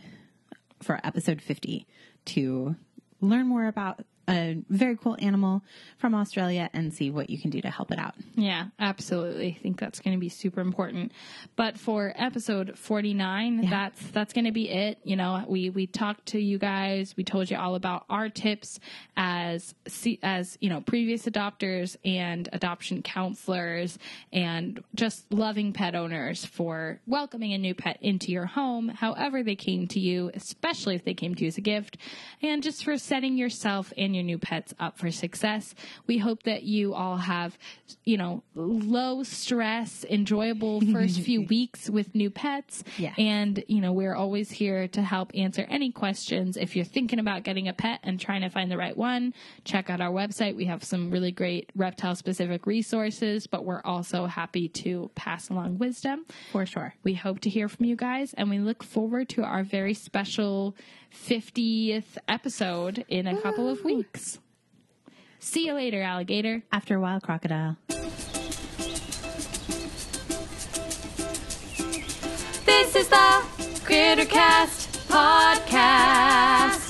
for 0.82 1.00
episode 1.04 1.42
50 1.42 1.86
to 2.26 2.76
learn 3.20 3.46
more 3.46 3.66
about 3.66 4.00
a 4.29 4.59
very 4.68 4.97
cool 4.97 5.16
animal 5.21 5.62
from 5.99 6.14
australia 6.14 6.68
and 6.73 6.93
see 6.93 7.11
what 7.11 7.31
you 7.31 7.39
can 7.39 7.51
do 7.51 7.61
to 7.61 7.71
help 7.71 7.91
it 7.91 7.99
out 7.99 8.14
Yeah, 8.37 8.66
absolutely. 8.79 9.57
I 9.59 9.62
think 9.62 9.79
that's 9.79 10.01
going 10.01 10.16
to 10.16 10.21
be 10.21 10.29
super 10.29 10.61
important. 10.61 11.12
But 11.57 11.79
for 11.79 12.12
episode 12.16 12.79
49, 12.79 13.68
that's 13.68 14.01
that's 14.09 14.33
going 14.33 14.47
to 14.47 14.53
be 14.53 14.68
it. 14.71 14.99
You 15.05 15.16
know, 15.16 15.45
we 15.47 15.71
we 15.71 15.87
talked 15.87 16.27
to 16.27 16.41
you 16.41 16.59
guys, 16.59 17.14
we 17.16 17.25
told 17.25 17.51
you 17.51 17.59
all 17.59 17.75
about 17.75 18.05
our 18.09 18.29
tips 18.29 18.81
as 19.16 19.75
as, 20.23 20.57
you 20.61 20.71
know, 20.71 20.81
previous 20.81 21.27
adopters 21.27 21.97
and 22.05 22.49
adoption 22.53 23.03
counselors 23.03 23.99
and 24.33 24.83
just 24.95 25.31
loving 25.33 25.73
pet 25.73 25.95
owners 25.95 26.45
for 26.45 27.01
welcoming 27.07 27.53
a 27.53 27.59
new 27.59 27.75
pet 27.75 27.99
into 28.01 28.33
your 28.33 28.47
home, 28.47 28.89
however 28.89 29.43
they 29.43 29.57
came 29.57 29.87
to 29.89 30.01
you, 30.01 30.31
especially 30.35 30.95
if 30.95 31.05
they 31.05 31.14
came 31.14 31.35
to 31.35 31.43
you 31.43 31.49
as 31.49 31.59
a 31.59 31.61
gift, 31.61 31.99
and 32.43 32.62
just 32.62 32.85
for 32.85 32.97
setting 32.97 33.37
yourself 33.37 33.93
and 34.11 34.16
your 34.16 34.24
new 34.24 34.38
pets 34.38 34.74
up 34.80 34.98
for 34.98 35.11
success. 35.11 35.74
We 36.06 36.18
hope 36.18 36.42
that 36.42 36.64
you 36.64 36.94
all 36.94 37.16
have, 37.18 37.56
you 38.04 38.16
know, 38.16 38.42
low 38.54 39.22
stress, 39.22 40.04
enjoyable 40.08 40.80
first 40.92 41.20
few 41.20 41.42
weeks 41.42 41.88
with 41.88 42.14
new 42.14 42.28
pets. 42.28 42.82
Yeah. 42.98 43.14
And, 43.16 43.62
you 43.68 43.80
know, 43.80 43.92
we're 43.92 44.14
always 44.14 44.50
here 44.50 44.88
to 44.88 45.02
help 45.02 45.30
answer 45.34 45.64
any 45.68 45.92
questions. 45.92 46.56
If 46.56 46.74
you're 46.74 46.84
thinking 46.84 47.18
about 47.20 47.44
getting 47.44 47.68
a 47.68 47.72
pet 47.72 48.00
and 48.02 48.18
trying 48.18 48.40
to 48.40 48.48
find 48.48 48.70
the 48.70 48.76
right 48.76 48.96
one, 48.96 49.32
check 49.64 49.88
out 49.88 50.00
our 50.00 50.11
website. 50.11 50.56
We 50.56 50.64
have 50.64 50.82
some 50.82 51.11
really 51.11 51.30
great 51.30 51.70
reptile 51.76 52.16
specific 52.16 52.66
resources, 52.66 53.46
but 53.46 53.64
we're 53.64 53.82
also 53.84 54.26
happy 54.26 54.68
to 54.68 55.11
pass 55.14 55.48
along 55.48 55.78
wisdom. 55.78 56.26
for 56.50 56.66
sure 56.66 56.94
We 57.04 57.14
hope 57.14 57.40
to 57.40 57.50
hear 57.50 57.68
from 57.68 57.86
you 57.86 57.96
guys, 57.96 58.34
and 58.34 58.50
we 58.50 58.58
look 58.58 58.82
forward 58.82 59.28
to 59.30 59.42
our 59.42 59.62
very 59.62 59.94
special 59.94 60.74
50th 61.12 62.18
episode 62.28 63.04
in 63.08 63.26
a 63.26 63.40
couple 63.40 63.68
of 63.68 63.84
weeks. 63.84 64.38
See 65.38 65.66
you 65.66 65.72
later, 65.74 66.02
alligator. 66.02 66.62
after 66.72 66.96
a 66.96 67.00
while 67.00 67.20
crocodile 67.20 67.76
This 72.66 72.96
is 72.96 73.08
the 73.08 73.42
Crittercast 73.84 75.06
Podcast. 75.08 76.89